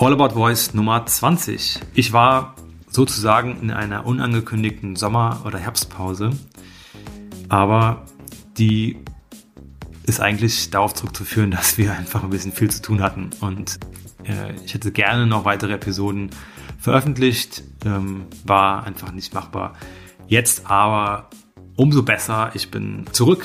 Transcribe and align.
All 0.00 0.14
About 0.14 0.30
Voice 0.34 0.72
Nummer 0.72 1.04
20. 1.04 1.78
Ich 1.92 2.14
war 2.14 2.54
sozusagen 2.88 3.60
in 3.60 3.70
einer 3.70 4.06
unangekündigten 4.06 4.96
Sommer- 4.96 5.42
oder 5.44 5.58
Herbstpause, 5.58 6.30
aber 7.50 8.06
die 8.56 8.96
ist 10.06 10.18
eigentlich 10.18 10.70
darauf 10.70 10.94
zurückzuführen, 10.94 11.50
dass 11.50 11.76
wir 11.76 11.92
einfach 11.92 12.24
ein 12.24 12.30
bisschen 12.30 12.52
viel 12.52 12.70
zu 12.70 12.80
tun 12.80 13.02
hatten 13.02 13.28
und 13.42 13.78
äh, 14.24 14.54
ich 14.64 14.72
hätte 14.72 14.90
gerne 14.90 15.26
noch 15.26 15.44
weitere 15.44 15.74
Episoden 15.74 16.30
veröffentlicht, 16.78 17.62
ähm, 17.84 18.24
war 18.44 18.84
einfach 18.84 19.12
nicht 19.12 19.34
machbar. 19.34 19.74
Jetzt 20.28 20.70
aber 20.70 21.28
umso 21.76 22.04
besser, 22.04 22.52
ich 22.54 22.70
bin 22.70 23.04
zurück 23.12 23.44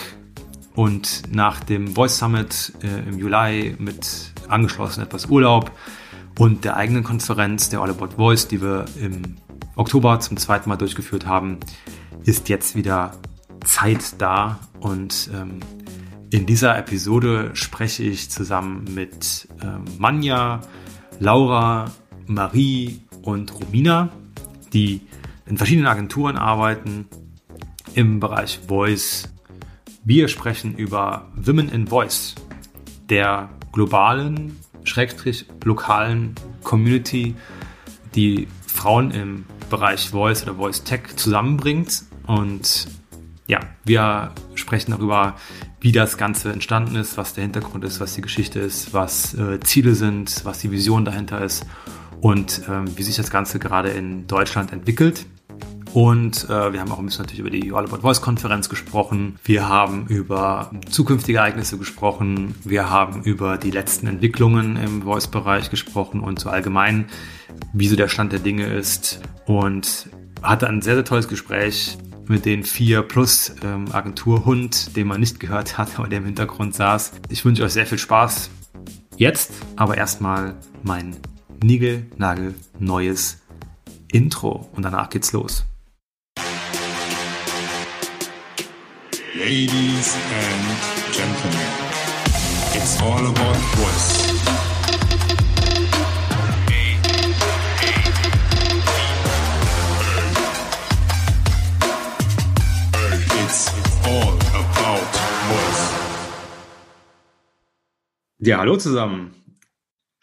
und 0.73 1.23
nach 1.33 1.59
dem 1.59 1.95
Voice 1.95 2.17
Summit 2.17 2.71
äh, 2.81 3.09
im 3.09 3.19
Juli 3.19 3.75
mit 3.77 4.31
angeschlossen 4.47 5.03
etwas 5.03 5.25
Urlaub 5.25 5.73
und 6.37 6.65
der 6.65 6.77
eigenen 6.77 7.03
Konferenz, 7.03 7.69
der 7.69 7.79
All 7.81 7.89
About 7.89 8.15
Voice, 8.15 8.47
die 8.47 8.61
wir 8.61 8.85
im 8.99 9.37
Oktober 9.75 10.19
zum 10.19 10.37
zweiten 10.37 10.69
Mal 10.69 10.75
durchgeführt 10.75 11.25
haben, 11.25 11.59
ist 12.23 12.49
jetzt 12.49 12.75
wieder 12.75 13.11
Zeit 13.63 14.21
da 14.21 14.59
und 14.79 15.29
ähm, 15.33 15.59
in 16.31 16.45
dieser 16.45 16.77
Episode 16.77 17.51
spreche 17.53 18.03
ich 18.03 18.29
zusammen 18.29 18.85
mit 18.93 19.47
ähm, 19.61 19.85
Manja, 19.97 20.61
Laura, 21.19 21.91
Marie 22.27 23.01
und 23.21 23.53
Romina, 23.53 24.09
die 24.73 25.01
in 25.45 25.57
verschiedenen 25.57 25.87
Agenturen 25.87 26.37
arbeiten 26.37 27.07
im 27.93 28.19
Bereich 28.19 28.59
Voice. 28.67 29.29
Wir 30.03 30.27
sprechen 30.27 30.75
über 30.75 31.31
Women 31.35 31.69
in 31.69 31.87
Voice, 31.87 32.35
der 33.09 33.49
globalen 33.71 34.57
schrägstrich 34.85 35.45
lokalen 35.63 36.35
Community, 36.63 37.35
die 38.15 38.47
Frauen 38.67 39.11
im 39.11 39.45
Bereich 39.69 40.09
Voice 40.09 40.43
oder 40.43 40.55
Voice 40.55 40.83
Tech 40.83 41.15
zusammenbringt. 41.15 42.03
Und 42.27 42.87
ja, 43.47 43.59
wir 43.83 44.31
sprechen 44.55 44.91
darüber, 44.91 45.35
wie 45.79 45.91
das 45.91 46.17
Ganze 46.17 46.51
entstanden 46.51 46.95
ist, 46.95 47.17
was 47.17 47.33
der 47.33 47.43
Hintergrund 47.43 47.83
ist, 47.83 47.99
was 47.99 48.15
die 48.15 48.21
Geschichte 48.21 48.59
ist, 48.59 48.93
was 48.93 49.33
äh, 49.35 49.59
Ziele 49.59 49.95
sind, 49.95 50.43
was 50.45 50.59
die 50.59 50.71
Vision 50.71 51.05
dahinter 51.05 51.43
ist 51.43 51.65
und 52.21 52.61
ähm, 52.67 52.85
wie 52.97 53.03
sich 53.03 53.15
das 53.15 53.29
Ganze 53.29 53.59
gerade 53.59 53.89
in 53.89 54.25
Deutschland 54.27 54.71
entwickelt. 54.71 55.25
Und 55.95 56.49
äh, 56.49 56.73
wir 56.73 56.81
haben 56.81 56.91
auch 56.91 56.99
ein 56.99 57.05
bisschen 57.05 57.23
natürlich 57.23 57.39
über 57.39 57.49
die 57.49 57.71
All 57.71 57.85
About 57.85 58.01
Voice 58.01 58.19
Konferenz 58.19 58.67
gesprochen. 58.67 59.39
Wir 59.45 59.69
haben 59.69 60.07
über 60.07 60.69
zukünftige 60.89 61.37
Ereignisse 61.37 61.77
gesprochen. 61.77 62.53
Wir 62.65 62.89
haben 62.89 63.23
über 63.23 63.57
die 63.57 63.71
letzten 63.71 64.05
Entwicklungen 64.07 64.75
im 64.75 65.03
Voice-Bereich 65.03 65.69
gesprochen 65.69 66.19
und 66.19 66.37
so 66.37 66.49
allgemein, 66.49 67.05
wie 67.71 67.87
so 67.87 67.95
der 67.95 68.09
Stand 68.09 68.33
der 68.33 68.39
Dinge 68.39 68.65
ist. 68.65 69.21
Und 69.45 70.09
hatte 70.43 70.67
ein 70.67 70.81
sehr, 70.81 70.95
sehr 70.95 71.05
tolles 71.05 71.29
Gespräch 71.29 71.97
mit 72.27 72.43
den 72.43 72.65
vier 72.65 73.01
plus 73.01 73.55
ähm, 73.63 73.85
Agenturhund, 73.93 74.97
den 74.97 75.07
man 75.07 75.21
nicht 75.21 75.39
gehört 75.39 75.77
hat, 75.77 75.97
aber 75.97 76.09
der 76.09 76.17
im 76.17 76.25
Hintergrund 76.25 76.75
saß. 76.75 77.13
Ich 77.29 77.45
wünsche 77.45 77.63
euch 77.63 77.71
sehr 77.71 77.85
viel 77.85 77.99
Spaß. 77.99 78.49
Jetzt 79.15 79.53
aber 79.77 79.95
erstmal 79.95 80.55
mein 80.83 81.15
Nigel-Nagel 81.63 82.53
neues 82.79 83.37
Intro 84.11 84.69
und 84.73 84.83
danach 84.83 85.09
geht's 85.09 85.31
los. 85.31 85.65
Ladies 89.37 90.15
and 90.15 91.13
gentlemen, 91.13 91.67
it's 92.71 93.01
all 93.01 93.19
about 93.19 93.57
voice. 93.75 94.31
It's 103.43 103.71
all 104.07 104.35
about 104.55 105.15
voice. 105.49 105.85
Ja, 108.37 108.57
hallo 108.59 108.79
zusammen. 108.79 109.33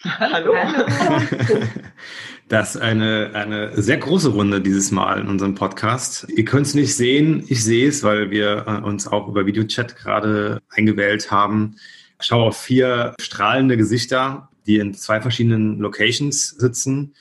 Hallo. 0.05 0.55
Das 2.53 2.75
ist 2.75 2.83
eine, 2.83 3.31
eine 3.33 3.81
sehr 3.81 3.97
große 3.97 4.29
Runde 4.29 4.61
dieses 4.61 4.91
Mal 4.91 5.21
in 5.21 5.29
unserem 5.29 5.55
Podcast. 5.55 6.27
Ihr 6.37 6.45
könnt 6.45 6.67
es 6.67 6.75
nicht 6.75 6.95
sehen, 6.95 7.45
ich 7.49 7.65
sehe 7.65 7.89
es, 7.89 8.03
weil 8.03 8.31
wir 8.31 8.67
äh, 8.67 8.87
uns 8.87 9.07
auch 9.07 9.27
über 9.27 9.47
Videochat 9.47 9.97
gerade 9.97 10.61
eingewählt 10.69 11.31
haben. 11.31 11.77
Ich 12.21 12.27
schaue 12.27 12.49
auf 12.49 12.61
vier 12.61 13.15
strahlende 13.19 13.79
Gesichter, 13.79 14.51
die 14.67 14.77
in 14.77 14.93
zwei 14.93 15.23
verschiedenen 15.23 15.79
Locations 15.79 16.51
sitzen 16.51 17.15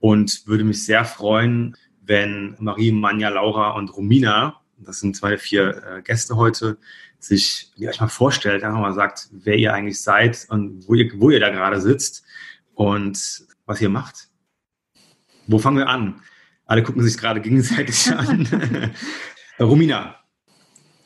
und 0.00 0.48
würde 0.48 0.64
mich 0.64 0.84
sehr 0.84 1.04
freuen, 1.04 1.76
wenn 2.04 2.56
Marie, 2.58 2.90
Manja, 2.90 3.28
Laura 3.28 3.76
und 3.76 3.96
Romina, 3.96 4.62
das 4.78 4.98
sind 4.98 5.14
zwei, 5.14 5.38
vier 5.38 5.80
äh, 5.98 6.02
Gäste 6.02 6.34
heute, 6.34 6.76
sich 7.20 7.70
ja, 7.76 7.90
euch 7.90 8.00
mal 8.00 8.08
vorstellt, 8.08 8.64
einfach 8.64 8.80
mal 8.80 8.94
sagt, 8.94 9.28
wer 9.30 9.54
ihr 9.54 9.74
eigentlich 9.74 10.02
seid 10.02 10.44
und 10.48 10.88
wo 10.88 10.94
ihr, 10.94 11.08
wo 11.20 11.30
ihr 11.30 11.38
da 11.38 11.50
gerade 11.50 11.80
sitzt 11.80 12.24
und 12.74 13.46
was 13.64 13.80
ihr 13.80 13.88
macht. 13.88 14.31
Wo 15.46 15.58
fangen 15.58 15.78
wir 15.78 15.88
an? 15.88 16.20
Alle 16.66 16.82
gucken 16.82 17.02
sich 17.02 17.18
gerade 17.18 17.40
gegenseitig 17.40 18.10
an. 18.16 18.94
Romina, 19.58 20.16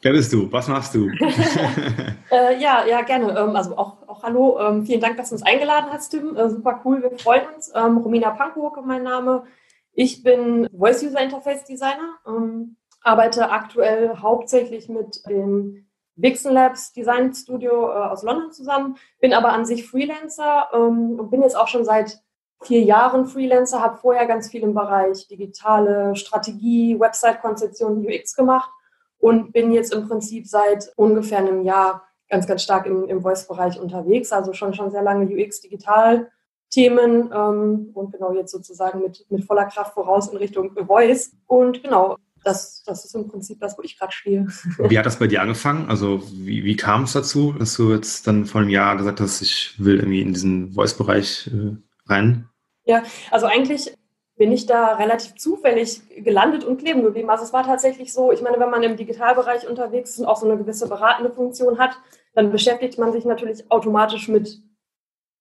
wer 0.02 0.12
bist 0.12 0.32
du? 0.32 0.50
Was 0.52 0.68
machst 0.68 0.94
du? 0.94 1.08
äh, 2.30 2.60
ja, 2.60 2.84
ja, 2.86 3.02
gerne. 3.02 3.36
Ähm, 3.38 3.56
also 3.56 3.76
auch, 3.76 4.06
auch 4.08 4.22
hallo. 4.22 4.58
Ähm, 4.60 4.86
vielen 4.86 5.00
Dank, 5.00 5.16
dass 5.16 5.30
du 5.30 5.34
uns 5.34 5.42
eingeladen 5.42 5.88
hast, 5.90 6.10
Tim. 6.10 6.36
Äh, 6.36 6.50
super 6.50 6.80
cool, 6.84 7.02
wir 7.02 7.18
freuen 7.18 7.42
uns. 7.54 7.72
Ähm, 7.74 7.98
Romina 7.98 8.30
Pankow, 8.30 8.72
mein 8.84 9.02
Name. 9.02 9.44
Ich 9.92 10.22
bin 10.22 10.68
Voice 10.76 11.02
User 11.02 11.20
Interface 11.20 11.64
Designer, 11.64 12.16
ähm, 12.26 12.76
arbeite 13.00 13.50
aktuell 13.50 14.18
hauptsächlich 14.18 14.90
mit 14.90 15.22
dem 15.26 15.86
Vixen 16.16 16.52
Labs 16.52 16.92
Design 16.92 17.34
Studio 17.34 17.90
äh, 17.90 17.94
aus 17.94 18.22
London 18.22 18.52
zusammen, 18.52 18.96
bin 19.20 19.32
aber 19.32 19.52
an 19.52 19.64
sich 19.64 19.88
Freelancer 19.88 20.68
ähm, 20.74 21.18
und 21.18 21.30
bin 21.30 21.42
jetzt 21.42 21.56
auch 21.56 21.68
schon 21.68 21.84
seit 21.84 22.20
vier 22.62 22.82
Jahren 22.82 23.26
Freelancer, 23.26 23.82
habe 23.82 23.98
vorher 23.98 24.26
ganz 24.26 24.50
viel 24.50 24.62
im 24.62 24.74
Bereich 24.74 25.28
digitale 25.28 26.16
Strategie, 26.16 26.98
Website-Konzeption, 26.98 28.06
UX 28.06 28.34
gemacht 28.34 28.70
und 29.18 29.52
bin 29.52 29.72
jetzt 29.72 29.92
im 29.92 30.08
Prinzip 30.08 30.46
seit 30.46 30.90
ungefähr 30.96 31.38
einem 31.38 31.64
Jahr 31.64 32.06
ganz, 32.28 32.46
ganz 32.46 32.62
stark 32.62 32.86
im, 32.86 33.08
im 33.08 33.22
Voice-Bereich 33.22 33.80
unterwegs, 33.80 34.32
also 34.32 34.52
schon, 34.52 34.74
schon 34.74 34.90
sehr 34.90 35.02
lange 35.02 35.24
UX-Digital-Themen 35.26 37.30
ähm, 37.32 37.90
und 37.94 38.12
genau 38.12 38.32
jetzt 38.32 38.52
sozusagen 38.52 39.00
mit, 39.00 39.24
mit 39.30 39.44
voller 39.44 39.66
Kraft 39.66 39.94
voraus 39.94 40.28
in 40.28 40.38
Richtung 40.38 40.72
Voice. 40.86 41.36
Und 41.46 41.82
genau, 41.82 42.16
das, 42.42 42.82
das 42.84 43.04
ist 43.04 43.14
im 43.14 43.28
Prinzip 43.28 43.60
das, 43.60 43.76
wo 43.76 43.82
ich 43.82 43.98
gerade 43.98 44.12
stehe. 44.12 44.46
Wie 44.78 44.98
hat 44.98 45.06
das 45.06 45.18
bei 45.18 45.26
dir 45.26 45.42
angefangen? 45.42 45.88
Also 45.88 46.22
wie, 46.32 46.64
wie 46.64 46.76
kam 46.76 47.02
es 47.04 47.12
dazu, 47.12 47.52
dass 47.52 47.76
du 47.76 47.92
jetzt 47.92 48.26
dann 48.26 48.46
vor 48.46 48.60
einem 48.60 48.70
Jahr 48.70 48.96
gesagt 48.96 49.20
hast, 49.20 49.42
ich 49.42 49.74
will 49.78 49.96
irgendwie 49.96 50.22
in 50.22 50.32
diesen 50.32 50.72
Voice-Bereich 50.72 51.50
äh, 51.52 51.76
rein? 52.08 52.48
Ja, 52.84 53.02
also 53.30 53.46
eigentlich 53.46 53.94
bin 54.36 54.52
ich 54.52 54.66
da 54.66 54.94
relativ 54.94 55.34
zufällig 55.36 56.02
gelandet 56.22 56.64
und 56.64 56.78
kleben 56.78 57.02
geblieben. 57.02 57.30
Also 57.30 57.44
es 57.44 57.52
war 57.52 57.64
tatsächlich 57.64 58.12
so, 58.12 58.32
ich 58.32 58.42
meine, 58.42 58.60
wenn 58.60 58.70
man 58.70 58.82
im 58.82 58.96
Digitalbereich 58.96 59.66
unterwegs 59.66 60.10
ist 60.10 60.20
und 60.20 60.26
auch 60.26 60.36
so 60.36 60.46
eine 60.46 60.58
gewisse 60.58 60.88
beratende 60.88 61.32
Funktion 61.32 61.78
hat, 61.78 61.98
dann 62.34 62.52
beschäftigt 62.52 62.98
man 62.98 63.12
sich 63.12 63.24
natürlich 63.24 63.70
automatisch 63.70 64.28
mit 64.28 64.60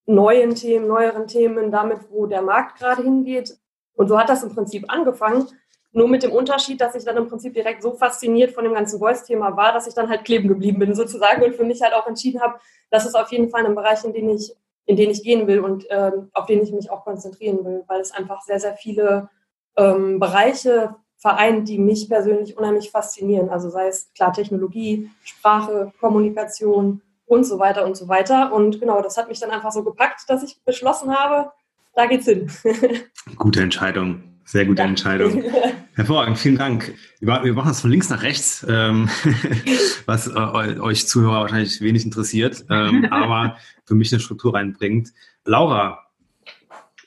neuen 0.05 0.55
Themen, 0.55 0.87
neueren 0.87 1.27
Themen, 1.27 1.71
damit, 1.71 1.99
wo 2.09 2.25
der 2.25 2.41
Markt 2.41 2.79
gerade 2.79 3.03
hingeht. 3.03 3.57
Und 3.95 4.07
so 4.07 4.17
hat 4.17 4.29
das 4.29 4.43
im 4.43 4.53
Prinzip 4.53 4.85
angefangen. 4.87 5.47
Nur 5.91 6.07
mit 6.07 6.23
dem 6.23 6.31
Unterschied, 6.31 6.79
dass 6.79 6.95
ich 6.95 7.05
dann 7.05 7.17
im 7.17 7.27
Prinzip 7.27 7.53
direkt 7.53 7.81
so 7.81 7.93
fasziniert 7.93 8.51
von 8.51 8.63
dem 8.63 8.73
ganzen 8.73 8.99
Voice-Thema 8.99 9.55
war, 9.55 9.73
dass 9.73 9.87
ich 9.87 9.93
dann 9.93 10.09
halt 10.09 10.25
kleben 10.25 10.47
geblieben 10.47 10.79
bin 10.79 10.93
sozusagen 10.93 11.41
und 11.43 11.55
für 11.55 11.63
mich 11.63 11.81
halt 11.81 11.93
auch 11.93 12.07
entschieden 12.07 12.41
habe, 12.41 12.59
das 12.91 13.05
ist 13.05 13.15
auf 13.15 13.31
jeden 13.31 13.49
Fall 13.49 13.65
ein 13.65 13.75
Bereich, 13.75 14.03
in 14.03 14.13
den 14.13 14.29
ich 14.29 14.53
in 14.85 14.96
den 14.96 15.09
ich 15.09 15.23
gehen 15.23 15.47
will 15.47 15.59
und 15.59 15.85
ähm, 15.90 16.29
auf 16.34 16.46
den 16.46 16.62
ich 16.62 16.72
mich 16.72 16.91
auch 16.91 17.03
konzentrieren 17.03 17.63
will, 17.66 17.84
weil 17.88 18.01
es 18.01 18.12
einfach 18.12 18.42
sehr, 18.42 18.59
sehr 18.59 18.75
viele 18.75 19.30
ähm, 19.77 20.19
Bereiche 20.19 20.95
vereint, 21.18 21.68
die 21.68 21.80
mich 21.80 22.07
persönlich 22.07 22.57
unheimlich 22.57 22.92
faszinieren. 22.92 23.50
Also 23.50 23.69
sei 23.69 23.88
es 23.88 24.12
klar 24.13 24.31
Technologie, 24.31 25.09
Sprache, 25.24 25.92
Kommunikation 26.00 27.01
und 27.25 27.45
so 27.45 27.57
weiter 27.57 27.86
und 27.86 27.98
so 27.98 28.07
weiter. 28.07 28.54
Und 28.54 28.80
genau, 28.80 29.01
das 29.01 29.18
hat 29.18 29.27
mich 29.27 29.39
dann 29.39 29.51
einfach 29.51 29.71
so 29.71 29.83
gepackt, 29.83 30.30
dass 30.30 30.44
ich 30.44 30.62
beschlossen 30.63 31.15
habe, 31.15 31.51
da 31.95 32.06
geht's 32.06 32.25
hin. 32.25 32.51
Gute 33.38 33.62
Entscheidung. 33.62 34.34
Sehr 34.45 34.65
gute 34.65 34.83
ja. 34.83 34.88
Entscheidung. 34.88 35.44
Hervorragend, 35.95 36.38
vielen 36.38 36.57
Dank. 36.57 36.94
Wir 37.19 37.53
machen 37.53 37.69
das 37.69 37.81
von 37.81 37.89
links 37.89 38.09
nach 38.09 38.21
rechts, 38.21 38.65
ähm, 38.69 39.09
was 40.06 40.27
äh, 40.27 40.80
euch 40.80 41.07
Zuhörer 41.07 41.42
wahrscheinlich 41.42 41.81
wenig 41.81 42.06
interessiert, 42.06 42.65
ähm, 42.69 43.06
aber 43.12 43.57
für 43.86 43.95
mich 43.95 44.12
eine 44.12 44.19
Struktur 44.19 44.53
reinbringt. 44.53 45.13
Laura. 45.45 46.00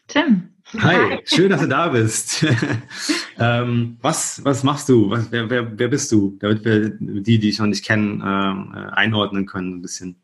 Tim. 0.07 0.55
Hi, 0.79 1.21
schön, 1.25 1.51
dass 1.51 1.61
du 1.61 1.69
da 1.69 1.89
bist. 1.89 2.47
ähm, 3.39 3.99
was, 4.03 4.45
was 4.45 4.65
machst 4.65 4.89
du? 4.89 5.11
Was, 5.11 5.31
wer, 5.31 5.49
wer, 5.49 5.79
wer 5.79 5.89
bist 5.89 6.11
du? 6.13 6.37
Damit 6.41 6.65
wir 6.65 6.91
die, 6.91 7.39
die 7.39 7.49
ich 7.49 7.59
noch 7.59 7.67
nicht 7.67 7.85
kennen, 7.85 8.23
ähm, 8.25 8.75
äh, 8.75 8.91
einordnen 8.93 9.47
können 9.47 9.77
ein 9.77 9.83
bisschen. 9.83 10.17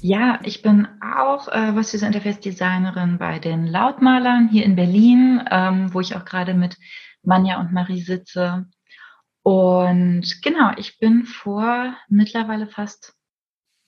Ja, 0.00 0.40
ich 0.42 0.62
bin 0.62 0.88
auch 1.00 1.48
äh, 1.48 1.72
Voice 1.72 1.94
User 1.94 2.06
Interface 2.06 2.40
Designerin 2.40 3.18
bei 3.18 3.38
den 3.38 3.66
Lautmalern 3.66 4.48
hier 4.48 4.64
in 4.64 4.76
Berlin, 4.76 5.42
ähm, 5.50 5.92
wo 5.92 6.00
ich 6.00 6.16
auch 6.16 6.24
gerade 6.24 6.54
mit 6.54 6.76
Manja 7.22 7.60
und 7.60 7.72
Marie 7.72 8.00
sitze. 8.00 8.66
Und 9.42 10.42
genau, 10.42 10.72
ich 10.76 10.98
bin 10.98 11.24
vor 11.24 11.94
mittlerweile 12.08 12.66
fast 12.66 13.14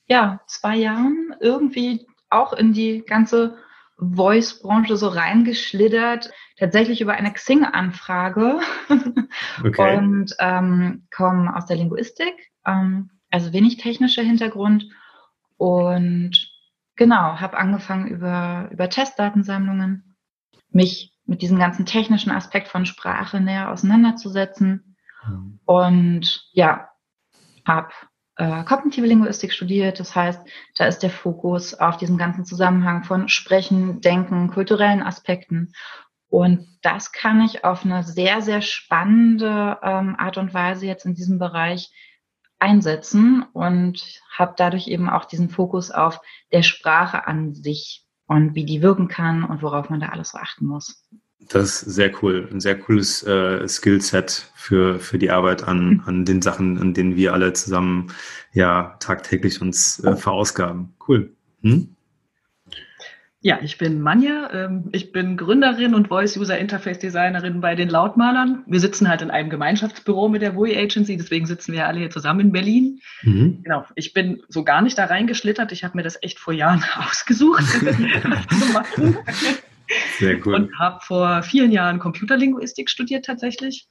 ja, 0.07 0.41
zwei 0.47 0.77
Jahren 0.77 1.35
irgendwie 1.41 2.07
auch 2.31 2.53
in 2.53 2.73
die 2.73 3.05
ganze 3.07 3.59
Voice-Branche 3.99 4.97
so 4.97 5.09
reingeschlittert, 5.09 6.31
tatsächlich 6.57 7.01
über 7.01 7.15
eine 7.15 7.33
Xing-Anfrage 7.33 8.61
okay. 9.65 9.97
und 9.97 10.35
ähm, 10.39 11.07
komme 11.15 11.55
aus 11.55 11.67
der 11.67 11.77
Linguistik, 11.77 12.53
ähm, 12.65 13.11
also 13.31 13.53
wenig 13.53 13.77
technischer 13.77 14.23
Hintergrund 14.23 14.89
und 15.59 16.51
genau, 16.97 17.41
habe 17.41 17.59
angefangen 17.59 18.07
über, 18.09 18.71
über 18.73 18.89
Testdatensammlungen, 18.89 20.17
mich 20.71 21.13
mit 21.27 21.43
diesem 21.43 21.59
ganzen 21.59 21.85
technischen 21.85 22.31
Aspekt 22.31 22.69
von 22.69 22.87
Sprache 22.87 23.41
näher 23.41 23.71
auseinanderzusetzen 23.71 24.97
mhm. 25.27 25.61
und 25.67 26.49
ja, 26.53 26.89
habe 27.67 27.91
äh, 28.37 28.65
kognitive 28.65 29.07
Linguistik 29.07 29.53
studiert. 29.53 30.01
Das 30.01 30.17
heißt, 30.17 30.41
da 30.77 30.87
ist 30.87 31.01
der 31.01 31.11
Fokus 31.11 31.75
auf 31.75 31.99
diesem 31.99 32.17
ganzen 32.17 32.45
Zusammenhang 32.45 33.05
von 33.05 33.29
Sprechen, 33.29 34.01
Denken, 34.01 34.49
kulturellen 34.49 35.03
Aspekten. 35.03 35.73
Und 36.31 36.79
das 36.83 37.13
kann 37.13 37.41
ich 37.41 37.65
auf 37.65 37.85
eine 37.85 38.05
sehr, 38.05 38.43
sehr 38.43 38.63
spannende 38.63 39.79
ähm, 39.83 40.15
Art 40.19 40.39
und 40.39 40.55
Weise 40.55 40.87
jetzt 40.87 41.05
in 41.05 41.15
diesem 41.15 41.39
Bereich 41.39 41.91
einsetzen 42.59 43.45
und 43.53 44.21
habe 44.37 44.55
dadurch 44.57 44.89
eben 44.89 45.09
auch 45.09 45.25
diesen 45.25 45.49
Fokus 45.49 45.91
auf 45.91 46.21
der 46.53 46.63
Sprache 46.63 47.27
an 47.27 47.55
sich 47.55 48.05
und 48.27 48.55
wie 48.55 48.65
die 48.65 48.83
wirken 48.83 49.09
kann 49.09 49.45
und 49.45 49.63
worauf 49.63 49.91
man 49.91 50.01
da 50.01 50.09
alles 50.09 50.31
so 50.31 50.39
achten 50.39 50.67
muss. 50.67 51.05
Das 51.51 51.83
ist 51.83 51.95
sehr 51.95 52.13
cool. 52.23 52.49
Ein 52.51 52.61
sehr 52.61 52.79
cooles 52.79 53.23
äh, 53.23 53.67
Skillset 53.67 54.51
für, 54.55 54.99
für 54.99 55.19
die 55.19 55.31
Arbeit 55.31 55.63
an, 55.63 55.89
mhm. 55.89 56.03
an 56.05 56.25
den 56.25 56.43
Sachen, 56.43 56.79
an 56.79 56.95
denen 56.95 57.17
wir 57.17 57.33
alle 57.33 57.53
zusammen 57.53 58.13
ja 58.53 58.97
tagtäglich 59.01 59.63
uns 59.63 60.03
äh, 60.05 60.17
verausgaben. 60.17 60.95
Cool. 61.07 61.33
Hm? 61.63 61.97
Ja, 63.40 63.61
ich 63.62 63.79
bin 63.79 64.00
Manja. 64.00 64.50
Ähm, 64.52 64.88
ich 64.93 65.12
bin 65.12 65.37
Gründerin 65.37 65.94
und 65.94 66.08
Voice 66.08 66.37
User 66.37 66.58
Interface 66.58 66.99
Designerin 66.99 67.61
bei 67.61 67.76
den 67.76 67.88
Lautmalern. 67.88 68.64
Wir 68.67 68.81
sitzen 68.81 69.08
halt 69.08 69.23
in 69.23 69.31
einem 69.31 69.49
Gemeinschaftsbüro 69.49 70.29
mit 70.29 70.43
der 70.43 70.56
WUI 70.56 70.76
Agency, 70.76 71.17
deswegen 71.17 71.46
sitzen 71.46 71.73
wir 71.73 71.87
alle 71.87 72.00
hier 72.00 72.11
zusammen 72.11 72.40
in 72.40 72.52
Berlin. 72.52 73.00
Mhm. 73.23 73.61
Genau. 73.62 73.85
Ich 73.94 74.12
bin 74.12 74.43
so 74.49 74.64
gar 74.64 74.82
nicht 74.82 74.99
da 74.99 75.05
reingeschlittert. 75.05 75.70
Ich 75.70 75.85
habe 75.85 75.96
mir 75.96 76.02
das 76.02 76.20
echt 76.20 76.40
vor 76.40 76.52
Jahren 76.52 76.85
ausgesucht, 76.96 77.62
das 77.62 78.58
zu 78.58 78.73
machen. 78.73 79.19
Sehr 80.19 80.44
cool. 80.44 80.55
Und 80.55 80.79
habe 80.79 80.99
vor 81.00 81.43
vielen 81.44 81.70
Jahren 81.70 82.00
Computerlinguistik 82.00 82.90
studiert 82.90 83.25
tatsächlich. 83.25 83.87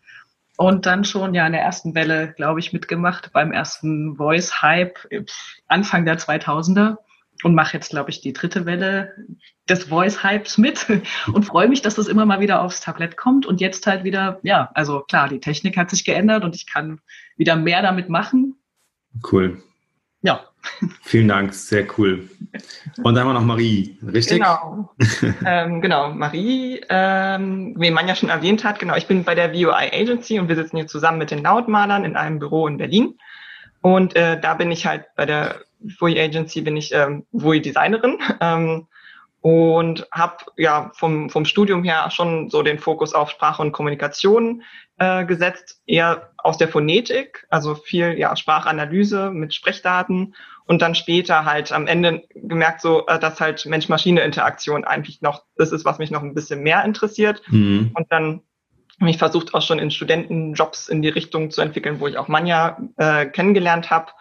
Und 0.57 0.85
dann 0.85 1.05
schon 1.05 1.33
ja 1.33 1.45
in 1.45 1.53
der 1.53 1.61
ersten 1.61 1.95
Welle, 1.95 2.33
glaube 2.35 2.59
ich, 2.59 2.73
mitgemacht 2.73 3.31
beim 3.31 3.51
ersten 3.51 4.17
Voice-Hype 4.17 4.97
Anfang 5.67 6.03
der 6.03 6.17
2000er 6.17 6.97
und 7.43 7.55
mache 7.55 7.73
jetzt, 7.73 7.89
glaube 7.89 8.09
ich, 8.09 8.21
die 8.21 8.33
dritte 8.33 8.65
Welle 8.65 9.13
des 9.69 9.85
Voice-Hypes 9.85 10.57
mit 10.57 10.85
und 11.33 11.43
freue 11.43 11.67
mich, 11.67 11.81
dass 11.81 11.95
das 11.95 12.07
immer 12.07 12.25
mal 12.25 12.39
wieder 12.39 12.61
aufs 12.61 12.81
Tablett 12.81 13.17
kommt 13.17 13.45
und 13.45 13.61
jetzt 13.61 13.87
halt 13.87 14.03
wieder, 14.03 14.39
ja, 14.43 14.69
also 14.73 15.01
klar, 15.01 15.29
die 15.29 15.39
Technik 15.39 15.77
hat 15.77 15.89
sich 15.89 16.05
geändert 16.05 16.43
und 16.43 16.55
ich 16.55 16.65
kann 16.65 16.99
wieder 17.37 17.55
mehr 17.55 17.81
damit 17.81 18.09
machen. 18.09 18.55
Cool. 19.31 19.61
Ja. 20.21 20.41
Vielen 21.01 21.27
Dank, 21.27 21.53
sehr 21.53 21.85
cool. 21.97 22.29
Und 23.03 23.15
dann 23.15 23.19
haben 23.19 23.29
wir 23.29 23.33
noch 23.33 23.45
Marie, 23.45 23.97
richtig? 24.05 24.39
Genau, 24.39 24.89
ähm, 25.45 25.81
genau 25.81 26.11
Marie, 26.11 26.81
ähm, 26.89 27.75
wie 27.77 27.91
man 27.91 28.07
ja 28.07 28.15
schon 28.15 28.29
erwähnt 28.29 28.63
hat, 28.63 28.79
genau, 28.79 28.95
ich 28.95 29.07
bin 29.07 29.23
bei 29.23 29.35
der 29.35 29.53
VUI 29.53 29.91
Agency 29.93 30.39
und 30.39 30.49
wir 30.49 30.55
sitzen 30.55 30.77
hier 30.77 30.87
zusammen 30.87 31.19
mit 31.19 31.31
den 31.31 31.43
Lautmalern 31.43 32.03
in 32.03 32.15
einem 32.15 32.39
Büro 32.39 32.67
in 32.67 32.77
Berlin. 32.77 33.17
Und 33.81 34.15
äh, 34.15 34.39
da 34.39 34.55
bin 34.55 34.71
ich 34.71 34.85
halt 34.85 35.05
bei 35.15 35.25
der 35.25 35.61
VUI 35.79 36.19
Agency, 36.19 36.61
bin 36.61 36.77
ich 36.77 36.93
ähm, 36.93 37.25
VUI 37.31 37.61
Designerin. 37.61 38.17
Ähm, 38.39 38.87
und 39.41 40.07
habe 40.11 40.37
ja 40.57 40.91
vom, 40.95 41.29
vom 41.29 41.45
Studium 41.45 41.83
her 41.83 42.09
schon 42.11 42.49
so 42.49 42.63
den 42.63 42.79
Fokus 42.79 43.13
auf 43.13 43.29
Sprache 43.29 43.61
und 43.61 43.71
Kommunikation 43.71 44.63
äh, 44.97 45.25
gesetzt, 45.25 45.81
eher 45.85 46.31
aus 46.37 46.57
der 46.57 46.67
Phonetik, 46.67 47.45
also 47.49 47.75
viel 47.75 48.17
ja 48.17 48.35
Sprachanalyse 48.35 49.31
mit 49.31 49.53
Sprechdaten 49.53 50.35
und 50.65 50.81
dann 50.81 50.95
später 50.95 51.45
halt 51.45 51.71
am 51.71 51.87
Ende 51.87 52.23
gemerkt 52.35 52.81
so, 52.81 53.05
äh, 53.07 53.19
dass 53.19 53.39
halt 53.39 53.65
Mensch-Maschine-Interaktion 53.65 54.83
eigentlich 54.83 55.21
noch 55.21 55.43
das 55.55 55.71
ist, 55.71 55.85
was 55.85 55.99
mich 55.99 56.11
noch 56.11 56.23
ein 56.23 56.33
bisschen 56.33 56.61
mehr 56.61 56.83
interessiert 56.83 57.41
mhm. 57.47 57.91
und 57.93 58.11
dann 58.11 58.41
mich 58.99 59.17
versucht 59.17 59.53
auch 59.53 59.61
schon 59.61 59.79
in 59.79 59.91
Studentenjobs 59.91 60.89
in 60.89 61.01
die 61.03 61.09
Richtung 61.09 61.51
zu 61.51 61.61
entwickeln, 61.61 61.99
wo 61.99 62.07
ich 62.07 62.17
auch 62.17 62.27
Manja 62.27 62.79
äh, 62.97 63.27
kennengelernt 63.27 63.91
habe 63.91 64.11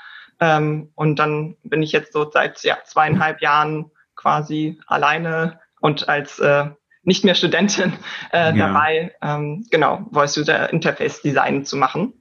ähm, 0.40 0.90
und 0.94 1.18
dann 1.18 1.56
bin 1.62 1.82
ich 1.82 1.92
jetzt 1.92 2.12
so 2.12 2.30
seit 2.30 2.62
ja, 2.62 2.78
zweieinhalb 2.84 3.40
Jahren 3.40 3.90
quasi 4.14 4.80
alleine 4.86 5.60
und 5.80 6.08
als 6.08 6.38
äh, 6.38 6.66
nicht 7.02 7.24
mehr 7.24 7.34
Studentin 7.34 7.92
äh, 8.32 8.56
ja. 8.56 8.66
dabei, 8.66 9.14
ähm, 9.22 9.66
genau, 9.70 10.06
Voice 10.12 10.36
User 10.36 10.72
Interface 10.72 11.22
Design 11.22 11.64
zu 11.64 11.76
machen. 11.76 12.12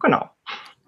Genau. 0.00 0.30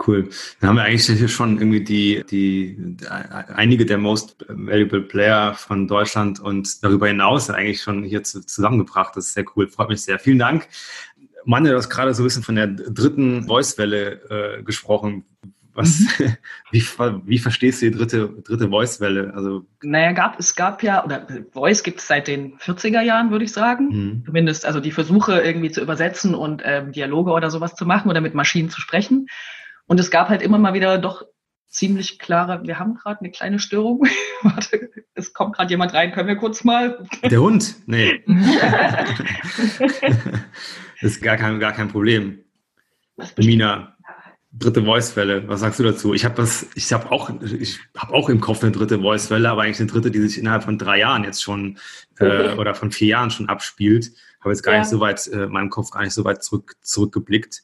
Cool. 0.07 0.29
Dann 0.61 0.69
haben 0.69 0.77
wir 0.77 0.83
eigentlich 0.83 1.07
hier 1.07 1.29
schon 1.29 1.57
irgendwie 1.59 1.83
die, 1.83 2.23
die, 2.31 2.99
einige 3.09 3.87
der 3.87 3.97
most 3.97 4.37
valuable 4.47 5.01
Player 5.01 5.55
von 5.55 5.89
Deutschland 5.89 6.39
und 6.39 6.85
darüber 6.85 7.09
hinaus 7.09 7.49
eigentlich 7.49 7.83
schon 7.83 8.05
hier 8.05 8.23
zusammengebracht. 8.23 9.17
Das 9.17 9.29
ist 9.29 9.33
sehr 9.33 9.47
cool. 9.57 9.69
Freut 9.69 9.89
mich 9.89 10.03
sehr. 10.03 10.19
Vielen 10.19 10.39
Dank. 10.39 10.69
Mann, 11.47 11.65
du 11.65 11.75
hast 11.75 11.89
gerade 11.89 12.13
so 12.13 12.23
ein 12.23 12.27
bisschen 12.27 12.43
von 12.43 12.57
der 12.57 12.67
dritten 12.67 13.47
Voice-Welle 13.47 14.59
äh, 14.59 14.63
gesprochen. 14.65 15.25
Was, 15.77 16.01
mhm. 16.19 16.37
wie, 16.71 16.83
wie 17.27 17.39
verstehst 17.39 17.83
du 17.83 17.91
die 17.91 17.97
dritte, 17.97 18.31
dritte 18.43 18.71
Voice-Welle? 18.71 19.35
Also, 19.35 19.67
naja, 19.83 20.13
gab, 20.13 20.41
es 20.41 20.57
gab 20.57 20.83
ja, 20.83 21.05
oder 21.05 21.27
Voice 21.53 21.83
gibt 21.83 22.01
es 22.01 22.09
seit 22.09 22.29
den 22.29 22.57
40er 22.59 23.03
Jahren, 23.03 23.31
würde 23.31 23.45
ich 23.45 23.53
sagen. 23.53 23.89
Mhm. 23.89 24.23
Zumindest, 24.25 24.65
also 24.65 24.81
die 24.81 24.91
Versuche 24.91 25.41
irgendwie 25.41 25.71
zu 25.71 25.83
übersetzen 25.83 26.35
und 26.35 26.63
ähm, 26.65 26.93
Dialoge 26.93 27.31
oder 27.31 27.51
sowas 27.51 27.75
zu 27.75 27.85
machen 27.85 28.11
oder 28.11 28.23
mit 28.23 28.35
Maschinen 28.35 28.71
zu 28.71 28.81
sprechen. 28.81 29.27
Und 29.87 30.01
es 30.01 30.11
gab 30.11 30.31
halt 30.31 30.41
immer 30.41 30.57
mal 30.59 30.73
wieder 30.73 30.97
doch 30.97 31.25
ziemlich 31.69 32.19
klare, 32.19 32.63
wir 32.65 32.79
haben 32.79 32.95
gerade 32.95 33.21
eine 33.21 33.31
kleine 33.31 33.59
Störung. 33.59 34.03
Warte, 34.43 34.91
es 35.13 35.35
kommt 35.35 35.57
gerade 35.57 35.69
jemand 35.71 35.93
rein, 35.93 36.13
können 36.13 36.29
wir 36.29 36.37
kurz 36.37 36.65
mal. 36.65 37.07
Der 37.23 37.43
Hund? 37.43 37.77
Nee. 37.85 38.25
das 41.03 41.13
ist 41.13 41.23
gar 41.23 41.37
kein, 41.37 41.61
gar 41.61 41.73
kein 41.73 41.89
Problem. 41.89 42.39
Mina, 43.37 43.96
dritte 44.59 44.85
Voice-Welle. 44.85 45.49
Was 45.49 45.61
sagst 45.61 45.79
du 45.79 45.85
dazu? 45.85 46.15
Ich 46.15 46.25
habe 46.25 46.35
das, 46.35 46.67
ich 46.75 46.93
habe 46.93 47.11
auch, 47.13 47.31
ich 47.43 47.79
habe 47.97 48.15
auch 48.15 48.29
im 48.29 48.41
Kopf 48.41 48.63
eine 48.63 48.73
dritte 48.73 49.01
Voice-Welle, 49.01 49.49
aber 49.49 49.63
eigentlich 49.63 49.81
eine 49.81 49.91
dritte, 49.91 50.11
die 50.11 50.21
sich 50.21 50.39
innerhalb 50.39 50.65
von 50.65 50.79
drei 50.79 50.99
Jahren 50.99 51.25
jetzt 51.25 51.43
schon 51.43 51.79
äh, 52.19 52.55
oder 52.55 52.75
von 52.75 52.91
vier 52.91 53.09
Jahren 53.09 53.31
schon 53.31 53.49
abspielt. 53.49 54.13
Habe 54.41 54.51
jetzt 54.51 54.63
gar 54.63 54.75
ja. 54.75 54.81
nicht 54.81 54.89
so 54.89 55.01
weit, 55.01 55.27
äh, 55.29 55.47
meinem 55.47 55.71
Kopf 55.71 55.91
gar 55.91 56.03
nicht 56.03 56.15
so 56.15 56.25
weit 56.25 56.43
zurück, 56.43 56.77
zurückgeblickt. 56.81 57.63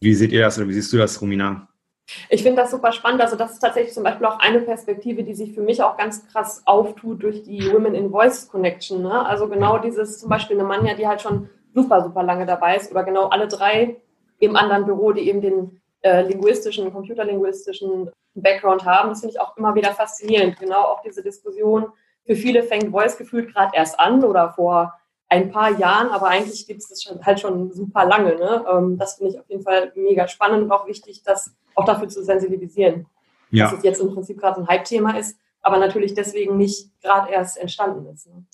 Wie 0.00 0.14
seht 0.14 0.32
ihr 0.32 0.40
das 0.40 0.58
oder 0.58 0.68
wie 0.68 0.74
siehst 0.74 0.92
du 0.92 0.96
das, 0.96 1.20
Romina? 1.20 1.68
Ich 2.30 2.42
finde 2.42 2.62
das 2.62 2.70
super 2.70 2.92
spannend. 2.92 3.20
Also 3.20 3.36
das 3.36 3.52
ist 3.52 3.58
tatsächlich 3.60 3.92
zum 3.92 4.02
Beispiel 4.02 4.26
auch 4.26 4.38
eine 4.38 4.60
Perspektive, 4.60 5.22
die 5.22 5.34
sich 5.34 5.52
für 5.52 5.60
mich 5.60 5.82
auch 5.82 5.96
ganz 5.96 6.26
krass 6.28 6.62
auftut 6.64 7.22
durch 7.22 7.42
die 7.42 7.70
Women 7.70 7.94
in 7.94 8.10
Voice 8.10 8.48
Connection. 8.48 9.02
Ne? 9.02 9.26
Also 9.26 9.48
genau 9.48 9.78
dieses 9.78 10.18
zum 10.18 10.30
Beispiel 10.30 10.56
eine 10.56 10.66
Manja, 10.66 10.94
die 10.94 11.06
halt 11.06 11.20
schon 11.20 11.50
super, 11.74 12.02
super 12.02 12.22
lange 12.22 12.46
dabei 12.46 12.76
ist 12.76 12.90
oder 12.90 13.04
genau 13.04 13.28
alle 13.28 13.46
drei 13.46 13.96
im 14.38 14.56
anderen 14.56 14.86
Büro, 14.86 15.12
die 15.12 15.28
eben 15.28 15.42
den 15.42 15.80
äh, 16.02 16.22
linguistischen, 16.22 16.92
computerlinguistischen 16.92 18.10
Background 18.34 18.84
haben. 18.84 19.10
Das 19.10 19.20
finde 19.20 19.34
ich 19.34 19.40
auch 19.40 19.56
immer 19.56 19.74
wieder 19.74 19.92
faszinierend. 19.92 20.58
Genau 20.58 20.82
auch 20.82 21.02
diese 21.02 21.22
Diskussion. 21.22 21.86
Für 22.24 22.36
viele 22.36 22.62
fängt 22.62 22.90
Voice 22.90 23.16
gefühlt 23.16 23.52
gerade 23.52 23.72
erst 23.74 23.98
an 23.98 24.22
oder 24.22 24.50
vor 24.50 24.94
ein 25.28 25.50
paar 25.50 25.78
Jahren, 25.78 26.08
aber 26.08 26.28
eigentlich 26.28 26.66
gibt 26.66 26.80
es 26.80 26.88
das 26.88 27.02
schon, 27.02 27.24
halt 27.24 27.40
schon 27.40 27.72
super 27.72 28.04
lange. 28.04 28.36
Ne? 28.36 28.64
Ähm, 28.70 28.98
das 28.98 29.16
finde 29.16 29.32
ich 29.32 29.40
auf 29.40 29.48
jeden 29.48 29.62
Fall 29.62 29.92
mega 29.94 30.26
spannend 30.26 30.64
und 30.64 30.72
auch 30.72 30.86
wichtig, 30.86 31.22
das 31.22 31.54
auch 31.74 31.84
dafür 31.84 32.08
zu 32.08 32.22
sensibilisieren. 32.22 33.06
Ja. 33.50 33.64
Dass 33.64 33.78
es 33.78 33.84
jetzt 33.84 34.00
im 34.00 34.12
Prinzip 34.12 34.38
gerade 34.38 34.60
ein 34.60 34.68
Hype-Thema 34.68 35.18
ist, 35.18 35.38
aber 35.62 35.78
natürlich 35.78 36.14
deswegen 36.14 36.56
nicht 36.56 36.90
gerade 37.02 37.30
erst 37.30 37.58
entstanden 37.58 38.06
ist. 38.12 38.26
Ne? 38.26 38.44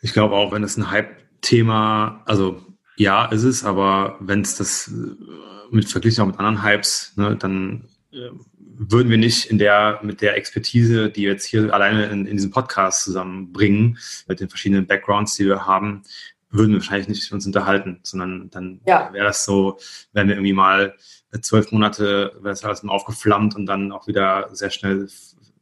Ich 0.00 0.12
glaube 0.12 0.34
auch, 0.34 0.52
wenn 0.52 0.62
es 0.62 0.76
ein 0.76 0.90
Hype-Thema, 0.90 2.22
also 2.26 2.60
ja, 2.96 3.26
ist 3.26 3.44
es, 3.44 3.64
aber 3.64 4.16
wenn 4.20 4.42
es 4.42 4.56
das 4.56 4.90
mit 5.70 5.88
verglichen 5.88 6.22
auch 6.22 6.26
mit 6.26 6.38
anderen 6.38 6.62
Hypes, 6.62 7.12
ne, 7.16 7.36
dann 7.36 7.88
äh, 8.12 8.30
würden 8.76 9.10
wir 9.10 9.18
nicht 9.18 9.46
in 9.46 9.58
der, 9.58 10.00
mit 10.02 10.20
der 10.20 10.36
Expertise, 10.36 11.10
die 11.10 11.22
wir 11.22 11.32
jetzt 11.32 11.44
hier 11.44 11.72
alleine 11.72 12.06
in, 12.06 12.26
in 12.26 12.36
diesem 12.36 12.50
Podcast 12.50 13.04
zusammenbringen, 13.04 13.98
mit 14.26 14.40
den 14.40 14.48
verschiedenen 14.48 14.86
Backgrounds, 14.86 15.36
die 15.36 15.46
wir 15.46 15.66
haben, 15.66 16.02
würden 16.50 16.72
wir 16.72 16.78
wahrscheinlich 16.78 17.08
nicht 17.08 17.32
uns 17.32 17.46
unterhalten, 17.46 18.00
sondern 18.02 18.50
dann 18.50 18.80
ja. 18.86 19.12
wäre 19.12 19.26
das 19.26 19.44
so, 19.44 19.78
wenn 20.12 20.28
wir 20.28 20.36
irgendwie 20.36 20.52
mal 20.52 20.94
zwölf 21.40 21.72
Monate, 21.72 22.32
wäre 22.36 22.50
das 22.50 22.64
alles 22.64 22.82
mal 22.82 22.92
aufgeflammt 22.92 23.56
und 23.56 23.66
dann 23.66 23.92
auch 23.92 24.06
wieder 24.06 24.48
sehr 24.52 24.70
schnell 24.70 25.08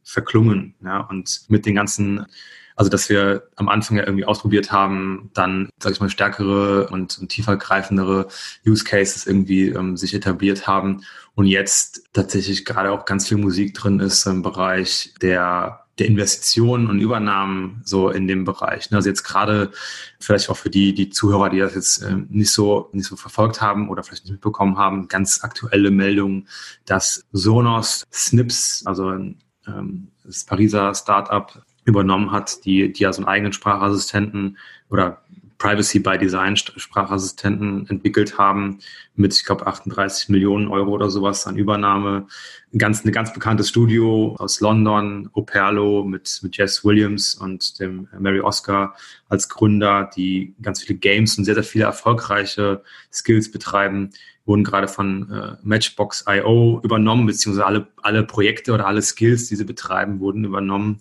verklungen. 0.03 0.75
Ja? 0.83 1.01
Und 1.01 1.45
mit 1.47 1.65
den 1.65 1.75
ganzen 1.75 2.25
also, 2.75 2.89
dass 2.89 3.09
wir 3.09 3.47
am 3.55 3.69
Anfang 3.69 3.97
ja 3.97 4.03
irgendwie 4.03 4.25
ausprobiert 4.25 4.71
haben, 4.71 5.29
dann, 5.33 5.69
sag 5.79 5.93
ich 5.93 5.99
mal, 5.99 6.09
stärkere 6.09 6.87
und, 6.89 7.17
und 7.19 7.29
tiefergreifendere 7.29 8.27
Use 8.65 8.83
Cases 8.83 9.25
irgendwie 9.27 9.69
ähm, 9.69 9.97
sich 9.97 10.13
etabliert 10.13 10.67
haben 10.67 11.03
und 11.35 11.45
jetzt 11.45 12.09
tatsächlich 12.13 12.65
gerade 12.65 12.91
auch 12.91 13.05
ganz 13.05 13.27
viel 13.27 13.37
Musik 13.37 13.73
drin 13.73 13.99
ist 13.99 14.25
im 14.25 14.41
Bereich 14.41 15.13
der 15.21 15.83
der 15.99 16.07
Investitionen 16.07 16.89
und 16.89 16.99
Übernahmen 16.99 17.81
so 17.85 18.09
in 18.09 18.27
dem 18.27 18.45
Bereich. 18.45 18.91
Also 18.91 19.09
jetzt 19.09 19.23
gerade 19.23 19.71
vielleicht 20.19 20.49
auch 20.49 20.57
für 20.57 20.71
die, 20.71 20.93
die 20.93 21.09
Zuhörer, 21.09 21.49
die 21.49 21.59
das 21.59 21.75
jetzt 21.75 22.01
äh, 22.01 22.15
nicht 22.29 22.51
so, 22.51 22.89
nicht 22.93 23.07
so 23.07 23.15
verfolgt 23.15 23.61
haben 23.61 23.89
oder 23.89 24.03
vielleicht 24.03 24.23
nicht 24.23 24.31
mitbekommen 24.31 24.77
haben, 24.77 25.07
ganz 25.07 25.43
aktuelle 25.43 25.91
Meldungen, 25.91 26.47
dass 26.85 27.25
Sonos 27.31 28.05
Snips, 28.11 28.83
also 28.85 29.11
ähm, 29.11 30.07
das 30.23 30.45
Pariser 30.45 30.95
Startup, 30.95 31.63
übernommen 31.85 32.31
hat, 32.31 32.65
die, 32.65 32.91
die 32.91 33.03
ja 33.03 33.13
so 33.13 33.21
einen 33.21 33.27
eigenen 33.27 33.53
Sprachassistenten 33.53 34.57
oder 34.89 35.23
Privacy 35.63 35.99
by 35.99 36.17
Design 36.17 36.57
Sprachassistenten 36.57 37.87
entwickelt 37.87 38.37
haben 38.37 38.79
mit, 39.15 39.33
ich 39.33 39.45
glaube, 39.45 39.65
38 39.65 40.27
Millionen 40.27 40.67
Euro 40.67 40.91
oder 40.91 41.09
sowas 41.09 41.47
an 41.47 41.55
Übernahme. 41.55 42.27
Ein 42.73 42.79
ganz, 42.79 43.05
ein 43.05 43.13
ganz 43.13 43.31
bekanntes 43.31 43.69
Studio 43.69 44.35
aus 44.39 44.59
London, 44.59 45.29
Operlo 45.31 46.03
mit, 46.03 46.41
mit 46.43 46.57
Jess 46.57 46.83
Williams 46.83 47.35
und 47.35 47.79
dem 47.79 48.09
Mary 48.19 48.41
Oscar 48.41 48.95
als 49.29 49.47
Gründer, 49.47 50.09
die 50.13 50.53
ganz 50.61 50.81
viele 50.81 50.99
Games 50.99 51.37
und 51.37 51.45
sehr, 51.45 51.55
sehr 51.55 51.63
viele 51.63 51.85
erfolgreiche 51.85 52.83
Skills 53.09 53.49
betreiben, 53.49 54.09
wurden 54.45 54.65
gerade 54.65 54.89
von 54.89 55.31
äh, 55.31 55.55
Matchbox.io 55.63 56.81
übernommen, 56.83 57.25
beziehungsweise 57.25 57.65
alle, 57.65 57.87
alle 58.01 58.23
Projekte 58.23 58.73
oder 58.73 58.85
alle 58.85 59.01
Skills, 59.01 59.47
die 59.47 59.55
sie 59.55 59.63
betreiben, 59.63 60.19
wurden 60.19 60.43
übernommen. 60.43 60.99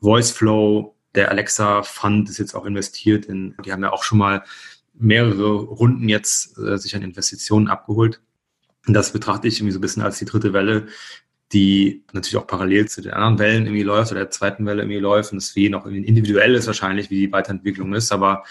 VoiceFlow, 0.00 0.94
der 1.14 1.30
Alexa 1.30 1.82
Fund 1.82 2.28
ist 2.28 2.38
jetzt 2.38 2.54
auch 2.54 2.66
investiert 2.66 3.26
in, 3.26 3.54
die 3.64 3.72
haben 3.72 3.82
ja 3.82 3.92
auch 3.92 4.02
schon 4.02 4.18
mal 4.18 4.44
mehrere 4.94 5.52
Runden 5.52 6.08
jetzt 6.08 6.58
äh, 6.58 6.78
sich 6.78 6.94
an 6.94 7.02
Investitionen 7.02 7.68
abgeholt. 7.68 8.20
Und 8.86 8.94
das 8.94 9.12
betrachte 9.12 9.48
ich 9.48 9.58
irgendwie 9.58 9.72
so 9.72 9.78
ein 9.78 9.82
bisschen 9.82 10.02
als 10.02 10.18
die 10.18 10.24
dritte 10.24 10.52
Welle, 10.52 10.86
die 11.52 12.04
natürlich 12.12 12.36
auch 12.36 12.46
parallel 12.46 12.88
zu 12.88 13.02
den 13.02 13.12
anderen 13.12 13.38
Wellen 13.38 13.66
irgendwie 13.66 13.82
läuft 13.82 14.10
oder 14.10 14.20
der 14.20 14.30
zweiten 14.30 14.66
Welle 14.66 14.82
irgendwie 14.82 14.98
läuft 14.98 15.32
und 15.32 15.38
es 15.38 15.50
für 15.50 15.60
jeden 15.60 15.74
auch 15.74 15.86
individuell 15.86 16.54
ist 16.54 16.66
wahrscheinlich, 16.66 17.10
wie 17.10 17.26
die 17.26 17.32
Weiterentwicklung 17.32 17.94
ist, 17.94 18.12
aber 18.12 18.44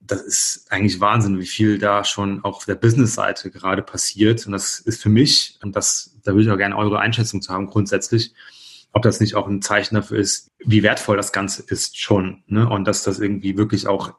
das 0.00 0.22
ist 0.22 0.66
eigentlich 0.70 1.00
Wahnsinn, 1.00 1.38
wie 1.38 1.46
viel 1.46 1.78
da 1.78 2.04
schon 2.04 2.44
auch 2.44 2.58
auf 2.58 2.64
der 2.64 2.76
Business-Seite 2.76 3.50
gerade 3.50 3.82
passiert. 3.82 4.46
Und 4.46 4.52
das 4.52 4.78
ist 4.78 5.02
für 5.02 5.08
mich, 5.08 5.58
und 5.62 5.74
das, 5.74 6.16
da 6.22 6.32
würde 6.32 6.44
ich 6.44 6.50
auch 6.50 6.56
gerne 6.56 6.76
eure 6.76 7.00
Einschätzung 7.00 7.42
zu 7.42 7.52
haben, 7.52 7.66
grundsätzlich, 7.66 8.32
ob 8.96 9.02
das 9.02 9.20
nicht 9.20 9.34
auch 9.34 9.46
ein 9.46 9.60
Zeichen 9.60 9.94
dafür 9.94 10.16
ist, 10.16 10.50
wie 10.58 10.82
wertvoll 10.82 11.18
das 11.18 11.30
Ganze 11.30 11.62
ist 11.62 12.00
schon. 12.00 12.42
Ne? 12.46 12.66
Und 12.66 12.88
dass 12.88 13.02
das 13.02 13.20
irgendwie 13.20 13.58
wirklich 13.58 13.86
auch 13.86 14.14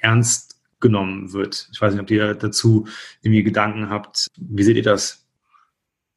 ernst 0.00 0.56
genommen 0.80 1.32
wird. 1.32 1.68
Ich 1.72 1.80
weiß 1.80 1.92
nicht, 1.92 2.02
ob 2.02 2.10
ihr 2.10 2.34
dazu 2.34 2.88
irgendwie 3.22 3.44
Gedanken 3.44 3.88
habt. 3.88 4.26
Wie 4.36 4.64
seht 4.64 4.76
ihr 4.76 4.82
das? 4.82 5.24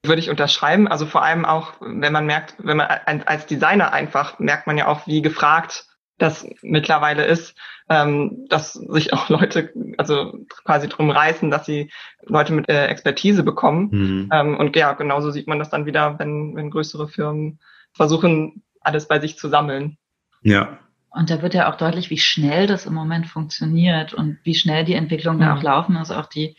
Würde 0.03 0.21
ich 0.21 0.31
unterschreiben. 0.31 0.87
Also 0.87 1.05
vor 1.05 1.21
allem 1.21 1.45
auch, 1.45 1.73
wenn 1.81 2.11
man 2.11 2.25
merkt, 2.25 2.55
wenn 2.57 2.77
man 2.77 2.87
als 2.87 3.45
Designer 3.45 3.93
einfach 3.93 4.39
merkt 4.39 4.65
man 4.65 4.79
ja 4.79 4.87
auch, 4.87 5.05
wie 5.05 5.21
gefragt 5.21 5.85
das 6.17 6.47
mittlerweile 6.63 7.25
ist, 7.25 7.53
ähm, 7.89 8.47
dass 8.49 8.73
sich 8.73 9.13
auch 9.13 9.29
Leute 9.29 9.71
also 9.97 10.33
quasi 10.65 10.89
drum 10.89 11.11
reißen, 11.11 11.51
dass 11.51 11.67
sie 11.67 11.91
Leute 12.23 12.53
mit 12.53 12.69
äh, 12.69 12.87
Expertise 12.87 13.43
bekommen. 13.43 13.89
Mhm. 13.91 14.29
Ähm, 14.33 14.57
und 14.57 14.75
ja, 14.75 14.93
genauso 14.93 15.29
sieht 15.29 15.45
man 15.45 15.59
das 15.59 15.69
dann 15.69 15.85
wieder, 15.85 16.17
wenn, 16.17 16.55
wenn 16.55 16.71
größere 16.71 17.07
Firmen 17.07 17.59
versuchen, 17.93 18.63
alles 18.81 19.07
bei 19.07 19.19
sich 19.19 19.37
zu 19.37 19.49
sammeln. 19.49 19.97
Ja. 20.41 20.79
Und 21.11 21.29
da 21.29 21.41
wird 21.41 21.53
ja 21.53 21.71
auch 21.71 21.77
deutlich, 21.77 22.09
wie 22.09 22.17
schnell 22.17 22.67
das 22.67 22.85
im 22.85 22.93
Moment 22.93 23.27
funktioniert 23.27 24.13
und 24.13 24.39
wie 24.43 24.55
schnell 24.55 24.85
die 24.85 24.93
Entwicklungen 24.93 25.39
da 25.39 25.55
auch 25.55 25.63
laufen. 25.63 25.97
Also 25.97 26.15
auch 26.15 26.27
die, 26.27 26.55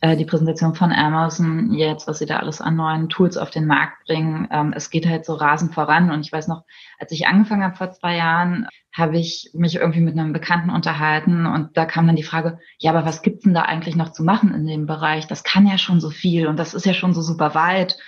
äh, 0.00 0.16
die 0.16 0.24
Präsentation 0.24 0.74
von 0.74 0.92
Amazon 0.92 1.72
jetzt, 1.74 2.08
was 2.08 2.18
sie 2.18 2.26
da 2.26 2.38
alles 2.38 2.60
an 2.60 2.76
neuen 2.76 3.10
Tools 3.10 3.36
auf 3.36 3.50
den 3.50 3.66
Markt 3.66 4.06
bringen. 4.06 4.48
Ähm, 4.50 4.72
es 4.74 4.88
geht 4.88 5.06
halt 5.06 5.26
so 5.26 5.34
rasend 5.34 5.74
voran. 5.74 6.10
Und 6.10 6.20
ich 6.20 6.32
weiß 6.32 6.48
noch, 6.48 6.64
als 6.98 7.12
ich 7.12 7.26
angefangen 7.26 7.64
habe 7.64 7.76
vor 7.76 7.92
zwei 7.92 8.16
Jahren, 8.16 8.66
habe 8.96 9.18
ich 9.18 9.50
mich 9.52 9.76
irgendwie 9.76 10.00
mit 10.00 10.18
einem 10.18 10.32
Bekannten 10.32 10.70
unterhalten 10.70 11.44
und 11.44 11.76
da 11.76 11.84
kam 11.84 12.06
dann 12.06 12.16
die 12.16 12.22
Frage, 12.22 12.58
ja, 12.78 12.92
aber 12.92 13.04
was 13.04 13.20
gibt's 13.20 13.42
denn 13.42 13.52
da 13.52 13.62
eigentlich 13.62 13.94
noch 13.94 14.10
zu 14.12 14.24
machen 14.24 14.54
in 14.54 14.66
dem 14.66 14.86
Bereich? 14.86 15.26
Das 15.26 15.44
kann 15.44 15.66
ja 15.66 15.76
schon 15.76 16.00
so 16.00 16.08
viel 16.08 16.46
und 16.46 16.58
das 16.58 16.72
ist 16.72 16.86
ja 16.86 16.94
schon 16.94 17.12
so 17.12 17.20
super 17.20 17.54
weit. 17.54 17.98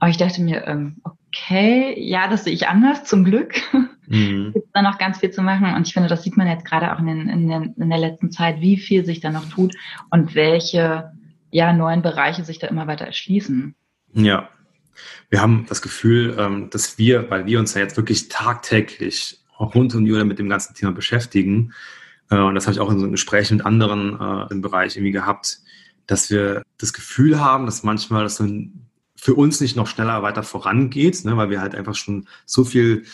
Aber 0.00 0.10
ich 0.10 0.16
dachte 0.16 0.42
mir, 0.42 0.66
ähm, 0.66 0.96
okay, 1.04 1.94
ja, 1.98 2.28
das 2.28 2.44
sehe 2.44 2.52
ich 2.52 2.66
anders, 2.68 3.04
zum 3.04 3.24
Glück. 3.24 3.54
Mhm. 4.08 4.50
Gibt 4.54 4.68
da 4.74 4.82
noch 4.82 4.98
ganz 4.98 5.18
viel 5.18 5.30
zu 5.30 5.42
machen. 5.42 5.74
Und 5.74 5.86
ich 5.86 5.92
finde, 5.92 6.08
das 6.08 6.24
sieht 6.24 6.36
man 6.36 6.48
jetzt 6.48 6.64
gerade 6.64 6.92
auch 6.92 6.98
in, 6.98 7.06
den, 7.06 7.28
in, 7.28 7.48
den, 7.48 7.74
in 7.78 7.90
der 7.90 7.98
letzten 7.98 8.32
Zeit, 8.32 8.60
wie 8.60 8.76
viel 8.76 9.04
sich 9.04 9.20
da 9.20 9.30
noch 9.30 9.48
tut 9.48 9.74
und 10.10 10.34
welche 10.34 11.12
ja, 11.52 11.72
neuen 11.72 12.02
Bereiche 12.02 12.44
sich 12.44 12.58
da 12.58 12.66
immer 12.66 12.86
weiter 12.86 13.06
erschließen. 13.06 13.74
Ja. 14.14 14.48
Wir 15.28 15.40
haben 15.40 15.66
das 15.68 15.80
Gefühl, 15.80 16.36
ähm, 16.38 16.68
dass 16.70 16.98
wir, 16.98 17.30
weil 17.30 17.46
wir 17.46 17.60
uns 17.60 17.74
ja 17.74 17.80
jetzt 17.80 17.96
wirklich 17.96 18.28
tagtäglich 18.28 19.38
auch 19.56 19.74
rund 19.74 19.94
um 19.94 20.04
die 20.04 20.12
Uhr 20.12 20.24
mit 20.24 20.38
dem 20.38 20.48
ganzen 20.48 20.74
Thema 20.74 20.92
beschäftigen, 20.92 21.72
äh, 22.30 22.38
und 22.38 22.54
das 22.54 22.66
habe 22.66 22.74
ich 22.74 22.80
auch 22.80 22.90
in 22.90 22.98
so 22.98 23.04
einem 23.04 23.12
Gespräch 23.12 23.50
mit 23.50 23.64
anderen 23.66 24.18
äh, 24.18 24.52
im 24.52 24.62
Bereich 24.62 24.96
irgendwie 24.96 25.12
gehabt, 25.12 25.60
dass 26.06 26.30
wir 26.30 26.62
das 26.78 26.92
Gefühl 26.92 27.40
haben, 27.40 27.66
dass 27.66 27.82
manchmal 27.82 28.22
das 28.24 28.36
so 28.36 28.44
ein 28.44 28.79
für 29.20 29.34
uns 29.34 29.60
nicht 29.60 29.76
noch 29.76 29.86
schneller 29.86 30.22
weiter 30.22 30.42
vorangeht, 30.42 31.24
ne, 31.24 31.36
weil 31.36 31.50
wir 31.50 31.60
halt 31.60 31.74
einfach 31.74 31.94
schon 31.94 32.26
so 32.46 32.64
viel 32.64 33.04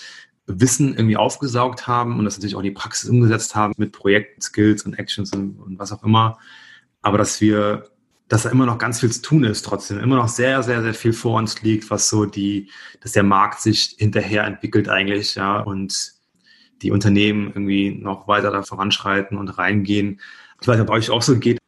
Wissen 0.47 0.95
irgendwie 0.95 1.17
aufgesaugt 1.17 1.89
haben 1.89 2.19
und 2.19 2.25
das 2.25 2.37
natürlich 2.37 2.55
auch 2.55 2.61
in 2.61 2.67
die 2.67 2.71
Praxis 2.71 3.11
umgesetzt 3.11 3.57
haben 3.57 3.75
mit 3.77 3.91
Projekten, 3.93 4.41
Skills 4.41 4.85
und 4.85 4.95
Actions 4.95 5.33
und, 5.33 5.59
und 5.59 5.79
was 5.79 5.91
auch 5.91 6.05
immer. 6.05 6.39
Aber 7.03 7.19
dass 7.19 7.41
wir, 7.41 7.91
dass 8.29 8.45
da 8.45 8.51
immer 8.51 8.67
noch 8.67 8.79
ganz 8.79 9.01
viel 9.01 9.11
zu 9.11 9.23
tun 9.23 9.43
ist, 9.43 9.65
trotzdem 9.65 9.99
immer 9.99 10.17
noch 10.17 10.29
sehr, 10.29 10.63
sehr, 10.63 10.83
sehr 10.83 10.95
viel 10.95 11.13
vor 11.13 11.39
uns 11.39 11.63
liegt, 11.63 11.91
was 11.91 12.09
so 12.09 12.25
die, 12.25 12.71
dass 13.01 13.13
der 13.13 13.25
Markt 13.25 13.61
sich 13.61 13.97
hinterher 13.99 14.45
entwickelt 14.45 14.89
eigentlich, 14.89 15.35
ja, 15.35 15.59
und 15.59 16.13
die 16.83 16.93
Unternehmen 16.93 17.49
irgendwie 17.49 17.91
noch 17.91 18.29
weiter 18.29 18.53
da 18.53 18.63
voranschreiten 18.63 19.39
und 19.39 19.49
reingehen. 19.49 20.21
Ich 20.61 20.69
weiß 20.69 20.79
ob 20.81 20.91
euch 20.91 21.11
auch 21.11 21.23
so 21.23 21.39
geht. 21.39 21.59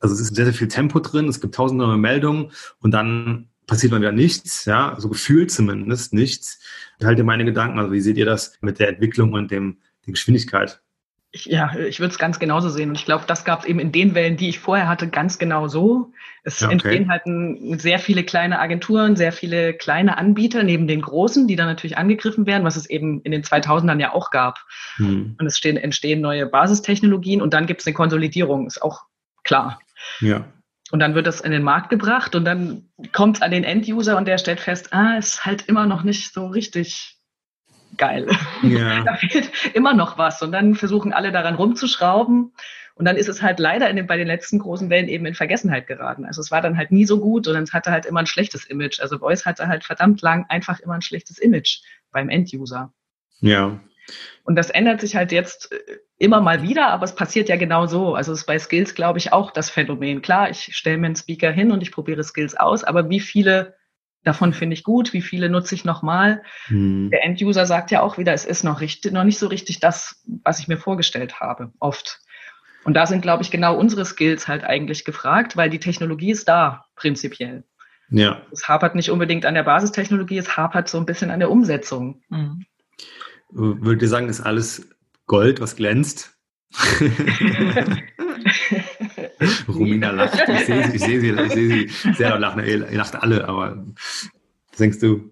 Also 0.00 0.14
es 0.14 0.20
ist 0.20 0.34
sehr, 0.34 0.46
sehr 0.46 0.54
viel 0.54 0.68
Tempo 0.68 0.98
drin, 0.98 1.28
es 1.28 1.40
gibt 1.40 1.54
tausende 1.54 1.86
neue 1.86 1.98
Meldungen 1.98 2.50
und 2.80 2.90
dann 2.90 3.50
passiert 3.70 3.92
mal 3.92 4.00
wieder 4.00 4.10
nichts, 4.10 4.64
ja, 4.64 4.96
so 4.98 5.08
gefühlt 5.08 5.52
zumindest 5.52 6.12
nichts. 6.12 6.58
Ich 6.98 7.06
halte 7.06 7.22
meine 7.22 7.44
Gedanken, 7.44 7.78
also 7.78 7.92
wie 7.92 8.00
seht 8.00 8.16
ihr 8.16 8.26
das 8.26 8.58
mit 8.60 8.80
der 8.80 8.88
Entwicklung 8.88 9.32
und 9.32 9.52
dem, 9.52 9.78
der 10.04 10.12
Geschwindigkeit? 10.12 10.80
Ich, 11.30 11.44
ja, 11.44 11.72
ich 11.76 12.00
würde 12.00 12.10
es 12.10 12.18
ganz 12.18 12.40
genauso 12.40 12.68
sehen. 12.68 12.88
Und 12.88 12.96
ich 12.96 13.04
glaube, 13.04 13.26
das 13.28 13.44
gab 13.44 13.60
es 13.60 13.66
eben 13.66 13.78
in 13.78 13.92
den 13.92 14.16
Wellen, 14.16 14.36
die 14.36 14.48
ich 14.48 14.58
vorher 14.58 14.88
hatte, 14.88 15.06
ganz 15.06 15.38
genau 15.38 15.68
so. 15.68 16.12
Es 16.42 16.58
ja, 16.58 16.66
okay. 16.66 16.72
entstehen 16.72 17.08
halt 17.08 17.26
ein, 17.26 17.78
sehr 17.78 18.00
viele 18.00 18.24
kleine 18.24 18.58
Agenturen, 18.58 19.14
sehr 19.14 19.30
viele 19.30 19.72
kleine 19.74 20.18
Anbieter 20.18 20.64
neben 20.64 20.88
den 20.88 21.02
großen, 21.02 21.46
die 21.46 21.54
dann 21.54 21.68
natürlich 21.68 21.96
angegriffen 21.96 22.46
werden, 22.46 22.64
was 22.64 22.76
es 22.76 22.90
eben 22.90 23.22
in 23.22 23.30
den 23.30 23.44
2000ern 23.44 24.00
ja 24.00 24.12
auch 24.12 24.32
gab. 24.32 24.58
Hm. 24.96 25.36
Und 25.38 25.46
es 25.46 25.56
stehen, 25.56 25.76
entstehen 25.76 26.20
neue 26.20 26.46
Basistechnologien 26.46 27.40
und 27.40 27.54
dann 27.54 27.66
gibt 27.66 27.82
es 27.82 27.86
eine 27.86 27.94
Konsolidierung, 27.94 28.66
ist 28.66 28.82
auch 28.82 29.04
klar. 29.44 29.78
Ja. 30.18 30.44
Und 30.90 31.00
dann 31.00 31.14
wird 31.14 31.26
das 31.26 31.40
in 31.40 31.52
den 31.52 31.62
Markt 31.62 31.88
gebracht 31.88 32.34
und 32.34 32.44
dann 32.44 32.90
kommt 33.12 33.36
es 33.36 33.42
an 33.42 33.52
den 33.52 33.64
Enduser 33.64 34.16
und 34.16 34.26
der 34.26 34.38
stellt 34.38 34.60
fest, 34.60 34.92
ah, 34.92 35.16
ist 35.16 35.44
halt 35.44 35.68
immer 35.68 35.86
noch 35.86 36.02
nicht 36.02 36.32
so 36.32 36.46
richtig 36.48 37.20
geil. 37.96 38.28
Ja. 38.62 39.00
da 39.04 39.14
fehlt 39.14 39.50
immer 39.74 39.94
noch 39.94 40.18
was. 40.18 40.42
Und 40.42 40.52
dann 40.52 40.74
versuchen 40.74 41.12
alle 41.12 41.32
daran 41.32 41.54
rumzuschrauben. 41.54 42.52
Und 42.94 43.04
dann 43.04 43.16
ist 43.16 43.28
es 43.28 43.40
halt 43.40 43.58
leider 43.60 43.88
in 43.88 43.96
den, 43.96 44.06
bei 44.06 44.16
den 44.16 44.26
letzten 44.26 44.58
großen 44.58 44.90
Wellen 44.90 45.08
eben 45.08 45.24
in 45.24 45.34
Vergessenheit 45.34 45.86
geraten. 45.86 46.26
Also 46.26 46.40
es 46.42 46.50
war 46.50 46.60
dann 46.60 46.76
halt 46.76 46.90
nie 46.92 47.06
so 47.06 47.18
gut 47.18 47.48
und 47.48 47.56
es 47.56 47.72
hatte 47.72 47.90
halt 47.92 48.04
immer 48.04 48.20
ein 48.20 48.26
schlechtes 48.26 48.66
Image. 48.66 49.00
Also 49.00 49.18
Voice 49.18 49.46
hatte 49.46 49.68
halt 49.68 49.84
verdammt 49.84 50.20
lang 50.20 50.44
einfach 50.48 50.80
immer 50.80 50.94
ein 50.94 51.02
schlechtes 51.02 51.38
Image 51.38 51.80
beim 52.10 52.28
Enduser. 52.28 52.92
Ja. 53.40 53.80
Und 54.44 54.56
das 54.56 54.70
ändert 54.70 55.00
sich 55.00 55.16
halt 55.16 55.32
jetzt 55.32 55.72
äh, 55.72 55.98
immer 56.18 56.40
mal 56.40 56.62
wieder, 56.62 56.88
aber 56.88 57.04
es 57.04 57.14
passiert 57.14 57.48
ja 57.48 57.56
genau 57.56 57.86
so. 57.86 58.14
Also 58.14 58.32
es 58.32 58.40
ist 58.40 58.46
bei 58.46 58.58
Skills, 58.58 58.94
glaube 58.94 59.18
ich, 59.18 59.32
auch 59.32 59.50
das 59.50 59.70
Phänomen. 59.70 60.22
Klar, 60.22 60.50
ich 60.50 60.76
stelle 60.76 60.98
mir 60.98 61.06
einen 61.06 61.16
Speaker 61.16 61.50
hin 61.50 61.72
und 61.72 61.82
ich 61.82 61.92
probiere 61.92 62.24
Skills 62.24 62.56
aus, 62.56 62.84
aber 62.84 63.08
wie 63.08 63.20
viele 63.20 63.74
davon 64.22 64.52
finde 64.52 64.74
ich 64.74 64.84
gut, 64.84 65.12
wie 65.12 65.22
viele 65.22 65.48
nutze 65.48 65.74
ich 65.74 65.84
nochmal? 65.84 66.42
Hm. 66.66 67.10
Der 67.10 67.24
Enduser 67.24 67.66
sagt 67.66 67.90
ja 67.90 68.02
auch 68.02 68.18
wieder, 68.18 68.32
es 68.32 68.44
ist 68.44 68.64
noch, 68.64 68.80
richtig, 68.80 69.12
noch 69.12 69.24
nicht 69.24 69.38
so 69.38 69.46
richtig 69.46 69.80
das, 69.80 70.22
was 70.44 70.58
ich 70.58 70.68
mir 70.68 70.76
vorgestellt 70.76 71.40
habe, 71.40 71.72
oft. 71.80 72.20
Und 72.84 72.94
da 72.94 73.06
sind, 73.06 73.20
glaube 73.20 73.42
ich, 73.42 73.50
genau 73.50 73.76
unsere 73.76 74.04
Skills 74.04 74.48
halt 74.48 74.64
eigentlich 74.64 75.04
gefragt, 75.04 75.56
weil 75.56 75.70
die 75.70 75.80
Technologie 75.80 76.30
ist 76.30 76.48
da, 76.48 76.86
prinzipiell. 76.96 77.64
Ja. 78.10 78.42
Es 78.50 78.68
hapert 78.68 78.94
nicht 78.94 79.10
unbedingt 79.10 79.46
an 79.46 79.54
der 79.54 79.62
Basistechnologie, 79.62 80.38
es 80.38 80.56
hapert 80.56 80.88
so 80.88 80.98
ein 80.98 81.06
bisschen 81.06 81.30
an 81.30 81.40
der 81.40 81.50
Umsetzung. 81.50 82.22
Mhm. 82.28 82.64
Würdet 83.52 84.02
ihr 84.02 84.08
sagen, 84.08 84.28
ist 84.28 84.40
alles 84.40 84.88
Gold, 85.26 85.60
was 85.60 85.76
glänzt? 85.76 86.36
Romina 89.68 90.10
lacht. 90.10 90.38
Ich 90.48 90.64
sehe 90.66 90.84
sie, 90.84 90.96
ich 90.96 91.02
sehe 91.02 91.20
sie, 91.20 91.30
ich 91.30 91.52
sehe 91.52 91.68
sie 91.68 91.88
sehr 92.14 92.38
lachen. 92.38 92.64
Ihr 92.64 92.78
lacht 92.92 93.16
alle, 93.16 93.48
aber 93.48 93.84
was 94.70 94.78
denkst 94.78 95.00
du? 95.00 95.30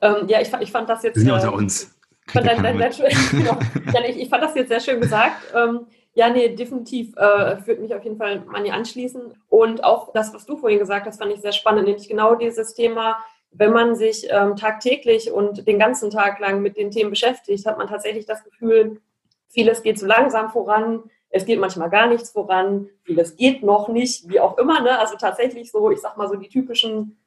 Ähm, 0.00 0.26
ja, 0.26 0.40
ich, 0.40 0.52
ich, 0.60 0.72
fand 0.72 0.88
das 0.88 1.02
jetzt. 1.02 1.16
Wir 1.16 1.20
sind 1.20 1.28
ja 1.28 1.36
unter 1.36 1.54
uns. 1.54 1.94
Ich 2.26 2.32
fand, 2.32 2.46
dein, 2.46 2.56
genau. 2.56 3.58
ja, 3.92 4.00
ich, 4.08 4.16
ich, 4.16 4.28
fand 4.28 4.42
das 4.42 4.54
jetzt 4.54 4.68
sehr 4.68 4.80
schön 4.80 5.00
gesagt. 5.00 5.52
Ähm, 5.54 5.86
ja, 6.14 6.28
nee, 6.30 6.54
definitiv. 6.54 7.16
Äh, 7.16 7.66
würde 7.66 7.80
mich 7.80 7.94
auf 7.94 8.04
jeden 8.04 8.16
Fall 8.16 8.44
Mani 8.46 8.70
anschließen. 8.70 9.34
Und 9.48 9.84
auch 9.84 10.12
das, 10.12 10.34
was 10.34 10.46
du 10.46 10.56
vorhin 10.56 10.78
gesagt 10.78 11.06
hast, 11.06 11.18
fand 11.18 11.32
ich 11.32 11.40
sehr 11.40 11.52
spannend, 11.52 11.86
nämlich 11.86 12.08
genau 12.08 12.34
dieses 12.34 12.74
Thema, 12.74 13.16
wenn 13.52 13.72
man 13.72 13.94
sich 13.94 14.26
ähm, 14.30 14.56
tagtäglich 14.56 15.30
und 15.30 15.66
den 15.66 15.78
ganzen 15.78 16.10
Tag 16.10 16.40
lang 16.40 16.62
mit 16.62 16.76
den 16.76 16.90
Themen 16.90 17.10
beschäftigt, 17.10 17.66
hat 17.66 17.78
man 17.78 17.88
tatsächlich 17.88 18.26
das 18.26 18.42
Gefühl, 18.44 19.00
vieles 19.48 19.82
geht 19.82 19.98
zu 19.98 20.06
langsam 20.06 20.50
voran, 20.50 21.02
es 21.28 21.44
geht 21.46 21.60
manchmal 21.60 21.90
gar 21.90 22.06
nichts 22.06 22.30
voran, 22.30 22.88
vieles 23.04 23.36
geht 23.36 23.62
noch 23.62 23.88
nicht, 23.88 24.28
wie 24.28 24.40
auch 24.40 24.58
immer. 24.58 24.80
Ne? 24.80 24.98
Also 24.98 25.16
tatsächlich 25.16 25.70
so, 25.70 25.90
ich 25.90 26.00
sag 26.00 26.16
mal 26.16 26.28
so 26.28 26.36
die 26.36 26.48
typischen 26.48 27.18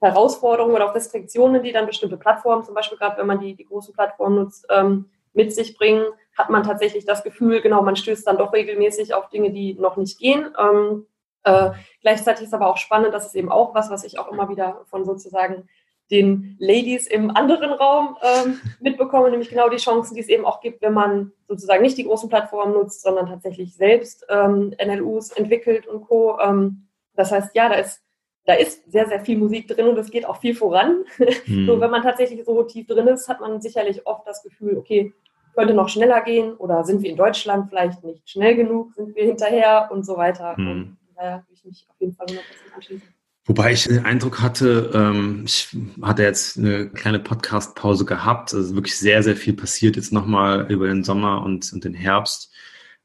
Herausforderungen 0.00 0.74
oder 0.74 0.90
auch 0.90 0.94
Restriktionen, 0.94 1.62
die 1.62 1.72
dann 1.72 1.86
bestimmte 1.86 2.16
Plattformen, 2.16 2.64
zum 2.64 2.74
Beispiel 2.74 2.96
gerade 2.96 3.18
wenn 3.18 3.26
man 3.26 3.38
die, 3.38 3.54
die 3.54 3.66
großen 3.66 3.94
Plattformen 3.94 4.36
nutzt, 4.36 4.66
ähm, 4.70 5.10
mit 5.32 5.54
sich 5.54 5.76
bringen, 5.76 6.06
hat 6.36 6.50
man 6.50 6.62
tatsächlich 6.62 7.04
das 7.04 7.22
Gefühl, 7.22 7.60
genau, 7.60 7.82
man 7.82 7.96
stößt 7.96 8.26
dann 8.26 8.38
doch 8.38 8.52
regelmäßig 8.52 9.14
auf 9.14 9.28
Dinge, 9.28 9.50
die 9.52 9.74
noch 9.74 9.96
nicht 9.96 10.18
gehen. 10.18 10.50
Ähm, 10.58 11.06
äh, 11.44 11.70
gleichzeitig 12.00 12.46
ist 12.46 12.54
aber 12.54 12.68
auch 12.68 12.76
spannend, 12.76 13.14
das 13.14 13.26
ist 13.26 13.34
eben 13.34 13.50
auch 13.50 13.74
was, 13.74 13.90
was 13.90 14.04
ich 14.04 14.18
auch 14.18 14.30
immer 14.30 14.48
wieder 14.48 14.82
von 14.86 15.04
sozusagen 15.04 15.68
den 16.10 16.56
Ladies 16.58 17.06
im 17.06 17.30
anderen 17.30 17.70
Raum 17.72 18.16
ähm, 18.22 18.60
mitbekomme, 18.80 19.30
nämlich 19.30 19.48
genau 19.48 19.68
die 19.68 19.76
Chancen, 19.76 20.14
die 20.14 20.20
es 20.20 20.28
eben 20.28 20.44
auch 20.44 20.60
gibt, 20.60 20.82
wenn 20.82 20.92
man 20.92 21.32
sozusagen 21.48 21.82
nicht 21.82 21.98
die 21.98 22.04
großen 22.04 22.28
Plattformen 22.28 22.72
nutzt, 22.72 23.02
sondern 23.02 23.26
tatsächlich 23.26 23.74
selbst 23.74 24.26
ähm, 24.28 24.74
NLUs 24.84 25.30
entwickelt 25.30 25.86
und 25.86 26.02
Co. 26.02 26.38
Ähm, 26.40 26.88
das 27.14 27.30
heißt, 27.30 27.54
ja, 27.54 27.68
da 27.68 27.76
ist, 27.76 28.02
da 28.44 28.54
ist 28.54 28.90
sehr, 28.90 29.06
sehr 29.06 29.20
viel 29.20 29.38
Musik 29.38 29.68
drin 29.68 29.86
und 29.86 29.98
es 29.98 30.10
geht 30.10 30.26
auch 30.26 30.40
viel 30.40 30.54
voran. 30.54 31.04
Mhm. 31.46 31.66
Nur 31.66 31.80
wenn 31.80 31.90
man 31.90 32.02
tatsächlich 32.02 32.44
so 32.44 32.62
tief 32.64 32.86
drin 32.86 33.06
ist, 33.06 33.28
hat 33.28 33.40
man 33.40 33.60
sicherlich 33.60 34.06
oft 34.06 34.26
das 34.26 34.42
Gefühl, 34.42 34.76
okay, 34.78 35.12
könnte 35.54 35.74
noch 35.74 35.88
schneller 35.88 36.22
gehen 36.22 36.54
oder 36.54 36.84
sind 36.84 37.02
wir 37.02 37.10
in 37.10 37.16
Deutschland 37.16 37.68
vielleicht 37.68 38.02
nicht 38.04 38.28
schnell 38.28 38.54
genug, 38.54 38.94
sind 38.94 39.14
wir 39.14 39.24
hinterher 39.24 39.90
und 39.92 40.06
so 40.06 40.16
weiter. 40.16 40.54
Mhm. 40.56 40.96
Daher 41.20 41.44
will 41.48 41.54
ich 41.54 41.64
mich 41.66 41.86
auf 41.90 42.00
jeden 42.00 42.14
Fall 42.14 42.26
100% 42.26 42.40
anschließen. 42.74 43.08
Wobei 43.44 43.72
ich 43.72 43.84
den 43.84 44.06
Eindruck 44.06 44.40
hatte, 44.40 44.90
ähm, 44.94 45.42
ich 45.44 45.76
hatte 46.00 46.22
jetzt 46.22 46.56
eine 46.56 46.88
kleine 46.88 47.18
Podcast-Pause 47.18 48.06
gehabt, 48.06 48.54
also 48.54 48.74
wirklich 48.74 48.98
sehr, 48.98 49.22
sehr 49.22 49.36
viel 49.36 49.52
passiert 49.52 49.96
jetzt 49.96 50.14
nochmal 50.14 50.70
über 50.72 50.86
den 50.86 51.04
Sommer 51.04 51.42
und, 51.42 51.70
und 51.74 51.84
den 51.84 51.92
Herbst. 51.92 52.54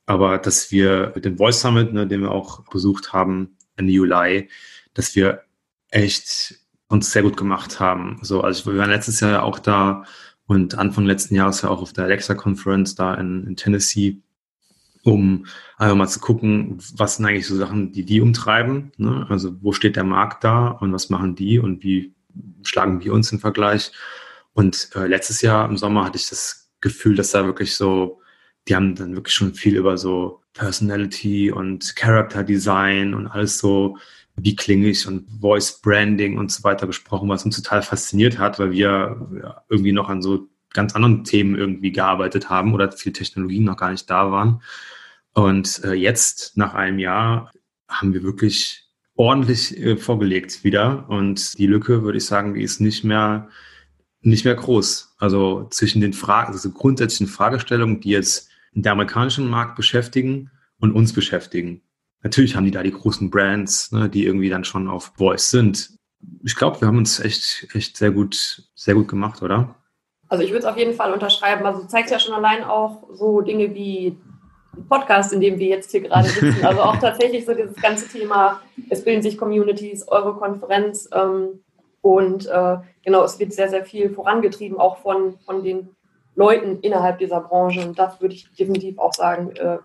Aber 0.05 0.37
dass 0.37 0.71
wir 0.71 1.11
mit 1.13 1.25
dem 1.25 1.37
Voice 1.37 1.59
Summit, 1.59 1.91
ne, 1.91 2.07
den 2.07 2.21
wir 2.21 2.31
auch 2.31 2.63
besucht 2.69 3.11
haben, 3.11 3.57
Ende 3.75 3.91
Juli, 3.91 4.49
dass 4.93 5.13
wir 5.17 5.41
echt 5.89 6.55
uns 6.87 7.11
sehr 7.11 7.23
gut 7.23 7.35
gemacht 7.35 7.81
haben. 7.81 8.19
So, 8.21 8.41
also 8.41 8.71
wir 8.71 8.79
waren 8.79 8.91
letztes 8.91 9.19
Jahr 9.19 9.31
ja 9.31 9.41
auch 9.43 9.59
da 9.59 10.05
und 10.45 10.77
Anfang 10.77 11.05
letzten 11.05 11.35
Jahres 11.35 11.63
ja 11.63 11.69
auch 11.69 11.81
auf 11.81 11.91
der 11.91 12.05
Alexa 12.05 12.33
Conference 12.33 12.95
da 12.95 13.15
in, 13.15 13.45
in 13.45 13.57
Tennessee, 13.57 14.21
um 15.05 15.45
einfach 15.77 15.95
mal 15.95 16.07
zu 16.07 16.19
gucken, 16.19 16.79
was 16.97 17.17
sind 17.17 17.25
eigentlich 17.25 17.45
so 17.45 17.55
Sachen, 17.55 17.91
die 17.91 18.03
die 18.03 18.21
umtreiben. 18.21 18.91
Ne? 18.97 19.27
Also 19.29 19.55
wo 19.61 19.71
steht 19.71 19.95
der 19.95 20.03
Markt 20.03 20.43
da 20.43 20.69
und 20.69 20.91
was 20.91 21.11
machen 21.11 21.35
die 21.35 21.59
und 21.59 21.83
wie 21.83 22.15
schlagen 22.63 23.03
wir 23.03 23.13
uns 23.13 23.31
im 23.31 23.39
Vergleich. 23.39 23.91
Und 24.53 24.89
äh, 24.95 25.05
letztes 25.05 25.41
Jahr 25.41 25.69
im 25.69 25.77
Sommer 25.77 26.05
hatte 26.05 26.17
ich 26.17 26.27
das 26.27 26.71
Gefühl, 26.81 27.15
dass 27.15 27.31
da 27.31 27.45
wirklich 27.45 27.75
so, 27.75 28.19
die 28.67 28.75
haben 28.75 28.95
dann 28.95 29.15
wirklich 29.15 29.35
schon 29.35 29.53
viel 29.53 29.77
über 29.77 29.95
so 29.99 30.41
Personality 30.53 31.51
und 31.51 31.95
Character 31.95 32.43
Design 32.43 33.13
und 33.13 33.27
alles 33.27 33.59
so 33.59 33.97
wie 34.37 34.55
klinge 34.55 34.87
ich 34.87 35.07
und 35.07 35.29
Voice 35.39 35.81
Branding 35.81 36.39
und 36.39 36.51
so 36.51 36.63
weiter 36.63 36.87
gesprochen, 36.87 37.29
was 37.29 37.45
uns 37.45 37.61
total 37.61 37.83
fasziniert 37.83 38.39
hat, 38.39 38.57
weil 38.57 38.71
wir 38.71 39.29
ja, 39.39 39.63
irgendwie 39.69 39.91
noch 39.91 40.09
an 40.09 40.23
so 40.23 40.49
ganz 40.75 40.95
anderen 40.95 41.23
Themen 41.23 41.55
irgendwie 41.55 41.91
gearbeitet 41.91 42.49
haben 42.49 42.73
oder 42.73 42.91
viele 42.91 43.13
Technologien 43.13 43.63
noch 43.63 43.77
gar 43.77 43.91
nicht 43.91 44.09
da 44.09 44.31
waren. 44.31 44.61
Und 45.33 45.83
äh, 45.83 45.93
jetzt, 45.93 46.55
nach 46.55 46.75
einem 46.75 46.99
Jahr, 46.99 47.51
haben 47.89 48.13
wir 48.13 48.23
wirklich 48.23 48.85
ordentlich 49.15 49.77
äh, 49.77 49.97
vorgelegt 49.97 50.63
wieder. 50.63 51.09
Und 51.09 51.57
die 51.57 51.67
Lücke, 51.67 52.03
würde 52.03 52.17
ich 52.17 52.25
sagen, 52.25 52.53
die 52.53 52.61
ist 52.61 52.79
nicht 52.79 53.03
mehr, 53.03 53.49
nicht 54.21 54.45
mehr 54.45 54.55
groß. 54.55 55.15
Also 55.17 55.67
zwischen 55.71 56.01
den 56.01 56.13
Fragen, 56.13 56.53
also 56.53 56.71
grundsätzlichen 56.71 57.27
Fragestellungen, 57.27 58.01
die 58.01 58.09
jetzt 58.09 58.49
den 58.73 58.87
amerikanischen 58.87 59.49
Markt 59.49 59.75
beschäftigen 59.75 60.51
und 60.79 60.91
uns 60.91 61.13
beschäftigen. 61.13 61.81
Natürlich 62.23 62.55
haben 62.55 62.65
die 62.65 62.71
da 62.71 62.83
die 62.83 62.91
großen 62.91 63.29
Brands, 63.29 63.91
ne, 63.91 64.09
die 64.09 64.25
irgendwie 64.25 64.49
dann 64.49 64.63
schon 64.63 64.87
auf 64.87 65.13
Voice 65.17 65.49
sind. 65.51 65.91
Ich 66.43 66.55
glaube, 66.55 66.81
wir 66.81 66.87
haben 66.87 66.97
uns 66.97 67.19
echt, 67.19 67.67
echt 67.73 67.97
sehr 67.97 68.11
gut, 68.11 68.63
sehr 68.73 68.95
gut 68.95 69.07
gemacht, 69.07 69.41
oder? 69.41 69.75
Also 70.27 70.43
ich 70.43 70.49
würde 70.49 70.59
es 70.59 70.65
auf 70.65 70.77
jeden 70.77 70.93
Fall 70.93 71.13
unterschreiben. 71.13 71.65
Also 71.65 71.83
zeigt 71.83 72.09
ja 72.11 72.19
schon 72.19 72.33
allein 72.33 72.63
auch 72.63 73.03
so 73.11 73.41
Dinge 73.41 73.73
wie 73.73 74.17
Podcast, 74.89 75.33
in 75.33 75.41
dem 75.41 75.59
wir 75.59 75.67
jetzt 75.67 75.91
hier 75.91 76.01
gerade 76.01 76.27
sitzen. 76.27 76.57
Also 76.65 76.81
auch 76.81 76.97
tatsächlich 76.97 77.45
so 77.45 77.53
dieses 77.53 77.75
ganze 77.75 78.07
Thema, 78.07 78.61
es 78.89 79.03
bilden 79.03 79.21
sich 79.21 79.37
Communities, 79.37 80.07
eure 80.07 80.35
Konferenz 80.35 81.09
ähm, 81.13 81.61
und 82.01 82.47
äh, 82.47 82.77
genau, 83.03 83.23
es 83.23 83.39
wird 83.39 83.53
sehr, 83.53 83.69
sehr 83.69 83.85
viel 83.85 84.09
vorangetrieben, 84.09 84.77
auch 84.77 84.97
von, 84.97 85.39
von 85.39 85.63
den 85.63 85.89
Leuten 86.35 86.79
innerhalb 86.81 87.19
dieser 87.19 87.39
Branche. 87.39 87.81
Und 87.81 87.97
das 87.97 88.21
würde 88.21 88.35
ich 88.35 88.51
definitiv 88.53 88.99
auch 88.99 89.13
sagen, 89.13 89.51
äh, 89.55 89.79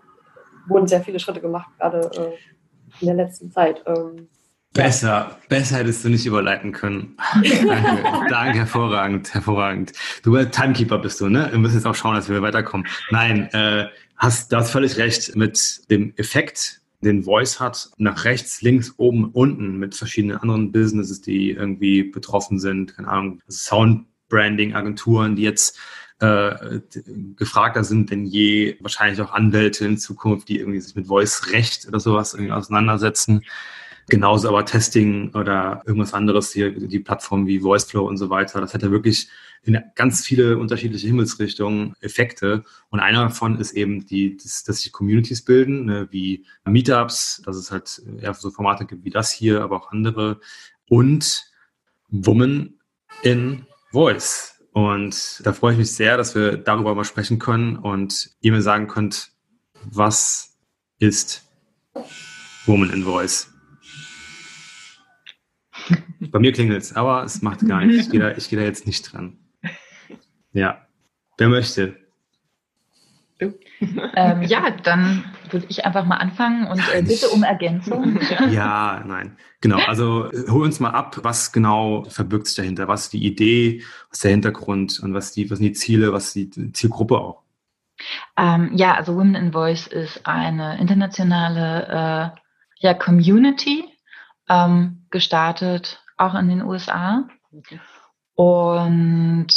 wurden 0.67 0.87
sehr 0.87 1.01
viele 1.01 1.19
Schritte 1.19 1.41
gemacht, 1.41 1.69
gerade 1.79 2.11
äh, 2.15 3.01
in 3.01 3.07
der 3.07 3.15
letzten 3.15 3.51
Zeit. 3.51 3.83
Ähm, 3.87 4.29
Besser, 4.73 5.37
besser 5.49 5.77
hättest 5.77 6.05
du 6.05 6.09
nicht 6.09 6.25
überleiten 6.25 6.71
können. 6.71 7.17
danke, 7.33 8.03
danke, 8.29 8.59
hervorragend, 8.59 9.33
hervorragend. 9.33 9.91
Du 10.23 10.37
äh, 10.37 10.49
Timekeeper 10.49 10.97
bist 10.97 11.19
du, 11.19 11.27
ne? 11.27 11.49
Wir 11.51 11.59
müssen 11.59 11.75
jetzt 11.75 11.85
auch 11.85 11.95
schauen, 11.95 12.15
dass 12.15 12.29
wir 12.29 12.41
weiterkommen. 12.41 12.87
Nein, 13.09 13.49
äh, 13.51 13.87
hast, 14.15 14.51
du 14.51 14.55
hast 14.55 14.71
völlig 14.71 14.97
recht 14.97 15.35
mit 15.35 15.81
dem 15.91 16.13
Effekt, 16.15 16.79
den 17.01 17.23
Voice 17.23 17.59
hat, 17.59 17.89
nach 17.97 18.23
rechts, 18.23 18.61
links, 18.61 18.93
oben, 18.95 19.25
unten 19.31 19.77
mit 19.77 19.93
verschiedenen 19.93 20.37
anderen 20.37 20.71
Businesses, 20.71 21.21
die 21.21 21.51
irgendwie 21.51 22.03
betroffen 22.03 22.57
sind, 22.57 22.95
keine 22.95 23.09
Ahnung, 23.09 23.41
Soundbranding-Agenturen, 23.49 25.35
die 25.35 25.43
jetzt 25.43 25.77
äh, 26.19 26.79
gefragter 27.35 27.83
sind 27.83 28.11
denn 28.11 28.25
je, 28.25 28.77
wahrscheinlich 28.79 29.19
auch 29.21 29.33
Anwälte 29.33 29.85
in 29.85 29.97
Zukunft, 29.97 30.47
die 30.47 30.59
irgendwie 30.59 30.79
sich 30.79 30.95
mit 30.95 31.07
Voice-Recht 31.07 31.87
oder 31.87 31.99
sowas 31.99 32.33
irgendwie 32.33 32.53
auseinandersetzen. 32.53 33.43
Genauso 34.09 34.49
aber 34.49 34.65
Testing 34.65 35.33
oder 35.33 35.83
irgendwas 35.85 36.13
anderes 36.13 36.51
hier, 36.51 36.71
die 36.71 36.99
Plattformen 36.99 37.47
wie 37.47 37.63
VoiceFlow 37.63 38.07
und 38.07 38.17
so 38.17 38.29
weiter. 38.29 38.59
Das 38.59 38.73
hat 38.73 38.83
ja 38.83 38.91
wirklich 38.91 39.29
in 39.63 39.79
ganz 39.95 40.25
viele 40.25 40.57
unterschiedliche 40.57 41.07
Himmelsrichtungen 41.07 41.93
Effekte. 42.01 42.63
Und 42.89 42.99
einer 42.99 43.23
davon 43.23 43.59
ist 43.59 43.73
eben 43.73 44.05
die, 44.05 44.37
dass, 44.37 44.63
dass 44.63 44.81
sich 44.81 44.91
Communities 44.91 45.43
bilden, 45.43 45.85
ne, 45.85 46.07
wie 46.11 46.45
Meetups, 46.65 47.43
dass 47.45 47.55
es 47.55 47.71
halt 47.71 48.01
eher 48.19 48.33
so 48.33 48.49
Formate 48.49 48.85
gibt 48.85 49.05
wie 49.05 49.11
das 49.11 49.31
hier, 49.31 49.61
aber 49.61 49.77
auch 49.77 49.91
andere. 49.91 50.39
Und 50.89 51.45
Woman 52.09 52.73
in 53.23 53.65
Voice. 53.91 54.61
Und 54.73 55.41
da 55.45 55.53
freue 55.53 55.73
ich 55.73 55.79
mich 55.79 55.91
sehr, 55.91 56.17
dass 56.17 56.33
wir 56.33 56.57
darüber 56.57 56.95
mal 56.95 57.03
sprechen 57.03 57.39
können 57.39 57.77
und 57.77 58.31
ihr 58.41 58.51
mir 58.51 58.61
sagen 58.61 58.87
könnt, 58.87 59.31
was 59.83 60.57
ist 60.99 61.49
Woman 62.65 62.91
in 62.91 63.03
Voice? 63.03 63.50
Bei 66.19 66.39
mir 66.39 66.51
klingelt 66.51 66.81
es, 66.81 66.95
aber 66.95 67.23
es 67.23 67.41
macht 67.41 67.67
gar 67.67 67.83
nichts. 67.83 68.05
Ich 68.05 68.11
gehe 68.11 68.19
da, 68.19 68.31
geh 68.33 68.55
da 68.55 68.61
jetzt 68.61 68.85
nicht 68.85 69.11
dran. 69.11 69.37
Ja. 70.53 70.85
Wer 71.37 71.49
möchte? 71.49 71.95
Ähm, 74.15 74.43
ja, 74.43 74.69
dann 74.83 75.23
würde 75.49 75.65
ich 75.69 75.85
einfach 75.85 76.05
mal 76.05 76.17
anfangen 76.17 76.67
und 76.67 76.79
äh, 76.93 77.01
bitte 77.01 77.29
um 77.29 77.43
Ergänzung. 77.43 78.19
Ja, 78.51 79.03
nein. 79.05 79.37
Genau, 79.61 79.79
also 79.87 80.29
hol 80.49 80.63
uns 80.63 80.79
mal 80.79 80.91
ab, 80.91 81.19
was 81.23 81.51
genau 81.51 82.03
verbirgt 82.05 82.47
sich 82.47 82.55
dahinter? 82.55 82.87
Was 82.87 83.03
ist 83.03 83.13
die 83.13 83.25
Idee, 83.25 83.83
was 84.09 84.17
ist 84.17 84.23
der 84.23 84.31
Hintergrund 84.31 84.99
und 84.99 85.13
was, 85.13 85.31
die, 85.31 85.49
was 85.49 85.57
sind 85.57 85.67
die 85.67 85.73
Ziele, 85.73 86.13
was 86.13 86.35
ist 86.35 86.55
die 86.55 86.73
Zielgruppe 86.73 87.17
auch? 87.17 87.41
Ähm, 88.37 88.71
ja, 88.75 88.95
also 88.95 89.15
Women 89.15 89.35
in 89.35 89.51
Voice 89.51 89.87
ist 89.87 90.25
eine 90.25 90.79
internationale 90.79 92.33
äh, 92.35 92.39
ja, 92.79 92.93
Community, 92.93 93.85
ähm, 94.51 95.07
gestartet, 95.09 96.03
auch 96.17 96.35
in 96.35 96.49
den 96.49 96.61
USA. 96.61 97.27
Und 98.35 99.47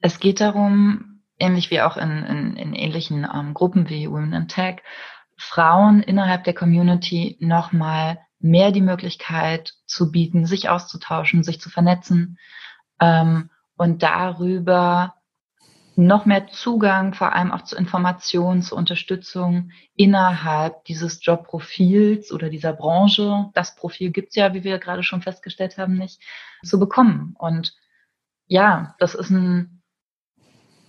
es 0.00 0.20
geht 0.20 0.40
darum, 0.40 1.22
ähnlich 1.38 1.70
wie 1.70 1.80
auch 1.80 1.96
in, 1.96 2.24
in, 2.24 2.56
in 2.56 2.74
ähnlichen 2.74 3.26
ähm, 3.32 3.54
Gruppen 3.54 3.88
wie 3.88 4.10
Women 4.10 4.32
in 4.34 4.48
Tech, 4.48 4.82
Frauen 5.38 6.02
innerhalb 6.02 6.44
der 6.44 6.54
Community 6.54 7.36
nochmal 7.40 8.18
mehr 8.38 8.72
die 8.72 8.82
Möglichkeit 8.82 9.74
zu 9.86 10.10
bieten, 10.10 10.46
sich 10.46 10.68
auszutauschen, 10.68 11.42
sich 11.42 11.60
zu 11.60 11.70
vernetzen 11.70 12.38
ähm, 13.00 13.50
und 13.76 14.02
darüber 14.02 15.14
noch 15.96 16.26
mehr 16.26 16.46
Zugang, 16.48 17.14
vor 17.14 17.32
allem 17.32 17.52
auch 17.52 17.62
zu 17.62 17.74
Informationen, 17.74 18.62
zu 18.62 18.76
Unterstützung 18.76 19.70
innerhalb 19.94 20.84
dieses 20.84 21.24
Jobprofils 21.24 22.32
oder 22.32 22.50
dieser 22.50 22.74
Branche. 22.74 23.46
Das 23.54 23.74
Profil 23.74 24.10
gibt's 24.10 24.36
ja, 24.36 24.52
wie 24.52 24.62
wir 24.62 24.78
gerade 24.78 25.02
schon 25.02 25.22
festgestellt 25.22 25.78
haben, 25.78 25.96
nicht 25.96 26.20
zu 26.62 26.78
bekommen. 26.78 27.34
Und 27.38 27.74
ja, 28.46 28.94
das 28.98 29.14
ist 29.14 29.30
ein, 29.30 29.82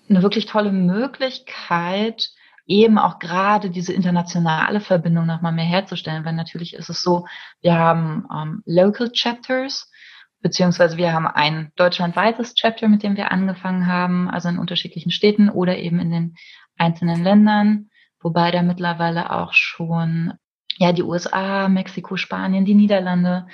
eine 0.10 0.22
wirklich 0.22 0.46
tolle 0.46 0.74
Möglichkeit, 0.74 2.30
eben 2.66 2.98
auch 2.98 3.20
gerade 3.20 3.70
diese 3.70 3.94
internationale 3.94 4.82
Verbindung 4.82 5.26
nochmal 5.26 5.54
mehr 5.54 5.66
herzustellen. 5.66 6.26
Weil 6.26 6.34
natürlich 6.34 6.74
ist 6.74 6.90
es 6.90 7.02
so, 7.02 7.26
wir 7.62 7.76
haben 7.76 8.28
ähm, 8.34 8.62
Local 8.66 9.10
Chapters, 9.14 9.90
beziehungsweise 10.42 10.98
wir 10.98 11.14
haben 11.14 11.28
ein 11.28 11.72
deutschlandweites 11.76 12.54
Chapter, 12.56 12.88
mit 12.88 13.04
dem 13.04 13.18
wir 13.18 13.32
angefangen 13.32 13.88
haben, 13.88 14.30
also 14.30 14.50
in 14.50 14.60
unterschiedlichen 14.60 15.12
Städten 15.12 15.50
oder 15.50 15.78
eben 15.78 16.00
in 16.00 16.12
den 16.12 16.36
einzelnen 16.78 17.24
Ländern, 17.24 17.90
wobei 18.22 18.52
da 18.52 18.62
mittlerweile 18.62 19.32
auch 19.32 19.54
schon 19.54 20.34
ja 20.78 20.92
die 20.92 21.04
USA, 21.04 21.68
Mexiko, 21.68 22.18
Spanien, 22.18 22.66
die 22.66 22.76
Niederlande, 22.76 23.48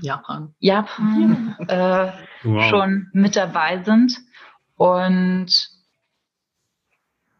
Japan, 0.00 0.54
Japan 0.60 1.56
äh, 1.68 2.12
wow. 2.42 2.64
schon 2.70 3.08
mit 3.12 3.36
dabei 3.36 3.82
sind 3.82 4.16
und 4.76 5.80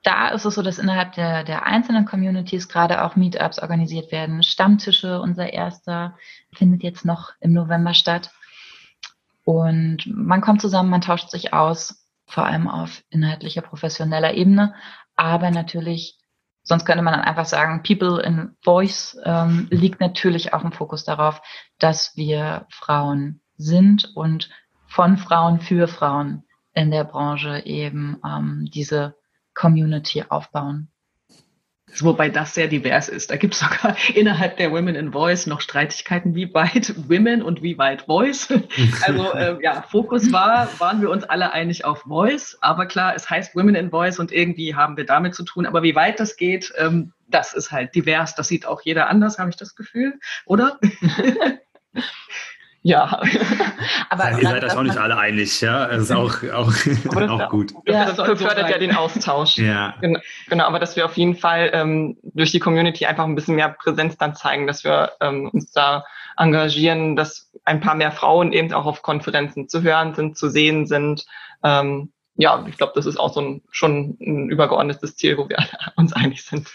da 0.02 0.28
ist 0.28 0.44
es 0.44 0.54
so, 0.54 0.62
dass 0.62 0.78
innerhalb 0.78 1.12
der, 1.12 1.44
der 1.44 1.66
einzelnen 1.66 2.06
Communities 2.06 2.68
gerade 2.68 3.04
auch 3.04 3.16
Meetups 3.16 3.58
organisiert 3.58 4.12
werden. 4.12 4.42
Stammtische, 4.42 5.20
unser 5.20 5.52
erster, 5.52 6.16
findet 6.54 6.82
jetzt 6.82 7.04
noch 7.04 7.32
im 7.40 7.52
November 7.52 7.92
statt. 7.92 8.30
Und 9.50 10.06
man 10.06 10.42
kommt 10.42 10.60
zusammen, 10.60 10.90
man 10.90 11.00
tauscht 11.00 11.28
sich 11.28 11.52
aus, 11.52 12.06
vor 12.28 12.46
allem 12.46 12.68
auf 12.68 13.02
inhaltlicher, 13.10 13.62
professioneller 13.62 14.34
Ebene. 14.34 14.74
Aber 15.16 15.50
natürlich, 15.50 16.20
sonst 16.62 16.84
könnte 16.84 17.02
man 17.02 17.14
dann 17.14 17.24
einfach 17.24 17.46
sagen, 17.46 17.82
People 17.82 18.22
in 18.22 18.56
Voice 18.62 19.18
ähm, 19.24 19.66
liegt 19.72 20.00
natürlich 20.00 20.54
auch 20.54 20.62
im 20.62 20.70
Fokus 20.70 21.02
darauf, 21.02 21.42
dass 21.80 22.16
wir 22.16 22.66
Frauen 22.70 23.40
sind 23.56 24.12
und 24.14 24.50
von 24.86 25.18
Frauen 25.18 25.58
für 25.58 25.88
Frauen 25.88 26.44
in 26.72 26.92
der 26.92 27.02
Branche 27.02 27.66
eben 27.66 28.20
ähm, 28.24 28.68
diese 28.72 29.16
Community 29.54 30.26
aufbauen. 30.28 30.92
Wobei 31.98 32.29
das 32.29 32.55
sehr 32.55 32.68
divers 32.68 33.09
ist. 33.09 33.31
Da 33.31 33.37
gibt 33.37 33.55
es 33.55 33.61
sogar 33.61 33.96
innerhalb 34.14 34.57
der 34.57 34.70
Women 34.70 34.94
in 34.94 35.12
Voice 35.12 35.46
noch 35.46 35.61
Streitigkeiten, 35.61 36.35
wie 36.35 36.53
weit 36.55 36.94
Women 37.09 37.42
und 37.42 37.62
wie 37.62 37.79
weit 37.79 38.03
Voice. 38.03 38.48
Also 39.03 39.33
äh, 39.33 39.57
ja, 39.62 39.83
Fokus 39.83 40.33
war, 40.33 40.68
waren 40.79 41.00
wir 41.00 41.11
uns 41.11 41.24
alle 41.24 41.53
einig 41.53 41.85
auf 41.85 42.03
Voice. 42.03 42.59
Aber 42.61 42.87
klar, 42.87 43.14
es 43.14 43.29
heißt 43.29 43.55
Women 43.55 43.74
in 43.74 43.90
Voice 43.90 44.18
und 44.18 44.33
irgendwie 44.33 44.74
haben 44.74 44.96
wir 44.96 45.07
damit 45.07 45.35
zu 45.35 45.44
tun. 45.44 45.66
Aber 45.66 45.83
wie 45.83 45.94
weit 45.94 46.20
das 46.20 46.37
geht, 46.37 46.72
ähm, 46.76 47.12
das 47.29 47.55
ist 47.55 47.72
halt 47.72 47.94
divers. 47.94 48.35
Das 48.35 48.48
sieht 48.48 48.66
auch 48.66 48.81
jeder 48.83 49.09
anders, 49.09 49.38
habe 49.38 49.50
ich 49.50 49.57
das 49.57 49.74
Gefühl, 49.74 50.18
oder? 50.44 50.79
Ja. 52.82 53.20
aber 54.10 54.30
ihr 54.30 54.48
seid 54.48 54.64
euch 54.64 54.76
auch 54.76 54.82
nicht 54.82 54.96
alle 54.96 55.18
einig, 55.18 55.60
ja. 55.60 55.86
Das 55.86 56.02
ist 56.02 56.12
auch, 56.12 56.42
auch, 56.54 56.72
auch 57.28 57.50
gut. 57.50 57.74
Ja, 57.86 58.06
das 58.06 58.16
fördert 58.16 58.70
ja 58.70 58.78
den 58.78 58.94
Austausch. 58.94 59.58
ja. 59.58 59.94
Genau, 60.00 60.20
genau, 60.48 60.64
aber 60.64 60.78
dass 60.78 60.96
wir 60.96 61.04
auf 61.04 61.16
jeden 61.16 61.36
Fall 61.36 61.70
ähm, 61.72 62.16
durch 62.22 62.52
die 62.52 62.60
Community 62.60 63.06
einfach 63.06 63.24
ein 63.24 63.34
bisschen 63.34 63.56
mehr 63.56 63.68
Präsenz 63.68 64.16
dann 64.16 64.34
zeigen, 64.34 64.66
dass 64.66 64.84
wir 64.84 65.12
ähm, 65.20 65.50
uns 65.50 65.72
da 65.72 66.04
engagieren, 66.36 67.16
dass 67.16 67.50
ein 67.64 67.80
paar 67.80 67.94
mehr 67.94 68.12
Frauen 68.12 68.52
eben 68.52 68.72
auch 68.72 68.86
auf 68.86 69.02
Konferenzen 69.02 69.68
zu 69.68 69.82
hören 69.82 70.14
sind, 70.14 70.38
zu 70.38 70.48
sehen 70.48 70.86
sind. 70.86 71.26
Ähm, 71.62 72.12
ja, 72.36 72.64
ich 72.66 72.78
glaube, 72.78 72.94
das 72.94 73.04
ist 73.04 73.18
auch 73.18 73.34
so 73.34 73.42
ein, 73.42 73.62
schon 73.70 74.16
ein 74.18 74.48
übergeordnetes 74.48 75.16
Ziel, 75.16 75.36
wo 75.36 75.46
wir 75.50 75.58
uns 75.96 76.14
einig 76.14 76.42
sind. 76.42 76.70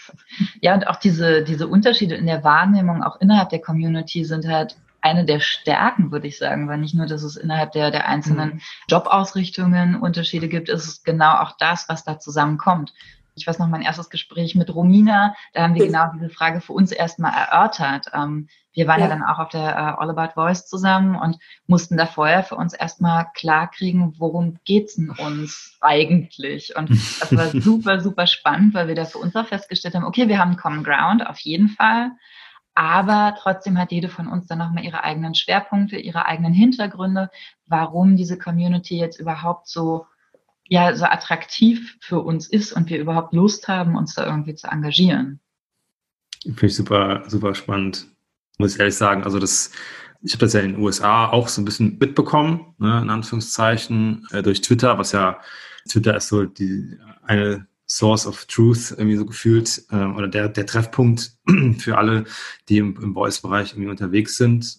Ja, 0.60 0.74
und 0.74 0.86
auch 0.86 0.96
diese, 0.96 1.42
diese 1.42 1.66
Unterschiede 1.66 2.14
in 2.14 2.26
der 2.26 2.44
Wahrnehmung 2.44 3.02
auch 3.02 3.20
innerhalb 3.20 3.48
der 3.48 3.60
Community 3.60 4.24
sind 4.24 4.46
halt 4.46 4.76
eine 5.00 5.24
der 5.24 5.40
Stärken, 5.40 6.10
würde 6.10 6.26
ich 6.26 6.38
sagen, 6.38 6.68
weil 6.68 6.78
nicht 6.78 6.94
nur, 6.94 7.06
dass 7.06 7.22
es 7.22 7.36
innerhalb 7.36 7.72
der, 7.72 7.90
der 7.90 8.08
einzelnen 8.08 8.54
mhm. 8.54 8.60
Jobausrichtungen 8.88 9.96
Unterschiede 9.96 10.48
gibt, 10.48 10.68
ist 10.68 10.86
es 10.86 11.02
genau 11.02 11.36
auch 11.36 11.52
das, 11.58 11.88
was 11.88 12.04
da 12.04 12.18
zusammenkommt. 12.18 12.92
Ich 13.34 13.46
weiß 13.46 13.58
noch, 13.58 13.68
mein 13.68 13.82
erstes 13.82 14.08
Gespräch 14.08 14.54
mit 14.54 14.74
Romina, 14.74 15.34
da 15.52 15.62
haben 15.62 15.74
wir 15.74 15.86
genau 15.86 16.10
diese 16.14 16.30
Frage 16.30 16.62
für 16.62 16.72
uns 16.72 16.90
erstmal 16.90 17.32
erörtert. 17.32 18.06
Ähm, 18.14 18.48
wir 18.76 18.86
waren 18.86 19.00
ja. 19.00 19.08
ja. 19.08 19.14
dann 19.14 19.22
auch 19.22 19.38
auf 19.38 19.48
der 19.48 19.60
uh, 19.60 20.00
All 20.00 20.10
About 20.10 20.34
Voice 20.34 20.66
zusammen 20.66 21.16
und 21.16 21.38
mussten 21.66 21.96
da 21.96 22.06
vorher 22.06 22.44
für 22.44 22.56
uns 22.56 22.74
erstmal 22.74 23.26
klarkriegen, 23.34 24.14
worum 24.18 24.58
geht's 24.64 24.96
denn 24.96 25.10
uns 25.10 25.76
eigentlich? 25.80 26.76
Und 26.76 26.90
das 26.90 27.34
war 27.34 27.46
super, 27.60 28.00
super 28.00 28.26
spannend, 28.26 28.74
weil 28.74 28.88
wir 28.88 28.94
da 28.94 29.06
für 29.06 29.18
uns 29.18 29.34
auch 29.34 29.46
festgestellt 29.46 29.94
haben, 29.94 30.04
okay, 30.04 30.28
wir 30.28 30.38
haben 30.38 30.56
Common 30.56 30.84
Ground 30.84 31.26
auf 31.26 31.38
jeden 31.40 31.70
Fall. 31.70 32.10
Aber 32.76 33.34
trotzdem 33.40 33.78
hat 33.78 33.90
jede 33.90 34.10
von 34.10 34.28
uns 34.28 34.46
dann 34.46 34.58
nochmal 34.58 34.84
ihre 34.84 35.02
eigenen 35.02 35.34
Schwerpunkte, 35.34 35.96
ihre 35.96 36.26
eigenen 36.26 36.52
Hintergründe, 36.52 37.30
warum 37.66 38.16
diese 38.16 38.36
Community 38.36 38.98
jetzt 38.98 39.18
überhaupt 39.18 39.66
so, 39.66 40.06
ja, 40.68 40.94
so 40.94 41.06
attraktiv 41.06 41.96
für 42.00 42.20
uns 42.20 42.46
ist 42.46 42.74
und 42.74 42.90
wir 42.90 42.98
überhaupt 42.98 43.32
Lust 43.32 43.66
haben, 43.66 43.96
uns 43.96 44.14
da 44.14 44.26
irgendwie 44.26 44.54
zu 44.54 44.68
engagieren. 44.68 45.40
Finde 46.42 46.66
ich 46.66 46.76
super, 46.76 47.22
super 47.28 47.54
spannend. 47.54 48.08
Muss 48.58 48.74
ich 48.74 48.80
ehrlich 48.80 48.96
sagen. 48.96 49.24
Also 49.24 49.38
das, 49.38 49.70
ich 50.20 50.34
habe 50.34 50.44
das 50.44 50.52
ja 50.52 50.60
in 50.60 50.72
den 50.72 50.82
USA 50.82 51.30
auch 51.30 51.48
so 51.48 51.62
ein 51.62 51.64
bisschen 51.64 51.96
mitbekommen, 51.98 52.74
ne, 52.76 53.00
in 53.00 53.08
Anführungszeichen, 53.08 54.26
äh, 54.32 54.42
durch 54.42 54.60
Twitter, 54.60 54.98
was 54.98 55.12
ja, 55.12 55.40
Twitter 55.88 56.14
ist 56.14 56.28
so 56.28 56.44
die 56.44 56.98
eine 57.22 57.66
Source 57.86 58.26
of 58.26 58.46
Truth 58.46 58.90
irgendwie 58.90 59.16
so 59.16 59.24
gefühlt 59.24 59.84
ähm, 59.92 60.16
oder 60.16 60.28
der, 60.28 60.48
der 60.48 60.66
Treffpunkt 60.66 61.32
für 61.78 61.98
alle, 61.98 62.24
die 62.68 62.78
im, 62.78 62.96
im 63.00 63.14
Voice-Bereich 63.14 63.72
irgendwie 63.72 63.90
unterwegs 63.90 64.36
sind. 64.36 64.78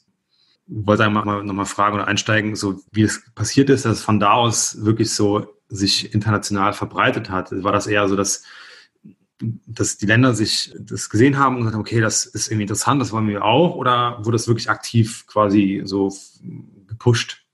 Wollte 0.67 1.05
einmal 1.05 1.23
mal 1.23 1.43
nochmal 1.43 1.65
fragen 1.65 1.95
oder 1.95 2.07
einsteigen, 2.07 2.55
so 2.55 2.81
wie 2.91 3.03
es 3.03 3.23
passiert 3.33 3.69
ist, 3.69 3.85
dass 3.85 3.99
es 3.99 4.03
von 4.03 4.19
da 4.19 4.33
aus 4.33 4.83
wirklich 4.83 5.11
so 5.11 5.47
sich 5.69 6.13
international 6.13 6.73
verbreitet 6.73 7.29
hat. 7.29 7.51
War 7.63 7.71
das 7.71 7.87
eher 7.87 8.07
so, 8.09 8.17
dass, 8.17 8.43
dass 9.39 9.97
die 9.97 10.05
Länder 10.05 10.33
sich 10.33 10.73
das 10.77 11.09
gesehen 11.09 11.37
haben 11.37 11.55
und 11.55 11.61
gesagt 11.61 11.75
haben, 11.75 11.81
okay, 11.81 12.01
das 12.01 12.25
ist 12.25 12.47
irgendwie 12.47 12.63
interessant, 12.63 13.01
das 13.01 13.13
wollen 13.13 13.27
wir 13.29 13.45
auch, 13.45 13.75
oder 13.75 14.17
wurde 14.19 14.35
das 14.35 14.47
wirklich 14.47 14.69
aktiv 14.69 15.25
quasi 15.27 15.81
so 15.85 16.13
gepusht? 16.87 17.45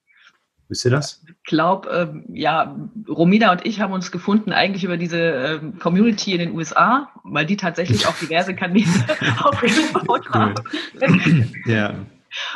Wisst 0.68 0.86
ihr 0.86 0.92
das? 0.92 1.24
Ich 1.44 1.50
glaube, 1.50 1.90
ähm, 1.90 2.24
ja, 2.34 2.74
Romina 3.08 3.52
und 3.52 3.66
ich 3.66 3.82
haben 3.82 3.92
uns 3.92 4.12
gefunden 4.12 4.54
eigentlich 4.54 4.86
über 4.86 4.96
diese 4.96 5.20
ähm, 5.62 5.78
Community 5.78 6.32
in 6.32 6.40
den 6.40 6.56
USA, 6.56 7.10
weil 7.24 7.46
die 7.46 7.58
tatsächlich 7.58 8.08
auch 8.08 8.16
diverse 8.16 8.56
Kanäle 8.56 8.88
aufgebaut 9.44 10.30
haben. 10.30 10.56
ja. 11.66 11.96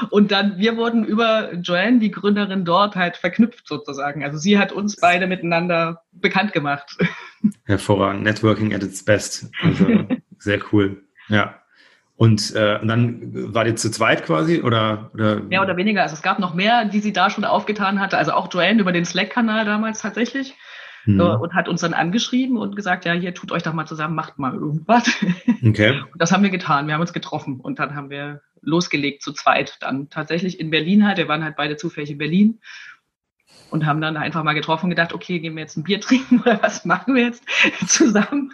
Und 0.10 0.32
dann, 0.32 0.58
wir 0.58 0.78
wurden 0.78 1.04
über 1.04 1.54
Joanne, 1.56 2.00
die 2.00 2.12
Gründerin 2.12 2.64
dort, 2.64 2.96
halt 2.96 3.18
verknüpft 3.18 3.68
sozusagen. 3.68 4.24
Also 4.24 4.38
sie 4.38 4.58
hat 4.58 4.72
uns 4.72 4.96
beide 4.96 5.28
miteinander 5.28 6.04
bekannt 6.14 6.54
gemacht. 6.54 6.98
Hervorragend. 7.66 8.24
Networking 8.24 8.74
at 8.74 8.84
its 8.84 9.04
best. 9.04 9.52
Also 9.62 9.86
sehr 10.40 10.62
cool. 10.72 11.04
Ja. 11.28 11.62
Und, 12.18 12.56
äh, 12.56 12.80
und 12.82 12.88
dann 12.88 13.54
war 13.54 13.64
die 13.64 13.76
zu 13.76 13.92
zweit 13.92 14.26
quasi 14.26 14.62
oder, 14.62 15.12
oder? 15.14 15.40
Mehr 15.40 15.62
oder 15.62 15.78
weniger. 15.78 16.02
Also 16.02 16.16
es 16.16 16.24
gab 16.24 16.40
noch 16.40 16.56
mehr, 16.56 16.86
die 16.86 17.00
sie 17.00 17.14
da 17.14 17.30
schon 17.30 17.46
aufgetan 17.46 18.00
hatte. 18.00 18.18
Also 18.18 18.32
auch 18.32 18.52
Joanne 18.52 18.82
über 18.82 18.92
den 18.92 19.06
Slack-Kanal 19.06 19.66
damals 19.66 20.02
tatsächlich. 20.02 20.56
Hm. 21.04 21.22
und 21.22 21.54
hat 21.54 21.70
uns 21.70 21.80
dann 21.80 21.94
angeschrieben 21.94 22.58
und 22.58 22.76
gesagt, 22.76 23.06
ja, 23.06 23.14
hier 23.14 23.34
tut 23.34 23.54
euch 23.54 23.64
doch 23.64 23.72
mal 23.72 23.86
zusammen, 23.86 24.14
macht 24.14 24.40
mal 24.40 24.54
irgendwas. 24.54 25.10
Okay. 25.66 26.02
Und 26.12 26.22
das 26.22 26.32
haben 26.32 26.44
wir 26.44 26.52
getan. 26.52 26.86
Wir 26.86 26.94
haben 26.94 27.02
uns 27.02 27.14
getroffen 27.14 27.60
und 27.60 27.80
dann 27.80 27.96
haben 27.96 28.12
wir 28.12 28.42
losgelegt 28.62 29.24
zu 29.24 29.34
zweit. 29.34 29.78
Dann 29.80 30.10
tatsächlich 30.10 30.60
in 30.60 30.70
Berlin 30.70 31.06
halt. 31.08 31.18
Wir 31.18 31.28
waren 31.28 31.44
halt 31.44 31.56
beide 31.56 31.78
zufällig 31.78 32.12
in 32.12 32.20
Berlin 32.20 32.60
und 33.70 33.86
haben 33.86 34.02
dann 34.02 34.18
einfach 34.18 34.44
mal 34.44 34.54
getroffen 34.54 34.86
und 34.86 34.90
gedacht, 34.92 35.14
okay, 35.14 35.40
gehen 35.40 35.56
wir 35.56 35.62
jetzt 35.62 35.78
ein 35.78 35.84
Bier 35.84 36.00
trinken 36.02 36.42
oder 36.42 36.62
was 36.62 36.86
machen 36.86 37.16
wir 37.16 37.24
jetzt 37.24 37.44
zusammen? 37.88 38.54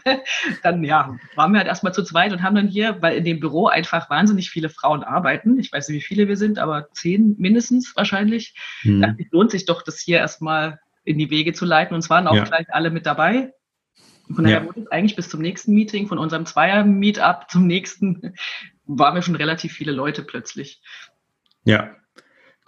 Dann 0.64 0.84
ja, 0.84 1.18
waren 1.36 1.52
wir 1.52 1.60
halt 1.60 1.68
erstmal 1.68 1.94
zu 1.94 2.04
zweit 2.04 2.32
und 2.32 2.44
haben 2.44 2.56
dann 2.56 2.68
hier, 2.68 3.02
weil 3.02 3.18
in 3.18 3.24
dem 3.24 3.40
Büro 3.40 3.68
einfach 3.68 4.10
wahnsinnig 4.10 4.50
viele 4.50 4.70
Frauen 4.70 5.04
arbeiten. 5.04 5.60
Ich 5.60 5.72
weiß 5.72 5.90
nicht, 5.90 5.98
wie 5.98 6.06
viele 6.06 6.28
wir 6.28 6.38
sind, 6.38 6.60
aber 6.60 6.90
zehn 6.94 7.36
mindestens 7.38 7.96
wahrscheinlich. 7.96 8.56
Mhm. 8.84 9.02
Dachte 9.02 9.22
ich, 9.22 9.32
lohnt 9.32 9.52
sich 9.52 9.66
doch, 9.66 9.82
das 9.82 10.00
hier 10.00 10.18
erstmal 10.18 10.80
in 11.04 11.18
die 11.18 11.30
Wege 11.30 11.54
zu 11.54 11.66
leiten. 11.66 11.94
Und 11.94 12.00
es 12.00 12.10
waren 12.10 12.28
auch 12.28 12.36
ja. 12.36 12.44
gleich 12.44 12.68
alle 12.74 12.90
mit 12.90 13.06
dabei. 13.06 13.54
von 14.34 14.44
daher 14.44 14.62
ja. 14.62 14.66
wurde 14.66 14.82
es 14.82 14.88
eigentlich 14.88 15.16
bis 15.16 15.30
zum 15.30 15.42
nächsten 15.42 15.74
Meeting, 15.74 16.08
von 16.08 16.18
unserem 16.18 16.46
Zweier-Meetup 16.46 17.50
zum 17.50 17.68
nächsten, 17.68 18.36
waren 18.86 19.16
wir 19.16 19.22
schon 19.22 19.36
relativ 19.36 19.74
viele 19.74 19.92
Leute 19.92 20.24
plötzlich. 20.24 20.82
Ja, 21.66 21.96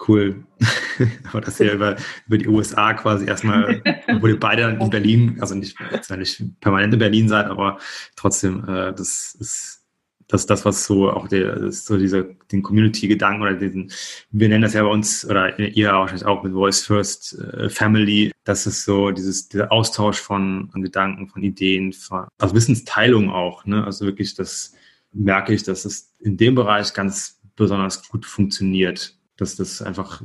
Cool. 0.07 0.45
Aber 1.31 1.41
das 1.41 1.59
ja 1.59 1.73
über, 1.73 1.95
über 2.27 2.37
die 2.37 2.47
USA 2.47 2.93
quasi 2.93 3.25
erstmal, 3.25 3.81
obwohl 4.07 4.31
ihr 4.31 4.39
beide 4.39 4.63
in 4.63 4.89
Berlin, 4.89 5.37
also 5.39 5.55
nicht, 5.55 5.77
nicht 6.17 6.59
permanent 6.59 6.93
in 6.93 6.99
Berlin 6.99 7.29
seid, 7.29 7.47
aber 7.47 7.79
trotzdem, 8.15 8.63
äh, 8.67 8.93
das 8.93 9.35
ist 9.39 9.85
das, 10.27 10.45
das, 10.45 10.65
was 10.65 10.85
so 10.85 11.11
auch 11.11 11.27
der, 11.27 11.71
so 11.71 11.97
dieser, 11.97 12.23
den 12.23 12.63
Community-Gedanken 12.63 13.43
oder 13.43 13.53
diesen, 13.53 13.91
wir 14.31 14.49
nennen 14.49 14.63
das 14.63 14.73
ja 14.73 14.83
bei 14.83 14.89
uns, 14.89 15.23
oder 15.25 15.57
ihr 15.59 15.91
wahrscheinlich 15.91 16.25
auch 16.25 16.43
mit 16.43 16.53
Voice 16.53 16.85
First 16.85 17.37
äh, 17.37 17.69
Family, 17.69 18.31
das 18.43 18.65
ist 18.65 18.85
so 18.85 19.11
dieses, 19.11 19.49
dieser 19.49 19.71
Austausch 19.71 20.17
von, 20.17 20.69
von 20.71 20.81
Gedanken, 20.81 21.27
von 21.27 21.43
Ideen, 21.43 21.93
von, 21.93 22.25
also 22.39 22.55
Wissensteilung 22.55 23.29
auch, 23.29 23.65
ne? 23.65 23.83
Also 23.83 24.05
wirklich, 24.05 24.33
das 24.33 24.73
merke 25.13 25.53
ich, 25.53 25.63
dass 25.63 25.85
es 25.85 26.13
in 26.19 26.37
dem 26.37 26.55
Bereich 26.55 26.93
ganz 26.93 27.39
besonders 27.55 28.07
gut 28.09 28.25
funktioniert 28.25 29.15
dass 29.37 29.55
das 29.55 29.81
einfach 29.81 30.21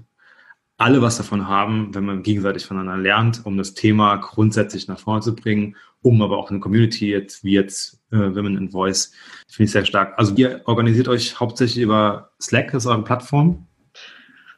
alle 0.76 1.02
was 1.02 1.18
davon 1.18 1.46
haben, 1.46 1.94
wenn 1.94 2.06
man 2.06 2.22
gegenseitig 2.22 2.64
voneinander 2.64 3.02
lernt, 3.02 3.44
um 3.44 3.58
das 3.58 3.74
Thema 3.74 4.16
grundsätzlich 4.16 4.88
nach 4.88 4.98
vorne 4.98 5.20
zu 5.20 5.34
bringen, 5.34 5.76
um 6.00 6.22
aber 6.22 6.38
auch 6.38 6.50
eine 6.50 6.60
Community 6.60 7.10
jetzt, 7.10 7.44
wie 7.44 7.52
jetzt 7.52 8.00
äh, 8.10 8.16
Women 8.16 8.56
in 8.56 8.70
Voice, 8.70 9.12
finde 9.46 9.64
ich 9.64 9.72
sehr 9.72 9.84
stark. 9.84 10.18
Also 10.18 10.34
ihr 10.36 10.62
organisiert 10.64 11.08
euch 11.08 11.38
hauptsächlich 11.38 11.82
über 11.82 12.30
Slack, 12.40 12.72
das 12.72 12.84
ist 12.84 12.90
eure 12.90 13.04
Plattform? 13.04 13.66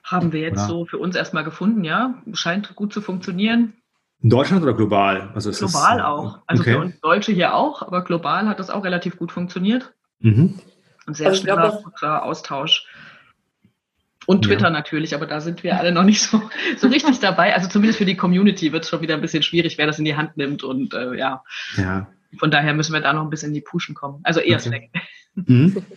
Haben 0.05 0.33
wir 0.33 0.41
jetzt 0.41 0.59
Oder? 0.59 0.69
so 0.69 0.85
für 0.85 0.99
uns 0.99 1.17
erstmal 1.17 1.43
gefunden, 1.43 1.83
ja. 1.83 2.23
Scheint 2.35 2.75
gut 2.77 2.93
zu 2.93 3.01
funktionieren. 3.01 3.73
In 4.21 4.31
Deutschland 4.31 4.63
oder 4.63 4.75
global? 4.75 5.33
Also 5.35 5.51
ist 5.51 5.59
Global 5.59 5.97
das, 5.97 6.07
auch. 6.07 6.39
Also 6.47 6.63
okay. 6.63 6.73
für 6.75 6.79
uns 6.79 7.01
Deutsche 7.01 7.33
hier 7.33 7.55
auch, 7.55 7.83
aber 7.83 8.05
global 8.05 8.49
hat 8.49 8.61
das 8.61 8.71
auch 8.71 8.85
relativ 8.85 9.17
gut 9.17 9.33
funktioniert. 9.33 9.93
Mhm. 10.21 10.61
Ein 11.07 11.15
sehr 11.15 11.29
Also 11.29 11.43
schneller, 11.43 11.81
guter 11.83 12.23
Austausch. 12.23 12.87
Und 14.27 14.45
Ja. 14.47 14.51
Twitter 14.53 14.71
natürlich, 14.71 15.15
aber 15.15 15.27
da 15.27 15.41
sind 15.41 15.63
wir 15.63 15.79
alle 15.79 15.93
noch 15.93 16.05
nicht 16.05 16.23
so, 16.23 16.41
so 16.77 16.89
richtig 16.89 17.21
dabei. 17.21 17.55
Also 17.55 17.69
zumindest 17.69 17.99
für 17.99 18.05
die 18.05 18.17
Community 18.17 18.73
wird 18.73 18.85
es 18.85 18.91
schon 18.91 19.01
wieder 19.01 19.15
ein 19.15 19.21
bisschen 19.21 19.43
schwierig, 19.43 19.79
wer 19.79 19.87
das 19.87 19.99
in 19.99 20.05
die 20.05 20.17
Hand 20.17 20.37
nimmt. 20.37 20.63
Und 20.63 20.95
äh, 20.95 21.15
ja, 21.17 21.43
Ja. 21.77 22.07
von 22.39 22.51
daher 22.51 22.75
müssen 22.75 22.93
wir 22.93 23.01
da 23.01 23.13
noch 23.13 23.23
ein 23.23 23.31
bisschen 23.31 23.49
in 23.49 23.55
die 23.55 23.61
Pushen 23.61 23.95
kommen. 23.95 24.21
Also 24.23 24.41
eher 24.41 24.59
Okay. 24.59 24.69
Slack. 24.69 25.47
Mhm. 25.47 25.85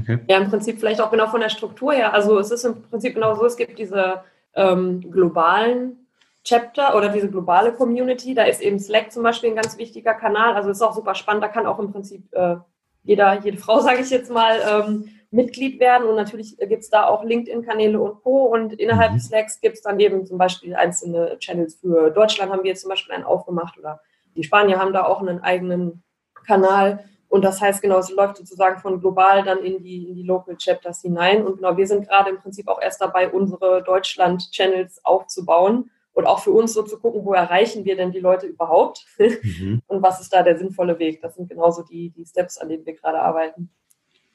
Okay. 0.00 0.18
Ja, 0.28 0.38
im 0.38 0.48
Prinzip 0.48 0.80
vielleicht 0.80 1.00
auch 1.02 1.10
genau 1.10 1.26
von 1.28 1.40
der 1.40 1.50
Struktur 1.50 1.92
her. 1.92 2.14
Also 2.14 2.38
es 2.38 2.50
ist 2.50 2.64
im 2.64 2.82
Prinzip 2.82 3.14
genau 3.14 3.34
so, 3.36 3.44
es 3.44 3.56
gibt 3.56 3.78
diese 3.78 4.22
ähm, 4.54 5.02
globalen 5.10 6.06
Chapter 6.42 6.96
oder 6.96 7.10
diese 7.10 7.30
globale 7.30 7.70
Community. 7.70 8.34
Da 8.34 8.44
ist 8.44 8.62
eben 8.62 8.78
Slack 8.80 9.12
zum 9.12 9.22
Beispiel 9.22 9.50
ein 9.50 9.56
ganz 9.56 9.76
wichtiger 9.78 10.14
Kanal. 10.14 10.54
Also 10.54 10.70
es 10.70 10.78
ist 10.78 10.82
auch 10.82 10.94
super 10.94 11.14
spannend. 11.14 11.44
Da 11.44 11.48
kann 11.48 11.66
auch 11.66 11.78
im 11.78 11.92
Prinzip 11.92 12.22
äh, 12.32 12.56
jeder, 13.04 13.40
jede 13.44 13.58
Frau, 13.58 13.78
sage 13.82 14.00
ich 14.00 14.10
jetzt 14.10 14.32
mal, 14.32 14.58
ähm, 14.68 15.08
Mitglied 15.34 15.80
werden. 15.80 16.06
Und 16.08 16.16
natürlich 16.16 16.56
gibt 16.56 16.82
es 16.84 16.90
da 16.90 17.06
auch 17.08 17.24
LinkedIn-Kanäle 17.24 18.00
und 18.00 18.22
Co. 18.22 18.44
Und 18.46 18.72
innerhalb 18.74 19.12
Mhm. 19.12 19.16
des 19.16 19.26
Slacks 19.26 19.60
gibt 19.60 19.76
es 19.76 19.82
dann 19.82 19.98
eben 20.00 20.24
zum 20.26 20.38
Beispiel 20.38 20.74
einzelne 20.74 21.38
Channels 21.38 21.76
für 21.80 22.10
Deutschland 22.10 22.50
haben 22.52 22.62
wir 22.62 22.70
jetzt 22.70 22.82
zum 22.82 22.90
Beispiel 22.90 23.14
einen 23.14 23.24
aufgemacht 23.24 23.78
oder 23.78 24.00
die 24.36 24.42
Spanier 24.44 24.78
haben 24.78 24.92
da 24.92 25.04
auch 25.06 25.20
einen 25.20 25.40
eigenen 25.40 26.02
Kanal. 26.46 27.04
Und 27.28 27.42
das 27.44 27.60
heißt 27.60 27.82
genau, 27.82 27.98
es 27.98 28.10
läuft 28.10 28.36
sozusagen 28.36 28.78
von 28.80 29.00
global 29.00 29.42
dann 29.42 29.58
in 29.58 29.82
die, 29.82 30.08
in 30.08 30.14
die 30.14 30.22
Local 30.22 30.56
Chapters 30.56 31.02
hinein. 31.02 31.44
Und 31.44 31.56
genau, 31.56 31.76
wir 31.76 31.86
sind 31.86 32.06
gerade 32.08 32.30
im 32.30 32.38
Prinzip 32.38 32.68
auch 32.68 32.80
erst 32.80 33.00
dabei, 33.00 33.28
unsere 33.28 33.82
Deutschland-Channels 33.82 35.04
aufzubauen 35.04 35.90
und 36.12 36.26
auch 36.26 36.38
für 36.40 36.52
uns 36.52 36.72
so 36.74 36.82
zu 36.82 36.98
gucken, 37.00 37.24
wo 37.24 37.32
erreichen 37.32 37.84
wir 37.84 37.96
denn 37.96 38.12
die 38.12 38.20
Leute 38.20 38.46
überhaupt 38.46 39.04
Mhm. 39.18 39.82
und 39.88 40.02
was 40.02 40.20
ist 40.20 40.32
da 40.32 40.42
der 40.44 40.56
sinnvolle 40.58 40.98
Weg. 41.00 41.22
Das 41.22 41.34
sind 41.34 41.48
genauso 41.48 41.82
die, 41.82 42.10
die 42.10 42.24
Steps, 42.24 42.58
an 42.58 42.68
denen 42.68 42.86
wir 42.86 42.94
gerade 42.94 43.18
arbeiten. 43.20 43.70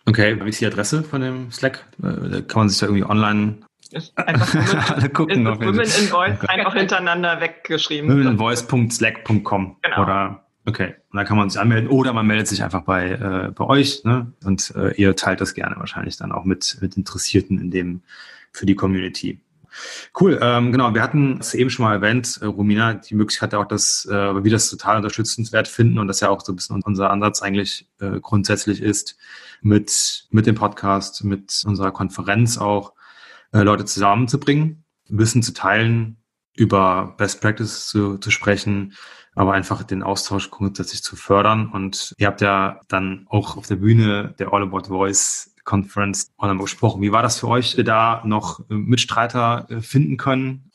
Okay, 0.10 0.38
wie 0.44 0.50
ist 0.50 0.60
die 0.60 0.66
Adresse 0.66 1.04
von 1.04 1.22
dem 1.22 1.52
Slack? 1.52 1.86
Äh, 2.02 2.42
Kann 2.42 2.62
man 2.62 2.70
sich 2.70 2.80
da 2.80 2.88
irgendwie 2.88 3.04
online 3.06 3.58
einfach 4.16 4.92
alle 4.96 5.10
gucken? 5.10 5.46
ist 5.48 5.60
Women 5.62 5.80
in 5.80 5.86
Voice 6.08 6.38
Okay. 6.42 6.48
einfach 6.48 6.74
hintereinander 6.76 7.42
weggeschrieben. 7.42 8.10
womeninvoice.slack.com 8.10 9.78
Genau. 9.82 10.02
oder 10.02 10.44
okay, 10.66 10.96
und 11.12 11.18
da 11.18 11.24
kann 11.24 11.38
man 11.38 11.50
sich 11.50 11.60
anmelden 11.60 11.90
oder 11.90 12.14
man 12.14 12.26
meldet 12.28 12.48
sich 12.48 12.64
einfach 12.64 12.82
bei 12.82 13.10
äh, 13.12 13.52
bei 13.52 13.66
euch 13.66 14.04
ne? 14.04 14.32
und 14.44 14.74
äh, 14.76 14.94
ihr 14.96 15.16
teilt 15.16 15.42
das 15.42 15.54
gerne 15.54 15.76
wahrscheinlich 15.78 16.18
dann 16.18 16.32
auch 16.32 16.46
mit 16.46 16.78
mit 16.82 16.98
Interessierten 16.98 17.60
in 17.60 17.72
dem 17.72 18.02
für 18.52 18.66
die 18.66 18.76
Community. 18.76 19.40
Cool, 20.20 20.40
ähm, 20.42 20.72
genau. 20.72 20.94
Wir 20.94 21.02
hatten 21.02 21.38
es 21.40 21.54
eben 21.54 21.70
schon 21.70 21.86
mal 21.86 21.94
erwähnt, 21.94 22.40
äh, 22.42 22.46
Romina, 22.46 22.94
die 22.94 23.16
Möglichkeit 23.16 23.54
auch, 23.56 23.66
dass 23.66 24.06
äh, 24.06 24.44
wir 24.44 24.52
das 24.52 24.70
total 24.70 24.98
unterstützenswert 24.98 25.68
finden 25.68 26.00
und 26.00 26.08
das 26.08 26.20
ja 26.20 26.30
auch 26.30 26.42
so 26.42 26.52
ein 26.54 26.56
bisschen 26.56 26.82
unser 26.84 27.10
Ansatz 27.12 27.42
eigentlich 27.42 27.90
äh, 28.00 28.20
grundsätzlich 28.20 28.82
ist, 28.82 29.18
mit 29.62 30.28
mit 30.32 30.46
dem 30.46 30.56
Podcast, 30.56 31.24
mit 31.24 31.64
unserer 31.66 31.92
Konferenz 31.92 32.58
auch 32.58 32.94
äh, 33.52 33.62
Leute 33.62 33.86
zusammenzubringen, 33.86 34.84
Wissen 35.08 35.44
zu 35.44 35.54
teilen, 35.54 36.18
über 36.56 37.16
Best 37.18 37.42
Practices 37.42 37.88
zu, 37.88 38.18
zu 38.18 38.32
sprechen, 38.32 38.94
aber 39.36 39.54
einfach 39.54 39.84
den 39.84 40.04
Austausch 40.04 40.52
grundsätzlich 40.52 41.04
zu 41.04 41.16
fördern. 41.16 41.70
Und 41.72 42.14
ihr 42.18 42.28
habt 42.28 42.42
ja 42.42 42.82
dann 42.90 43.26
auch 43.30 43.58
auf 43.58 43.68
der 43.68 43.78
Bühne 43.78 44.36
der 44.40 44.54
All 44.54 44.64
About 44.64 44.88
Voice 44.88 45.56
Conference 45.70 46.32
nochmal 46.38 46.58
gesprochen. 46.58 47.02
Wie 47.02 47.12
war 47.12 47.22
das 47.22 47.40
für 47.40 47.48
euch, 47.48 47.78
da 47.86 48.22
noch 48.26 48.60
äh, 48.62 48.74
Mitstreiter 48.74 49.68
äh, 49.70 49.82
finden 49.82 50.18
können? 50.18 50.72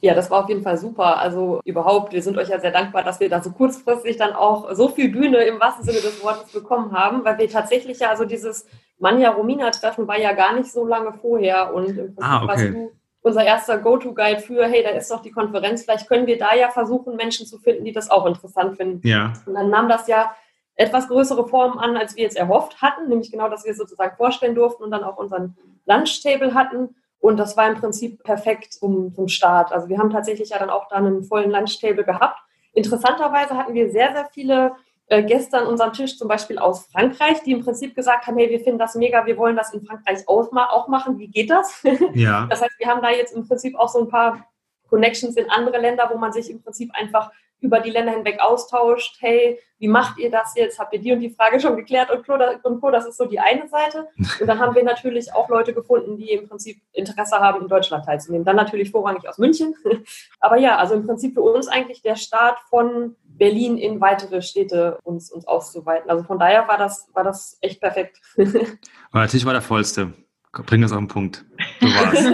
Ja, 0.00 0.14
das 0.14 0.30
war 0.30 0.42
auf 0.42 0.48
jeden 0.48 0.62
Fall 0.62 0.78
super. 0.78 1.18
Also 1.18 1.60
überhaupt, 1.64 2.12
wir 2.12 2.22
sind 2.22 2.38
euch 2.38 2.48
ja 2.48 2.58
sehr 2.58 2.72
dankbar, 2.72 3.02
dass 3.04 3.20
wir 3.20 3.28
da 3.28 3.40
so 3.42 3.50
kurzfristig 3.50 4.16
dann 4.16 4.32
auch 4.32 4.72
so 4.74 4.88
viel 4.88 5.10
Bühne 5.10 5.38
im 5.44 5.60
wahrsten 5.60 5.84
Sinne 5.84 6.00
des 6.00 6.22
Wortes 6.24 6.52
bekommen 6.52 6.92
haben, 6.92 7.24
weil 7.24 7.38
wir 7.38 7.48
tatsächlich 7.48 8.00
ja, 8.00 8.10
also 8.10 8.24
dieses 8.24 8.66
Manja-Romina-Treffen 8.98 10.06
war 10.08 10.18
ja 10.18 10.32
gar 10.32 10.54
nicht 10.54 10.70
so 10.72 10.86
lange 10.86 11.12
vorher 11.12 11.74
und 11.74 11.88
im 11.88 12.14
Prinzip 12.14 12.24
Ah, 12.24 12.38
okay. 12.38 12.48
warst 12.48 12.64
du 12.64 12.92
unser 13.22 13.44
erster 13.44 13.78
Go-To-Guide 13.78 14.40
für, 14.40 14.66
hey, 14.66 14.82
da 14.82 14.90
ist 14.90 15.10
doch 15.10 15.22
die 15.22 15.30
Konferenz, 15.30 15.84
vielleicht 15.84 16.08
können 16.08 16.26
wir 16.26 16.38
da 16.38 16.54
ja 16.54 16.70
versuchen, 16.70 17.14
Menschen 17.14 17.46
zu 17.46 17.58
finden, 17.58 17.84
die 17.84 17.92
das 17.92 18.10
auch 18.10 18.26
interessant 18.26 18.76
finden. 18.76 19.06
Ja. 19.06 19.32
Und 19.46 19.54
dann 19.54 19.70
nahm 19.70 19.88
das 19.88 20.08
ja 20.08 20.34
etwas 20.74 21.08
größere 21.08 21.46
Form 21.48 21.78
an, 21.78 21.96
als 21.96 22.16
wir 22.16 22.22
jetzt 22.22 22.36
erhofft 22.36 22.80
hatten, 22.80 23.08
nämlich 23.08 23.30
genau, 23.30 23.48
dass 23.48 23.64
wir 23.64 23.72
es 23.72 23.78
sozusagen 23.78 24.16
vorstellen 24.16 24.54
durften 24.54 24.82
und 24.82 24.90
dann 24.90 25.04
auch 25.04 25.18
unseren 25.18 25.56
Lunchtable 25.86 26.54
hatten. 26.54 26.96
Und 27.20 27.36
das 27.36 27.56
war 27.56 27.68
im 27.68 27.76
Prinzip 27.76 28.22
perfekt 28.24 28.72
zum, 28.72 29.14
zum 29.14 29.28
Start. 29.28 29.72
Also 29.72 29.88
wir 29.88 29.98
haben 29.98 30.10
tatsächlich 30.10 30.48
ja 30.50 30.58
dann 30.58 30.70
auch 30.70 30.88
dann 30.88 31.06
einen 31.06 31.24
vollen 31.24 31.50
Lunchtable 31.50 32.04
gehabt. 32.04 32.38
Interessanterweise 32.72 33.56
hatten 33.56 33.74
wir 33.74 33.90
sehr, 33.90 34.12
sehr 34.12 34.26
viele 34.32 34.72
äh, 35.06 35.22
Gäste 35.22 35.58
an 35.58 35.66
unserem 35.66 35.92
Tisch, 35.92 36.16
zum 36.16 36.26
Beispiel 36.26 36.58
aus 36.58 36.86
Frankreich, 36.86 37.42
die 37.42 37.52
im 37.52 37.62
Prinzip 37.62 37.94
gesagt 37.94 38.26
haben, 38.26 38.38
hey, 38.38 38.48
wir 38.48 38.60
finden 38.60 38.78
das 38.78 38.94
mega, 38.94 39.26
wir 39.26 39.36
wollen 39.36 39.56
das 39.56 39.72
in 39.74 39.84
Frankreich 39.84 40.26
auch 40.26 40.88
machen. 40.88 41.18
Wie 41.18 41.28
geht 41.28 41.50
das? 41.50 41.82
Ja. 42.14 42.46
Das 42.50 42.62
heißt, 42.62 42.78
wir 42.78 42.86
haben 42.86 43.02
da 43.02 43.10
jetzt 43.10 43.34
im 43.36 43.46
Prinzip 43.46 43.76
auch 43.78 43.88
so 43.88 44.00
ein 44.00 44.08
paar 44.08 44.46
Connections 44.88 45.36
in 45.36 45.50
andere 45.50 45.78
Länder, 45.78 46.08
wo 46.12 46.18
man 46.18 46.32
sich 46.32 46.50
im 46.50 46.62
Prinzip 46.62 46.90
einfach 46.94 47.30
über 47.62 47.80
die 47.80 47.90
Länder 47.90 48.12
hinweg 48.12 48.40
austauscht. 48.40 49.16
Hey, 49.20 49.58
wie 49.78 49.88
macht 49.88 50.18
ihr 50.18 50.30
das 50.30 50.54
jetzt? 50.56 50.78
Habt 50.78 50.92
ihr 50.92 51.00
die 51.00 51.12
und 51.12 51.20
die 51.20 51.30
Frage 51.30 51.58
schon 51.60 51.76
geklärt 51.76 52.10
und 52.10 52.26
Co. 52.26 52.34
Und 52.64 52.80
Co. 52.80 52.90
Das 52.90 53.06
ist 53.06 53.16
so 53.16 53.24
die 53.24 53.40
eine 53.40 53.68
Seite. 53.68 54.08
Und 54.40 54.46
dann 54.46 54.58
haben 54.58 54.74
wir 54.74 54.82
natürlich 54.82 55.32
auch 55.32 55.48
Leute 55.48 55.72
gefunden, 55.72 56.16
die 56.16 56.30
im 56.30 56.48
Prinzip 56.48 56.80
Interesse 56.92 57.36
haben, 57.36 57.62
in 57.62 57.68
Deutschland 57.68 58.04
teilzunehmen. 58.04 58.44
Dann 58.44 58.56
natürlich 58.56 58.90
vorrangig 58.90 59.28
aus 59.28 59.38
München. 59.38 59.74
Aber 60.40 60.56
ja, 60.56 60.76
also 60.76 60.94
im 60.94 61.06
Prinzip 61.06 61.34
für 61.34 61.42
uns 61.42 61.68
eigentlich 61.68 62.02
der 62.02 62.16
Start 62.16 62.58
von 62.68 63.16
Berlin 63.24 63.78
in 63.78 64.00
weitere 64.00 64.42
Städte 64.42 64.98
uns, 65.04 65.32
uns 65.32 65.46
auszuweiten. 65.46 66.10
Also 66.10 66.24
von 66.24 66.38
daher 66.38 66.68
war 66.68 66.78
das, 66.78 67.08
war 67.14 67.24
das 67.24 67.58
echt 67.60 67.80
perfekt. 67.80 68.20
Aber 68.36 69.20
der 69.20 69.28
Tisch 69.28 69.44
war 69.44 69.52
der 69.52 69.62
vollste. 69.62 70.12
Bring 70.52 70.82
das 70.82 70.92
auf 70.92 70.98
den 70.98 71.08
Punkt. 71.08 71.46
Du 71.80 71.86
warst. 71.86 72.26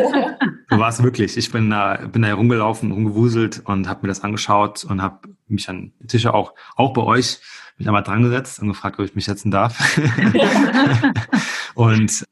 Du 0.71 0.79
warst 0.79 1.03
wirklich. 1.03 1.37
Ich 1.37 1.53
bin 1.53 1.71
da, 1.71 1.97
bin 1.97 2.23
da 2.23 2.29
herumgelaufen, 2.29 2.91
rumgewuselt 2.91 3.63
und 3.65 3.89
habe 3.89 4.01
mir 4.03 4.09
das 4.09 4.23
angeschaut 4.23 4.85
und 4.85 5.01
habe 5.01 5.29
mich 5.47 5.69
an 5.69 5.93
Tische 6.09 6.35
auch, 6.35 6.55
auch 6.75 6.93
bei 6.93 7.03
euch, 7.03 7.41
mich 7.79 7.87
einmal 7.87 8.03
dran 8.03 8.23
gesetzt 8.23 8.61
und 8.61 8.69
gefragt, 8.69 8.99
ob 8.99 9.05
ich 9.05 9.15
mich 9.15 9.25
setzen 9.25 9.53
darf. 9.53 9.79
und 11.75 12.25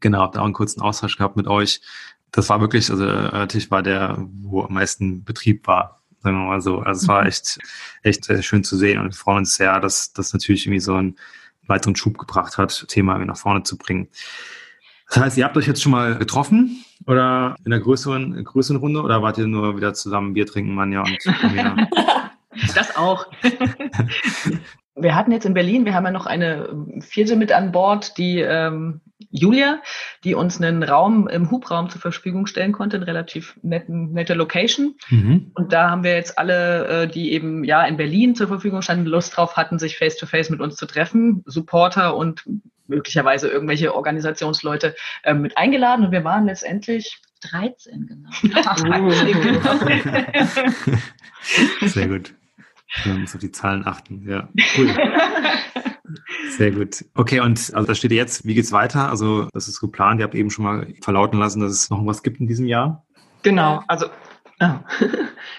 genau, 0.00 0.20
habe 0.20 0.34
da 0.34 0.40
auch 0.40 0.44
einen 0.44 0.54
kurzen 0.54 0.80
Austausch 0.80 1.16
gehabt 1.16 1.36
mit 1.36 1.48
euch. 1.48 1.80
Das 2.30 2.48
war 2.48 2.60
wirklich, 2.60 2.88
also 2.90 3.04
der 3.04 3.48
Tisch 3.48 3.70
war 3.70 3.82
der, 3.82 4.16
wo 4.18 4.62
am 4.62 4.72
meisten 4.72 5.24
Betrieb 5.24 5.66
war, 5.66 6.02
sagen 6.20 6.36
wir 6.36 6.46
mal 6.46 6.60
so. 6.60 6.78
Also 6.78 7.02
es 7.02 7.08
war 7.08 7.26
echt, 7.26 7.58
echt 8.02 8.24
sehr 8.24 8.42
schön 8.42 8.62
zu 8.62 8.76
sehen 8.76 9.00
und 9.00 9.06
wir 9.06 9.18
freuen 9.18 9.38
uns 9.38 9.54
sehr, 9.54 9.80
dass 9.80 10.12
das 10.12 10.32
natürlich 10.32 10.66
irgendwie 10.66 10.80
so 10.80 10.94
einen 10.94 11.16
weiteren 11.66 11.96
Schub 11.96 12.16
gebracht 12.16 12.58
hat, 12.58 12.86
Thema 12.88 13.18
nach 13.18 13.36
vorne 13.36 13.64
zu 13.64 13.76
bringen. 13.76 14.08
Das 15.12 15.22
heißt, 15.22 15.38
ihr 15.38 15.44
habt 15.44 15.58
euch 15.58 15.66
jetzt 15.66 15.82
schon 15.82 15.92
mal 15.92 16.16
getroffen 16.16 16.84
oder 17.06 17.54
in 17.66 17.70
der 17.70 17.80
größeren, 17.80 18.42
größeren 18.44 18.78
Runde 18.78 19.02
oder 19.02 19.20
wart 19.20 19.36
ihr 19.36 19.46
nur 19.46 19.76
wieder 19.76 19.92
zusammen 19.92 20.32
Bier 20.32 20.46
trinken, 20.46 20.74
Manja 20.74 21.00
und 21.00 21.18
Romina? 21.42 21.76
Das 22.74 22.96
auch. 22.96 23.26
Wir 24.94 25.14
hatten 25.14 25.32
jetzt 25.32 25.46
in 25.46 25.54
Berlin, 25.54 25.86
wir 25.86 25.94
haben 25.94 26.04
ja 26.04 26.10
noch 26.10 26.26
eine 26.26 26.68
vierte 27.00 27.34
mit 27.34 27.50
an 27.50 27.72
Bord, 27.72 28.18
die 28.18 28.40
ähm, 28.40 29.00
Julia, 29.30 29.80
die 30.22 30.34
uns 30.34 30.60
einen 30.60 30.82
Raum 30.82 31.28
im 31.28 31.50
Hubraum 31.50 31.88
zur 31.88 32.02
Verfügung 32.02 32.46
stellen 32.46 32.72
konnte, 32.72 32.98
eine 32.98 33.06
relativ 33.06 33.58
netten, 33.62 34.12
nette 34.12 34.34
Location. 34.34 34.94
Mhm. 35.08 35.50
Und 35.54 35.72
da 35.72 35.88
haben 35.88 36.04
wir 36.04 36.14
jetzt 36.14 36.38
alle, 36.38 37.04
äh, 37.04 37.08
die 37.08 37.32
eben 37.32 37.64
ja 37.64 37.82
in 37.86 37.96
Berlin 37.96 38.34
zur 38.34 38.48
Verfügung 38.48 38.82
standen, 38.82 39.06
Lust 39.06 39.34
drauf 39.34 39.56
hatten, 39.56 39.78
sich 39.78 39.96
face 39.96 40.18
to 40.18 40.26
face 40.26 40.50
mit 40.50 40.60
uns 40.60 40.76
zu 40.76 40.84
treffen, 40.84 41.42
Supporter 41.46 42.14
und 42.14 42.44
möglicherweise 42.92 43.48
irgendwelche 43.48 43.94
Organisationsleute 43.94 44.94
äh, 45.24 45.34
mit 45.34 45.56
eingeladen. 45.56 46.06
Und 46.06 46.12
wir 46.12 46.24
waren 46.24 46.46
letztendlich 46.46 47.18
13, 47.40 48.06
genau. 48.06 48.30
Sehr 51.82 52.08
gut. 52.08 52.34
Wir 53.04 53.14
müssen 53.14 53.36
auf 53.36 53.40
die 53.40 53.50
Zahlen 53.50 53.86
achten. 53.86 54.28
Ja, 54.28 54.48
cool. 54.76 54.94
Sehr 56.50 56.72
gut. 56.72 57.04
Okay, 57.14 57.40
und 57.40 57.58
also 57.74 57.86
da 57.86 57.94
steht 57.94 58.12
jetzt, 58.12 58.46
wie 58.46 58.54
geht's 58.54 58.72
weiter? 58.72 59.08
Also 59.08 59.48
das 59.52 59.66
ist 59.66 59.80
geplant. 59.80 60.20
Ihr 60.20 60.24
habt 60.24 60.34
eben 60.34 60.50
schon 60.50 60.64
mal 60.64 60.86
verlauten 61.00 61.38
lassen, 61.38 61.60
dass 61.60 61.72
es 61.72 61.90
noch 61.90 62.04
was 62.04 62.22
gibt 62.22 62.40
in 62.40 62.46
diesem 62.46 62.66
Jahr. 62.66 63.06
Genau, 63.42 63.82
also 63.88 64.06
Ah. 64.62 64.84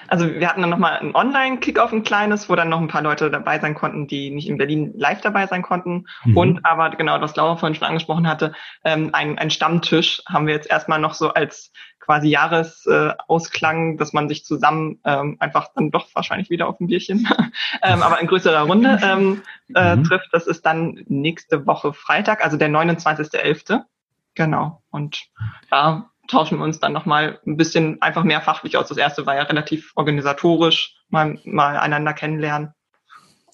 Also 0.07 0.31
wir 0.31 0.47
hatten 0.47 0.61
dann 0.61 0.69
nochmal 0.69 0.99
ein 0.99 1.15
Online-Kickoff, 1.15 1.91
ein 1.91 2.03
kleines, 2.03 2.47
wo 2.47 2.55
dann 2.55 2.69
noch 2.69 2.79
ein 2.79 2.87
paar 2.87 3.01
Leute 3.01 3.31
dabei 3.31 3.59
sein 3.59 3.73
konnten, 3.73 4.05
die 4.05 4.29
nicht 4.29 4.47
in 4.47 4.57
Berlin 4.57 4.93
live 4.95 5.21
dabei 5.21 5.47
sein 5.47 5.63
konnten. 5.63 6.05
Mhm. 6.23 6.37
Und 6.37 6.65
aber 6.65 6.91
genau, 6.91 7.19
was 7.19 7.35
Laura 7.35 7.57
vorhin 7.57 7.75
schon 7.75 7.87
angesprochen 7.87 8.27
hatte, 8.27 8.53
ähm, 8.83 9.09
ein, 9.13 9.39
ein 9.39 9.49
Stammtisch 9.49 10.21
haben 10.27 10.45
wir 10.45 10.53
jetzt 10.53 10.69
erstmal 10.69 10.99
noch 10.99 11.15
so 11.15 11.33
als 11.33 11.71
quasi 11.99 12.27
Jahresausklang, 12.27 13.93
äh, 13.93 13.97
dass 13.97 14.13
man 14.13 14.29
sich 14.29 14.45
zusammen 14.45 14.99
ähm, 15.03 15.37
einfach 15.39 15.69
dann 15.73 15.89
doch 15.89 16.07
wahrscheinlich 16.13 16.49
wieder 16.49 16.67
auf 16.67 16.79
ein 16.79 16.87
Bierchen, 16.87 17.27
ähm, 17.81 18.03
aber 18.03 18.19
in 18.19 18.27
größerer 18.27 18.61
Runde 18.61 18.99
ähm, 19.01 19.41
äh, 19.73 19.95
mhm. 19.95 20.03
trifft. 20.03 20.29
Das 20.31 20.45
ist 20.45 20.65
dann 20.65 21.03
nächste 21.07 21.65
Woche 21.65 21.93
Freitag, 21.93 22.43
also 22.43 22.57
der 22.57 22.69
29.11. 22.69 23.81
Genau. 24.35 24.83
Und 24.91 25.25
da 25.69 26.11
tauschen 26.27 26.57
wir 26.59 26.63
uns 26.63 26.79
dann 26.79 26.93
nochmal 26.93 27.39
ein 27.45 27.57
bisschen 27.57 28.01
einfach 28.01 28.23
mehr 28.23 28.41
fachlich 28.41 28.77
aus. 28.77 28.87
Das 28.87 28.97
erste 28.97 29.25
war 29.25 29.35
ja 29.35 29.43
relativ 29.43 29.91
organisatorisch, 29.95 30.95
mal, 31.09 31.39
mal 31.45 31.77
einander 31.77 32.13
kennenlernen. 32.13 32.73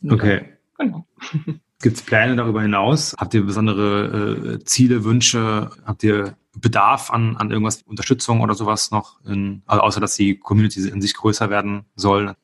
okay. 0.09 0.53
Genau. 0.77 1.05
Gibt 1.81 1.95
es 1.95 2.03
Pläne 2.03 2.35
darüber 2.35 2.61
hinaus? 2.61 3.15
Habt 3.17 3.33
ihr 3.33 3.45
besondere 3.45 4.57
äh, 4.59 4.63
Ziele, 4.65 5.05
Wünsche? 5.05 5.69
Habt 5.85 6.03
ihr 6.03 6.35
Bedarf 6.57 7.09
an, 7.09 7.37
an 7.37 7.51
irgendwas, 7.51 7.83
Unterstützung 7.83 8.41
oder 8.41 8.53
sowas 8.53 8.91
noch? 8.91 9.23
In, 9.25 9.61
also 9.65 9.83
außer 9.83 10.01
dass 10.01 10.15
die 10.15 10.37
Community 10.37 10.89
in 10.89 11.01
sich 11.01 11.13
größer 11.13 11.49
werden 11.49 11.85
soll? 11.95 12.35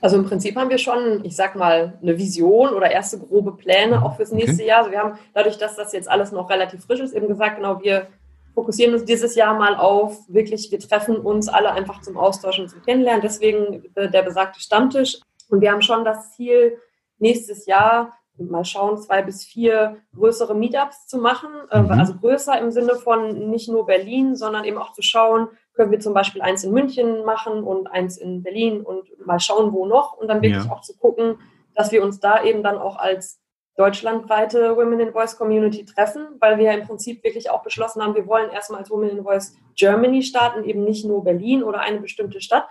Also 0.00 0.16
im 0.16 0.24
Prinzip 0.24 0.56
haben 0.56 0.70
wir 0.70 0.78
schon, 0.78 1.22
ich 1.24 1.36
sag 1.36 1.54
mal, 1.54 1.98
eine 2.00 2.16
Vision 2.16 2.70
oder 2.70 2.90
erste 2.90 3.18
grobe 3.18 3.52
Pläne 3.52 4.02
auch 4.02 4.16
fürs 4.16 4.32
nächste 4.32 4.54
okay. 4.54 4.66
Jahr. 4.68 4.78
Also 4.78 4.90
wir 4.90 5.00
haben 5.00 5.18
dadurch, 5.34 5.58
dass 5.58 5.76
das 5.76 5.92
jetzt 5.92 6.08
alles 6.08 6.32
noch 6.32 6.48
relativ 6.48 6.84
frisch 6.84 7.00
ist, 7.00 7.12
eben 7.12 7.28
gesagt, 7.28 7.56
genau, 7.56 7.82
wir 7.82 8.06
fokussieren 8.56 8.94
uns 8.94 9.04
dieses 9.04 9.36
Jahr 9.36 9.54
mal 9.54 9.76
auf 9.76 10.18
wirklich, 10.28 10.72
wir 10.72 10.80
treffen 10.80 11.18
uns 11.18 11.46
alle 11.46 11.72
einfach 11.72 12.00
zum 12.00 12.16
Austauschen 12.16 12.64
und 12.64 12.70
zum 12.70 12.82
Kennenlernen. 12.82 13.20
Deswegen 13.20 13.84
äh, 13.94 14.10
der 14.10 14.22
besagte 14.22 14.60
Stammtisch. 14.60 15.18
Und 15.50 15.60
wir 15.60 15.70
haben 15.70 15.82
schon 15.82 16.04
das 16.04 16.32
Ziel, 16.32 16.78
nächstes 17.18 17.66
Jahr 17.66 18.14
mal 18.38 18.64
schauen, 18.64 18.98
zwei 18.98 19.22
bis 19.22 19.44
vier 19.44 19.98
größere 20.14 20.54
Meetups 20.54 21.06
zu 21.06 21.18
machen. 21.18 21.50
Äh, 21.70 21.82
mhm. 21.82 21.90
Also 21.90 22.14
größer 22.14 22.58
im 22.58 22.70
Sinne 22.70 22.94
von 22.94 23.50
nicht 23.50 23.68
nur 23.68 23.84
Berlin, 23.84 24.36
sondern 24.36 24.64
eben 24.64 24.78
auch 24.78 24.92
zu 24.92 25.02
schauen, 25.02 25.48
können 25.74 25.90
wir 25.90 26.00
zum 26.00 26.14
Beispiel 26.14 26.40
eins 26.40 26.64
in 26.64 26.72
München 26.72 27.26
machen 27.26 27.62
und 27.62 27.86
eins 27.88 28.16
in 28.16 28.42
Berlin 28.42 28.80
und 28.80 29.04
mal 29.26 29.38
schauen, 29.38 29.74
wo 29.74 29.84
noch. 29.84 30.14
Und 30.14 30.28
dann 30.28 30.40
wirklich 30.40 30.64
ja. 30.64 30.72
auch 30.72 30.80
zu 30.80 30.96
gucken, 30.96 31.38
dass 31.74 31.92
wir 31.92 32.02
uns 32.02 32.20
da 32.20 32.42
eben 32.42 32.62
dann 32.62 32.78
auch 32.78 32.96
als 32.96 33.38
deutschlandweite 33.76 34.76
Women 34.76 35.00
in 35.00 35.12
Voice 35.12 35.36
Community 35.36 35.84
treffen, 35.84 36.26
weil 36.40 36.58
wir 36.58 36.72
im 36.72 36.86
Prinzip 36.86 37.22
wirklich 37.22 37.50
auch 37.50 37.62
beschlossen 37.62 38.02
haben, 38.02 38.14
wir 38.14 38.26
wollen 38.26 38.50
erstmal 38.50 38.80
als 38.80 38.90
Women 38.90 39.10
in 39.10 39.22
Voice 39.22 39.54
Germany 39.74 40.22
starten, 40.22 40.64
eben 40.64 40.84
nicht 40.84 41.04
nur 41.04 41.22
Berlin 41.22 41.62
oder 41.62 41.80
eine 41.80 42.00
bestimmte 42.00 42.40
Stadt. 42.40 42.66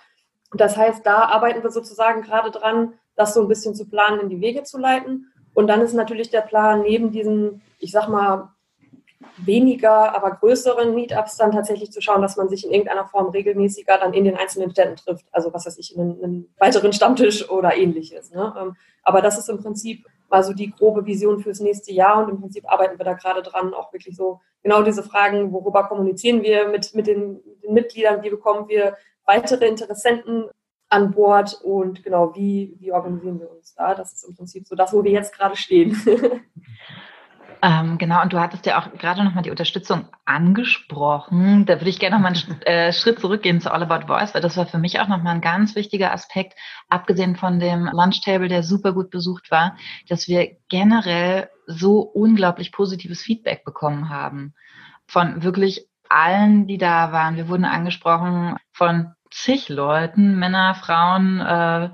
Das 0.53 0.75
heißt, 0.75 1.05
da 1.05 1.25
arbeiten 1.25 1.61
wir 1.63 1.71
sozusagen 1.71 2.23
gerade 2.23 2.49
dran, 2.49 2.93
das 3.15 3.33
so 3.33 3.41
ein 3.41 3.47
bisschen 3.47 3.75
zu 3.75 3.87
planen, 3.87 4.19
in 4.19 4.29
die 4.29 4.41
Wege 4.41 4.63
zu 4.63 4.77
leiten. 4.77 5.31
Und 5.53 5.67
dann 5.67 5.81
ist 5.81 5.93
natürlich 5.93 6.31
der 6.31 6.41
Plan, 6.41 6.81
neben 6.81 7.11
diesen, 7.11 7.61
ich 7.79 7.91
sag 7.91 8.09
mal, 8.09 8.49
weniger, 9.37 10.15
aber 10.15 10.31
größeren 10.31 10.93
Meetups 10.93 11.37
dann 11.37 11.51
tatsächlich 11.51 11.91
zu 11.91 12.01
schauen, 12.01 12.21
dass 12.21 12.37
man 12.37 12.49
sich 12.49 12.65
in 12.65 12.71
irgendeiner 12.71 13.05
Form 13.05 13.29
regelmäßiger 13.29 13.97
dann 13.97 14.13
in 14.13 14.23
den 14.23 14.37
einzelnen 14.37 14.71
Städten 14.71 14.95
trifft. 14.95 15.25
Also 15.31 15.53
was 15.53 15.65
weiß 15.65 15.77
ich, 15.77 15.95
in 15.95 16.01
einen, 16.01 16.23
einen 16.23 16.55
weiteren 16.57 16.93
Stammtisch 16.93 17.49
oder 17.49 17.75
ähnliches. 17.75 18.31
Ne? 18.31 18.53
Ähm, 18.59 18.75
aber 19.03 19.21
das 19.21 19.37
ist 19.37 19.49
im 19.49 19.61
Prinzip 19.61 20.05
mal 20.29 20.43
so 20.43 20.53
die 20.53 20.71
grobe 20.71 21.05
Vision 21.05 21.39
fürs 21.39 21.59
nächste 21.59 21.91
Jahr 21.91 22.23
und 22.23 22.29
im 22.29 22.39
Prinzip 22.39 22.71
arbeiten 22.71 22.97
wir 22.97 23.05
da 23.05 23.13
gerade 23.13 23.41
dran, 23.41 23.73
auch 23.73 23.93
wirklich 23.93 24.15
so 24.15 24.41
genau 24.63 24.81
diese 24.81 25.03
Fragen, 25.03 25.51
worüber 25.51 25.87
kommunizieren 25.87 26.41
wir 26.41 26.67
mit, 26.67 26.93
mit 26.95 27.07
den, 27.07 27.41
den 27.63 27.73
Mitgliedern, 27.73 28.23
wie 28.23 28.29
bekommen 28.29 28.67
wir 28.67 28.97
weitere 29.25 29.67
Interessenten 29.67 30.49
an 30.89 31.11
Bord 31.11 31.59
und 31.63 32.03
genau, 32.03 32.35
wie, 32.35 32.75
wie 32.79 32.91
organisieren 32.91 33.39
wir 33.39 33.51
uns 33.51 33.73
da? 33.73 33.95
Das 33.95 34.13
ist 34.13 34.23
im 34.27 34.35
Prinzip 34.35 34.67
so 34.67 34.75
das, 34.75 34.93
wo 34.93 35.03
wir 35.03 35.11
jetzt 35.11 35.33
gerade 35.33 35.55
stehen. 35.55 35.95
Ähm, 37.61 37.97
genau, 37.97 38.21
und 38.21 38.33
du 38.33 38.39
hattest 38.39 38.65
ja 38.65 38.79
auch 38.79 38.91
gerade 38.97 39.23
nochmal 39.23 39.43
die 39.43 39.49
Unterstützung 39.49 40.07
angesprochen. 40.25 41.65
Da 41.65 41.75
würde 41.75 41.89
ich 41.89 41.99
gerne 41.99 42.15
nochmal 42.15 42.33
einen 42.33 42.61
äh, 42.63 42.93
Schritt 42.93 43.19
zurückgehen 43.19 43.61
zu 43.61 43.71
All 43.71 43.83
About 43.83 44.07
Voice, 44.07 44.33
weil 44.33 44.41
das 44.41 44.57
war 44.57 44.65
für 44.65 44.77
mich 44.77 44.99
auch 44.99 45.07
nochmal 45.07 45.35
ein 45.35 45.41
ganz 45.41 45.75
wichtiger 45.75 46.11
Aspekt, 46.11 46.53
abgesehen 46.89 47.35
von 47.35 47.59
dem 47.59 47.89
Lunchtable, 47.91 48.47
der 48.47 48.63
super 48.63 48.93
gut 48.93 49.09
besucht 49.09 49.51
war, 49.51 49.75
dass 50.07 50.27
wir 50.27 50.57
generell 50.69 51.49
so 51.65 51.99
unglaublich 51.99 52.71
positives 52.71 53.21
Feedback 53.21 53.63
bekommen 53.63 54.09
haben. 54.09 54.53
Von 55.07 55.43
wirklich 55.43 55.87
allen, 56.09 56.67
die 56.67 56.77
da 56.77 57.11
waren. 57.11 57.35
Wir 57.35 57.47
wurden 57.47 57.65
angesprochen 57.65 58.57
von 58.71 59.13
zig 59.31 59.69
Leuten, 59.69 60.37
Männer, 60.37 60.75
Frauen, 60.75 61.41
äh, 61.41 61.89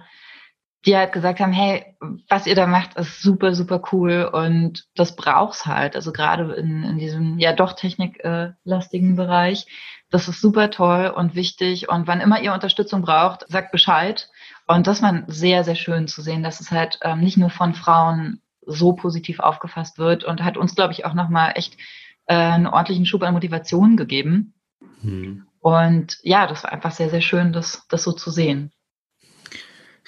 die 0.86 0.98
halt 0.98 1.12
gesagt 1.12 1.40
haben, 1.40 1.54
hey, 1.54 1.96
was 2.28 2.48
ihr 2.48 2.56
da 2.56 2.66
macht, 2.66 2.96
ist 2.96 3.22
super, 3.22 3.54
super 3.54 3.82
cool 3.92 4.30
und 4.32 4.86
das 4.96 5.16
braucht's 5.16 5.66
halt. 5.66 5.96
Also 5.96 6.12
gerade 6.12 6.54
in, 6.54 6.84
in 6.84 6.98
diesem 6.98 7.38
ja 7.38 7.54
doch 7.54 7.74
techniklastigen 7.74 9.16
Bereich. 9.16 9.68
Das 10.10 10.28
ist 10.28 10.42
super 10.42 10.72
toll 10.72 11.14
und 11.16 11.36
wichtig. 11.36 11.88
Und 11.88 12.08
wann 12.08 12.20
immer 12.20 12.42
ihr 12.42 12.54
Unterstützung 12.54 13.04
braucht, 13.04 13.46
sagt 13.48 13.72
Bescheid. 13.72 14.30
Und 14.68 14.88
das 14.88 15.02
war 15.02 15.24
sehr, 15.28 15.64
sehr 15.64 15.76
schön 15.76 16.08
zu 16.08 16.22
sehen, 16.22 16.44
dass 16.44 16.60
es 16.60 16.72
halt 16.72 17.00
ähm, 17.04 17.20
nicht 17.20 17.38
nur 17.38 17.50
von 17.50 17.76
Frauen 17.76 18.42
so 18.66 18.94
positiv 18.94 19.40
aufgefasst 19.40 20.00
wird 20.00 20.24
und 20.24 20.44
hat 20.44 20.58
uns, 20.58 20.76
glaube 20.76 20.94
ich, 20.94 21.06
auch 21.06 21.14
nochmal 21.14 21.54
echt 21.56 21.78
äh, 22.26 22.36
einen 22.36 22.68
ordentlichen 22.68 23.06
Schub 23.06 23.22
an 23.24 23.34
Motivation 23.34 23.98
gegeben. 23.98 24.54
Mhm. 25.02 25.46
Und 25.60 26.18
ja, 26.24 26.48
das 26.48 26.64
war 26.64 26.72
einfach 26.72 26.92
sehr, 26.92 27.10
sehr 27.10 27.22
schön, 27.22 27.54
das, 27.54 27.86
das 27.88 28.04
so 28.04 28.12
zu 28.12 28.32
sehen 28.32 28.72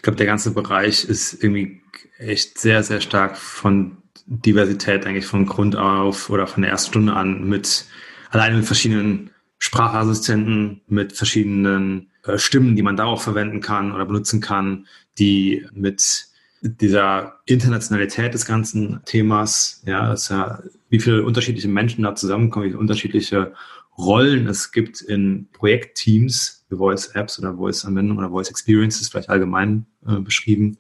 glaube, 0.04 0.18
der 0.18 0.28
ganze 0.28 0.52
Bereich 0.52 1.06
ist 1.06 1.44
irgendwie 1.44 1.82
echt 2.20 2.60
sehr, 2.60 2.84
sehr 2.84 3.02
stark 3.02 3.38
von 3.38 3.98
Diversität 4.26 5.06
eigentlich 5.06 5.26
von 5.26 5.46
Grund 5.46 5.76
auf 5.76 6.30
oder 6.30 6.46
von 6.46 6.62
der 6.62 6.72
ersten 6.72 6.92
Stunde 6.92 7.14
an 7.14 7.48
mit 7.50 7.86
alleine 8.30 8.58
mit 8.58 8.66
verschiedenen 8.66 9.32
Sprachassistenten, 9.58 10.82
mit 10.88 11.14
verschiedenen 11.14 12.12
äh, 12.26 12.38
Stimmen, 12.38 12.76
die 12.76 12.84
man 12.84 12.98
da 12.98 13.06
auch 13.06 13.22
verwenden 13.22 13.62
kann 13.62 13.94
oder 13.94 14.06
benutzen 14.06 14.42
kann, 14.42 14.88
die 15.18 15.66
mit 15.74 16.28
dieser 16.62 17.40
Internationalität 17.46 18.34
des 18.34 18.46
ganzen 18.46 19.02
Themas, 19.06 19.82
ja, 19.86 20.14
ist 20.14 20.30
ja, 20.30 20.62
wie 20.90 21.00
viele 21.00 21.24
unterschiedliche 21.24 21.68
Menschen 21.68 22.04
da 22.04 22.16
zusammenkommen, 22.16 22.66
wie 22.66 22.70
viele 22.70 22.80
unterschiedliche 22.80 23.54
Rollen 23.98 24.48
es 24.48 24.72
gibt 24.72 25.02
in 25.02 25.48
Projektteams 25.52 26.63
Voice-Apps 26.78 27.40
oder 27.40 27.56
Voice-Anwendungen 27.56 28.24
oder 28.24 28.32
Voice-Experiences, 28.32 29.10
vielleicht 29.10 29.30
allgemein 29.30 29.86
äh, 30.08 30.20
beschrieben. 30.20 30.78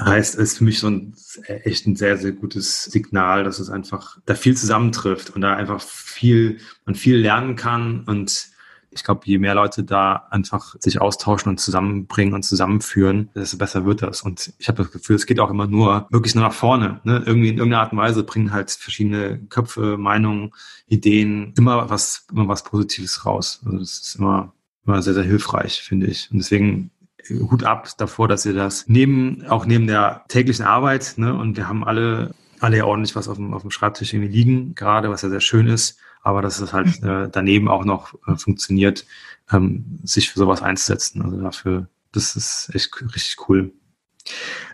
Heißt, 0.00 0.34
es 0.34 0.40
ist 0.40 0.58
für 0.58 0.64
mich 0.64 0.78
so 0.78 0.88
ein 0.88 1.14
echt 1.46 1.86
ein 1.86 1.96
sehr, 1.96 2.18
sehr 2.18 2.32
gutes 2.32 2.84
Signal, 2.84 3.44
dass 3.44 3.58
es 3.58 3.70
einfach 3.70 4.18
da 4.26 4.34
viel 4.34 4.56
zusammentrifft 4.56 5.30
und 5.30 5.40
da 5.40 5.56
einfach 5.56 5.80
viel, 5.80 6.58
man 6.84 6.94
viel 6.94 7.16
lernen 7.16 7.56
kann 7.56 8.04
und 8.04 8.50
ich 8.96 9.04
glaube, 9.04 9.22
je 9.24 9.38
mehr 9.38 9.54
Leute 9.54 9.84
da 9.84 10.26
einfach 10.30 10.74
sich 10.80 11.00
austauschen 11.00 11.50
und 11.50 11.58
zusammenbringen 11.58 12.34
und 12.34 12.42
zusammenführen, 12.42 13.30
desto 13.34 13.58
besser 13.58 13.84
wird 13.84 14.02
das. 14.02 14.22
Und 14.22 14.52
ich 14.58 14.68
habe 14.68 14.82
das 14.82 14.90
Gefühl, 14.90 15.16
es 15.16 15.26
geht 15.26 15.38
auch 15.38 15.50
immer 15.50 15.66
nur 15.66 16.06
wirklich 16.10 16.34
nur 16.34 16.44
nach 16.44 16.52
vorne. 16.52 17.00
Ne? 17.04 17.22
Irgendwie 17.26 17.50
in 17.50 17.58
irgendeiner 17.58 17.82
Art 17.82 17.92
und 17.92 17.98
Weise 17.98 18.24
bringen 18.24 18.52
halt 18.52 18.70
verschiedene 18.70 19.38
Köpfe, 19.48 19.98
Meinungen, 19.98 20.52
Ideen 20.86 21.52
immer 21.56 21.90
was, 21.90 22.26
immer 22.32 22.48
was 22.48 22.64
Positives 22.64 23.24
raus. 23.26 23.60
Also 23.64 23.78
das 23.78 23.98
ist 23.98 24.16
immer, 24.16 24.52
immer 24.86 25.02
sehr, 25.02 25.14
sehr 25.14 25.24
hilfreich, 25.24 25.82
finde 25.82 26.06
ich. 26.06 26.30
Und 26.30 26.38
deswegen 26.38 26.90
Hut 27.28 27.64
ab 27.64 27.88
davor, 27.98 28.28
dass 28.28 28.46
ihr 28.46 28.54
das 28.54 28.84
neben, 28.88 29.44
auch 29.46 29.66
neben 29.66 29.86
der 29.86 30.24
täglichen 30.28 30.64
Arbeit, 30.64 31.14
ne, 31.16 31.34
und 31.34 31.56
wir 31.56 31.68
haben 31.68 31.84
alle, 31.84 32.34
alle 32.60 32.76
ja 32.78 32.84
ordentlich 32.84 33.16
was 33.16 33.28
auf 33.28 33.36
dem, 33.36 33.52
auf 33.54 33.62
dem 33.62 33.70
Schreibtisch 33.70 34.12
irgendwie 34.12 34.32
liegen, 34.32 34.74
gerade, 34.74 35.10
was 35.10 35.22
ja 35.22 35.28
sehr 35.28 35.40
schön 35.40 35.66
ist, 35.66 35.98
aber 36.22 36.42
dass 36.42 36.60
es 36.60 36.72
halt 36.72 37.02
äh, 37.02 37.28
daneben 37.30 37.68
auch 37.68 37.84
noch 37.84 38.14
äh, 38.26 38.36
funktioniert, 38.36 39.06
ähm, 39.52 39.98
sich 40.02 40.30
für 40.30 40.38
sowas 40.38 40.62
einzusetzen. 40.62 41.22
Also 41.22 41.40
dafür, 41.40 41.88
das 42.12 42.36
ist 42.36 42.70
echt 42.74 42.90
richtig 43.02 43.48
cool. 43.48 43.72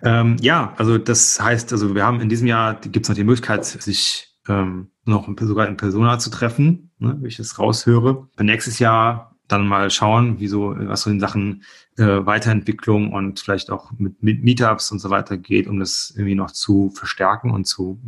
Ähm, 0.02 0.36
ja, 0.40 0.72
also 0.78 0.96
das 0.98 1.40
heißt, 1.40 1.72
also 1.72 1.94
wir 1.94 2.04
haben 2.04 2.20
in 2.20 2.28
diesem 2.28 2.46
Jahr 2.46 2.74
gibt 2.74 3.04
es 3.04 3.08
noch 3.08 3.16
die 3.16 3.24
Möglichkeit, 3.24 3.64
sich 3.66 4.34
ähm, 4.48 4.88
noch 5.04 5.28
sogar 5.40 5.68
in 5.68 5.76
Persona 5.76 6.18
zu 6.18 6.30
treffen, 6.30 6.90
ne, 6.98 7.18
wie 7.20 7.28
ich 7.28 7.36
das 7.36 7.58
raushöre. 7.58 8.28
Für 8.36 8.44
nächstes 8.44 8.78
Jahr 8.78 9.31
dann 9.52 9.66
mal 9.66 9.90
schauen, 9.90 10.40
wie 10.40 10.48
so, 10.48 10.74
was 10.76 11.02
so 11.02 11.10
in 11.10 11.20
Sachen 11.20 11.62
äh, 11.98 12.04
Weiterentwicklung 12.04 13.12
und 13.12 13.40
vielleicht 13.40 13.70
auch 13.70 13.92
mit, 13.98 14.22
mit 14.22 14.42
Meetups 14.42 14.90
und 14.90 14.98
so 14.98 15.10
weiter 15.10 15.36
geht, 15.36 15.66
um 15.66 15.78
das 15.78 16.12
irgendwie 16.16 16.34
noch 16.34 16.50
zu 16.50 16.90
verstärken 16.90 17.50
und 17.50 17.66
zu 17.66 18.00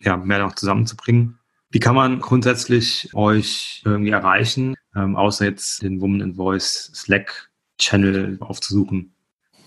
ja, 0.00 0.16
mehr 0.16 0.38
noch 0.38 0.54
zusammenzubringen. 0.54 1.38
Wie 1.70 1.80
kann 1.80 1.96
man 1.96 2.20
grundsätzlich 2.20 3.10
euch 3.14 3.82
irgendwie 3.84 4.12
erreichen, 4.12 4.76
ähm, 4.94 5.16
außer 5.16 5.44
jetzt 5.44 5.82
den 5.82 6.00
Woman 6.00 6.20
in 6.20 6.34
Voice 6.36 6.92
Slack 6.94 7.50
Channel 7.78 8.36
aufzusuchen? 8.40 9.12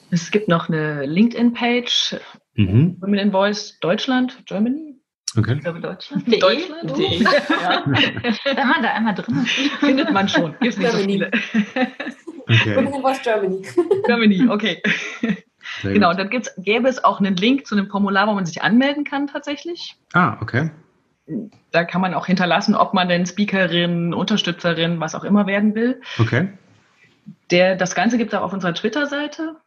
Es 0.09 0.31
gibt 0.31 0.47
noch 0.47 0.69
eine 0.69 1.05
LinkedIn-Page, 1.05 2.15
mhm. 2.55 2.95
Women 3.01 3.19
in 3.19 3.31
Voice 3.31 3.77
Deutschland, 3.81 4.41
Germany. 4.45 4.96
Okay. 5.37 5.53
Ich 5.55 5.61
glaube 5.61 5.79
Deutschland. 5.79 6.27
De. 6.27 6.39
Deutschland. 6.39 6.97
De. 6.97 7.23
Ja. 7.23 7.83
Wenn 7.85 8.67
man 8.67 8.81
da 8.81 8.93
einmal 8.93 9.13
drin 9.13 9.43
ist. 9.43 9.51
Findet 9.79 10.11
man 10.11 10.27
schon. 10.27 10.55
Gibt 10.59 10.77
nicht 10.79 10.91
so 10.91 10.97
viele. 10.97 11.31
Okay. 12.49 12.89
Germany. 13.23 13.61
Germany, 14.05 14.47
okay. 14.49 14.81
Sehr 15.81 15.93
genau, 15.93 16.09
gut. 16.11 16.19
dann 16.19 16.29
gibt's, 16.29 16.49
gäbe 16.57 16.87
es 16.87 17.03
auch 17.03 17.19
einen 17.19 17.35
Link 17.35 17.67
zu 17.67 17.75
einem 17.75 17.89
Formular, 17.89 18.27
wo 18.27 18.33
man 18.33 18.45
sich 18.45 18.61
anmelden 18.61 19.03
kann 19.03 19.27
tatsächlich. 19.27 19.95
Ah, 20.13 20.37
okay. 20.41 20.71
Da 21.71 21.83
kann 21.83 21.99
man 21.99 22.13
auch 22.13 22.25
hinterlassen, 22.25 22.73
ob 22.73 22.93
man 22.93 23.09
denn 23.09 23.25
Speakerin, 23.25 24.13
Unterstützerin, 24.13 25.01
was 25.01 25.13
auch 25.13 25.25
immer 25.25 25.45
werden 25.45 25.75
will. 25.75 26.01
Okay. 26.19 26.49
Der, 27.51 27.75
das 27.75 27.95
Ganze 27.95 28.17
gibt 28.17 28.31
es 28.31 28.39
auch 28.39 28.43
auf 28.43 28.53
unserer 28.53 28.73
Twitter-Seite. 28.73 29.57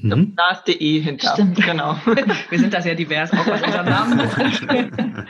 Mhm. 0.00 0.34
Da 0.36 0.50
ist 0.50 0.64
DE 0.64 1.00
hinter. 1.00 1.34
Stimmt, 1.34 1.56
genau. 1.56 1.96
Wir 2.04 2.58
sind 2.58 2.72
da 2.72 2.80
sehr 2.80 2.94
divers, 2.94 3.32
auch 3.32 3.46
was 3.46 3.62
unseren 3.62 3.86
Namen. 3.86 4.20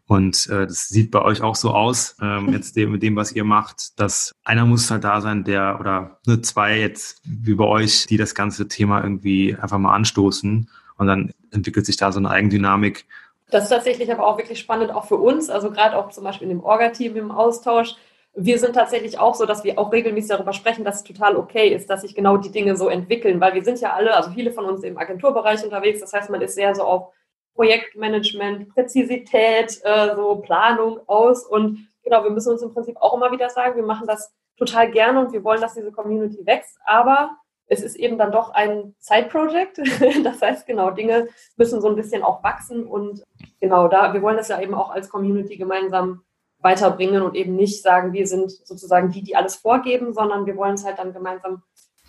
und 0.09 0.49
äh, 0.49 0.65
das 0.65 0.87
sieht 0.87 1.11
bei 1.11 1.21
euch 1.21 1.43
auch 1.43 1.55
so 1.55 1.69
aus, 1.69 2.17
ähm, 2.19 2.49
jetzt 2.51 2.75
dem, 2.75 2.91
mit 2.91 3.03
dem, 3.03 3.15
was 3.15 3.31
ihr 3.31 3.43
macht, 3.43 3.99
dass 3.99 4.33
einer 4.43 4.65
muss 4.65 4.89
halt 4.89 5.03
da 5.03 5.21
sein, 5.21 5.43
der 5.43 5.77
oder 5.79 6.19
nur 6.25 6.41
zwei 6.41 6.79
jetzt 6.79 7.21
wie 7.23 7.53
bei 7.53 7.65
euch, 7.65 8.07
die 8.07 8.17
das 8.17 8.33
ganze 8.33 8.67
Thema 8.67 9.03
irgendwie 9.03 9.55
einfach 9.55 9.77
mal 9.77 9.93
anstoßen 9.93 10.67
und 10.97 11.07
dann 11.07 11.31
entwickelt 11.51 11.85
sich 11.85 11.95
da 11.95 12.11
so 12.11 12.17
eine 12.17 12.31
Eigendynamik. 12.31 13.05
Das 13.51 13.65
ist 13.65 13.69
tatsächlich 13.69 14.11
aber 14.11 14.25
auch 14.25 14.39
wirklich 14.39 14.59
spannend, 14.59 14.89
auch 14.91 15.05
für 15.05 15.17
uns, 15.17 15.51
also 15.51 15.69
gerade 15.69 15.95
auch 15.95 16.09
zum 16.09 16.23
Beispiel 16.23 16.49
in 16.49 16.57
dem 16.57 16.63
Orga-Team 16.63 17.15
im 17.15 17.31
Austausch. 17.31 17.93
Wir 18.33 18.57
sind 18.57 18.73
tatsächlich 18.73 19.19
auch 19.19 19.35
so, 19.35 19.45
dass 19.45 19.63
wir 19.63 19.77
auch 19.77 19.91
regelmäßig 19.91 20.31
darüber 20.31 20.53
sprechen, 20.53 20.83
dass 20.83 20.97
es 20.97 21.03
total 21.03 21.35
okay 21.35 21.69
ist, 21.69 21.87
dass 21.87 22.01
sich 22.01 22.15
genau 22.15 22.37
die 22.37 22.51
Dinge 22.51 22.75
so 22.75 22.89
entwickeln, 22.89 23.39
weil 23.39 23.53
wir 23.53 23.63
sind 23.63 23.79
ja 23.79 23.93
alle, 23.93 24.15
also 24.15 24.31
viele 24.31 24.51
von 24.53 24.65
uns 24.65 24.83
im 24.83 24.97
Agenturbereich 24.97 25.63
unterwegs. 25.63 25.99
Das 25.99 26.13
heißt, 26.13 26.31
man 26.31 26.41
ist 26.41 26.55
sehr 26.55 26.73
so 26.73 26.81
auf 26.81 27.13
Projektmanagement, 27.55 28.69
Präzisität, 28.73 29.79
äh, 29.83 30.15
so 30.15 30.37
Planung 30.37 30.99
aus. 31.07 31.45
Und 31.45 31.89
genau, 32.03 32.23
wir 32.23 32.31
müssen 32.31 32.51
uns 32.51 32.61
im 32.61 32.73
Prinzip 32.73 32.97
auch 32.97 33.15
immer 33.15 33.31
wieder 33.31 33.49
sagen, 33.49 33.75
wir 33.75 33.85
machen 33.85 34.07
das 34.07 34.33
total 34.57 34.91
gerne 34.91 35.19
und 35.19 35.33
wir 35.33 35.43
wollen, 35.43 35.61
dass 35.61 35.73
diese 35.73 35.91
Community 35.91 36.45
wächst. 36.45 36.77
Aber 36.85 37.37
es 37.67 37.81
ist 37.81 37.95
eben 37.95 38.17
dann 38.17 38.31
doch 38.31 38.51
ein 38.51 38.95
Side-Project. 38.99 39.79
Das 40.23 40.41
heißt, 40.41 40.65
genau, 40.67 40.91
Dinge 40.91 41.29
müssen 41.55 41.81
so 41.81 41.87
ein 41.87 41.95
bisschen 41.95 42.23
auch 42.23 42.43
wachsen. 42.43 42.85
Und 42.85 43.23
genau 43.61 43.87
da, 43.87 44.13
wir 44.13 44.21
wollen 44.21 44.37
das 44.37 44.49
ja 44.49 44.59
eben 44.59 44.73
auch 44.73 44.89
als 44.89 45.09
Community 45.09 45.55
gemeinsam 45.55 46.23
weiterbringen 46.61 47.21
und 47.21 47.35
eben 47.35 47.55
nicht 47.55 47.81
sagen, 47.81 48.11
wir 48.11 48.27
sind 48.27 48.51
sozusagen 48.51 49.11
die, 49.11 49.23
die 49.23 49.35
alles 49.35 49.55
vorgeben, 49.55 50.13
sondern 50.13 50.45
wir 50.45 50.57
wollen 50.57 50.73
es 50.73 50.85
halt 50.85 50.99
dann 50.99 51.13
gemeinsam 51.13 51.63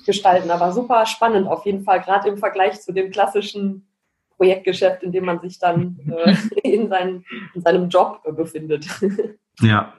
gestalten. 0.07 0.51
Aber 0.51 0.73
super 0.73 1.07
spannend 1.07 1.47
auf 1.47 1.65
jeden 1.67 1.85
Fall, 1.85 2.01
gerade 2.01 2.29
im 2.29 2.39
Vergleich 2.39 2.81
zu 2.81 2.93
dem 2.93 3.11
klassischen 3.11 3.87
Projektgeschäft, 4.41 5.03
in 5.03 5.13
dem 5.13 5.27
man 5.27 5.39
sich 5.41 5.59
dann 5.59 5.99
äh, 6.25 6.35
in, 6.63 6.89
seinen, 6.89 7.27
in, 7.55 7.61
seinem 7.61 7.91
Job 7.91 8.23
äh, 8.25 8.33
befindet. 8.33 8.87
Ja, 9.63 9.93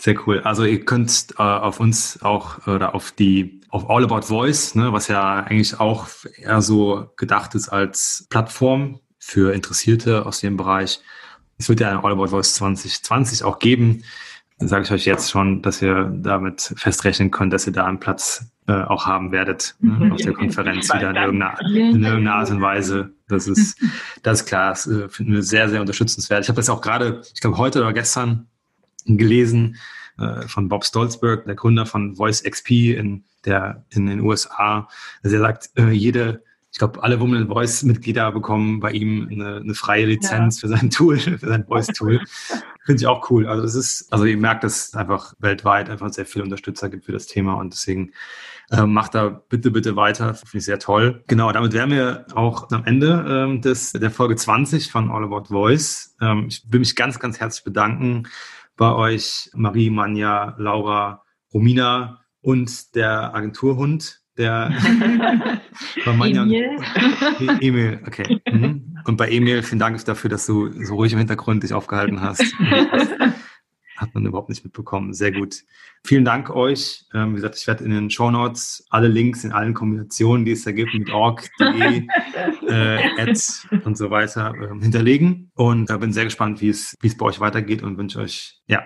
sehr 0.00 0.16
cool. 0.26 0.40
Also 0.40 0.64
ihr 0.64 0.84
könnt 0.84 1.28
äh, 1.38 1.42
auf 1.42 1.78
uns 1.78 2.20
auch 2.20 2.66
oder 2.66 2.96
auf 2.96 3.12
die 3.12 3.60
auf 3.68 3.88
All 3.88 4.02
About 4.02 4.22
Voice, 4.22 4.74
ne, 4.74 4.92
was 4.92 5.06
ja 5.06 5.34
eigentlich 5.34 5.78
auch 5.78 6.08
eher 6.36 6.60
so 6.62 7.08
gedacht 7.16 7.54
ist 7.54 7.68
als 7.68 8.26
Plattform 8.28 8.98
für 9.20 9.54
Interessierte 9.54 10.26
aus 10.26 10.40
dem 10.40 10.56
Bereich. 10.56 11.00
Es 11.58 11.68
wird 11.68 11.78
ja 11.78 11.90
ein 11.90 11.98
All 11.98 12.10
About 12.10 12.26
Voice 12.28 12.54
2020 12.54 13.44
auch 13.44 13.60
geben. 13.60 14.02
Dann 14.58 14.66
sage 14.66 14.82
ich 14.82 14.90
euch 14.90 15.04
jetzt 15.04 15.30
schon, 15.30 15.62
dass 15.62 15.80
ihr 15.80 16.12
damit 16.12 16.74
festrechnen 16.76 17.30
könnt, 17.30 17.52
dass 17.52 17.68
ihr 17.68 17.72
da 17.72 17.84
einen 17.84 18.00
Platz 18.00 18.52
äh, 18.66 18.72
auch 18.72 19.06
haben 19.06 19.32
werdet 19.32 19.74
ne, 19.80 20.06
mhm. 20.06 20.12
auf 20.12 20.20
der 20.20 20.32
Konferenz 20.32 20.88
wieder 20.94 21.10
in 21.10 21.16
irgendeiner, 21.16 21.60
in 21.60 22.02
irgendeiner 22.04 22.34
Art 22.34 22.50
und 22.50 22.60
Weise. 22.60 23.12
Das 23.32 23.46
ist, 23.46 23.80
das 24.22 24.40
ist 24.40 24.46
klar, 24.46 24.70
das 24.70 24.86
äh, 24.86 25.08
finden 25.08 25.32
wir 25.32 25.42
sehr, 25.42 25.68
sehr 25.68 25.80
unterstützenswert. 25.80 26.44
Ich 26.44 26.48
habe 26.48 26.56
das 26.56 26.68
auch 26.68 26.80
gerade, 26.80 27.22
ich 27.34 27.40
glaube 27.40 27.58
heute 27.58 27.80
oder 27.80 27.92
gestern 27.92 28.46
gelesen 29.06 29.76
äh, 30.18 30.46
von 30.46 30.68
Bob 30.68 30.84
Stolzberg, 30.84 31.44
der 31.44 31.54
Gründer 31.54 31.86
von 31.86 32.16
Voice 32.16 32.42
XP 32.42 32.70
in, 32.70 33.24
der, 33.44 33.84
in 33.90 34.06
den 34.06 34.20
USA. 34.20 34.88
Also 35.22 35.36
er 35.36 35.42
sagt, 35.42 35.70
äh, 35.76 35.90
jede 35.90 36.42
ich 36.72 36.78
glaube, 36.78 37.02
alle 37.02 37.20
Women 37.20 37.48
Voice-Mitglieder 37.48 38.32
bekommen 38.32 38.80
bei 38.80 38.92
ihm 38.92 39.28
eine, 39.30 39.56
eine 39.56 39.74
freie 39.74 40.06
Lizenz 40.06 40.56
ja. 40.56 40.60
für 40.68 40.74
sein 40.74 40.88
Tool, 40.88 41.18
für 41.38 41.38
sein 41.38 41.66
Voice-Tool. 41.66 42.20
Finde 42.84 43.00
ich 43.00 43.06
auch 43.06 43.30
cool. 43.30 43.46
Also 43.46 43.62
das 43.62 43.74
ist, 43.74 44.10
also 44.10 44.24
ihr 44.24 44.38
merkt, 44.38 44.64
dass 44.64 44.88
es 44.88 44.94
einfach 44.94 45.34
weltweit 45.38 45.90
einfach 45.90 46.10
sehr 46.12 46.24
viele 46.24 46.44
Unterstützer 46.44 46.88
gibt 46.88 47.04
für 47.04 47.12
das 47.12 47.26
Thema 47.26 47.54
und 47.54 47.74
deswegen 47.74 48.12
äh, 48.72 48.86
macht 48.86 49.14
da 49.14 49.28
bitte, 49.28 49.70
bitte 49.70 49.96
weiter. 49.96 50.34
Finde 50.34 50.58
ich 50.58 50.64
sehr 50.64 50.78
toll. 50.78 51.22
Genau, 51.28 51.52
damit 51.52 51.72
wären 51.72 51.90
wir 51.90 52.26
auch 52.34 52.70
am 52.70 52.84
Ende 52.84 53.24
ähm, 53.28 53.60
des, 53.60 53.92
der 53.92 54.10
Folge 54.10 54.34
20 54.34 54.90
von 54.90 55.10
All 55.10 55.24
About 55.24 55.44
Voice. 55.48 56.16
Ähm, 56.20 56.46
ich 56.48 56.64
will 56.68 56.80
mich 56.80 56.96
ganz, 56.96 57.18
ganz 57.18 57.38
herzlich 57.38 57.64
bedanken 57.64 58.24
bei 58.76 58.90
euch, 58.90 59.50
Marie, 59.54 59.90
Manja, 59.90 60.54
Laura, 60.58 61.22
Romina 61.52 62.20
und 62.40 62.94
der 62.94 63.34
Agenturhund 63.34 64.22
der 64.38 64.72
bei 66.06 66.12
Manja 66.14 66.42
Emil. 66.42 66.78
Emil, 67.60 68.00
okay. 68.06 68.40
Mhm. 68.50 68.96
Und 69.04 69.16
bei 69.16 69.28
Emil, 69.28 69.62
vielen 69.62 69.78
Dank 69.78 70.02
dafür, 70.06 70.30
dass 70.30 70.46
du 70.46 70.72
so 70.84 70.94
ruhig 70.94 71.12
im 71.12 71.18
Hintergrund 71.18 71.62
dich 71.62 71.74
aufgehalten 71.74 72.22
hast. 72.22 72.42
Hat 74.02 74.14
man 74.14 74.26
überhaupt 74.26 74.48
nicht 74.48 74.64
mitbekommen. 74.64 75.14
Sehr 75.14 75.30
gut. 75.32 75.62
Vielen 76.04 76.24
Dank 76.24 76.50
euch. 76.50 77.04
Ähm, 77.14 77.30
wie 77.30 77.36
gesagt, 77.36 77.56
ich 77.56 77.66
werde 77.68 77.84
in 77.84 77.92
den 77.92 78.10
Show 78.10 78.30
Notes 78.30 78.84
alle 78.90 79.06
Links 79.08 79.44
in 79.44 79.52
allen 79.52 79.74
Kombinationen, 79.74 80.44
die 80.44 80.50
es 80.50 80.64
da 80.64 80.72
gibt, 80.72 80.92
mit 80.92 81.10
org, 81.10 81.48
de, 81.60 82.06
äh, 82.68 83.20
ads 83.20 83.68
und 83.84 83.96
so 83.96 84.10
weiter 84.10 84.52
äh, 84.54 84.82
hinterlegen. 84.82 85.52
Und 85.54 85.88
äh, 85.88 85.96
bin 85.98 86.12
sehr 86.12 86.24
gespannt, 86.24 86.60
wie 86.60 86.68
es, 86.68 86.96
wie 87.00 87.06
es 87.06 87.16
bei 87.16 87.26
euch 87.26 87.38
weitergeht 87.38 87.82
und 87.82 87.96
wünsche 87.96 88.18
euch 88.18 88.60
ja 88.66 88.82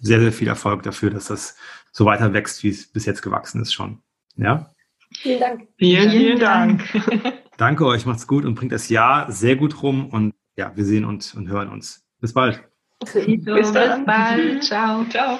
sehr, 0.00 0.20
sehr 0.20 0.32
viel 0.32 0.48
Erfolg 0.48 0.84
dafür, 0.84 1.10
dass 1.10 1.26
das 1.26 1.56
so 1.90 2.04
weiter 2.04 2.32
wächst, 2.32 2.62
wie 2.62 2.68
es 2.68 2.90
bis 2.90 3.04
jetzt 3.04 3.22
gewachsen 3.22 3.60
ist 3.60 3.72
schon. 3.72 4.00
Ja? 4.36 4.72
Vielen 5.16 5.40
Dank. 5.40 5.68
Vielen, 5.76 6.10
vielen 6.10 6.38
Dank. 6.38 6.82
Danke 7.58 7.84
euch, 7.84 8.06
macht's 8.06 8.26
gut 8.26 8.44
und 8.44 8.54
bringt 8.54 8.72
das 8.72 8.88
Jahr 8.88 9.30
sehr 9.30 9.56
gut 9.56 9.82
rum 9.82 10.08
und 10.08 10.32
ja, 10.56 10.72
wir 10.74 10.84
sehen 10.84 11.04
uns 11.04 11.34
und 11.34 11.48
hören 11.48 11.68
uns. 11.68 12.06
Bis 12.20 12.32
bald. 12.32 12.71
Bis, 13.04 13.44
Bis 13.44 13.72
bald. 13.72 14.64
Ciao. 14.64 15.04
Ciao. 15.06 15.38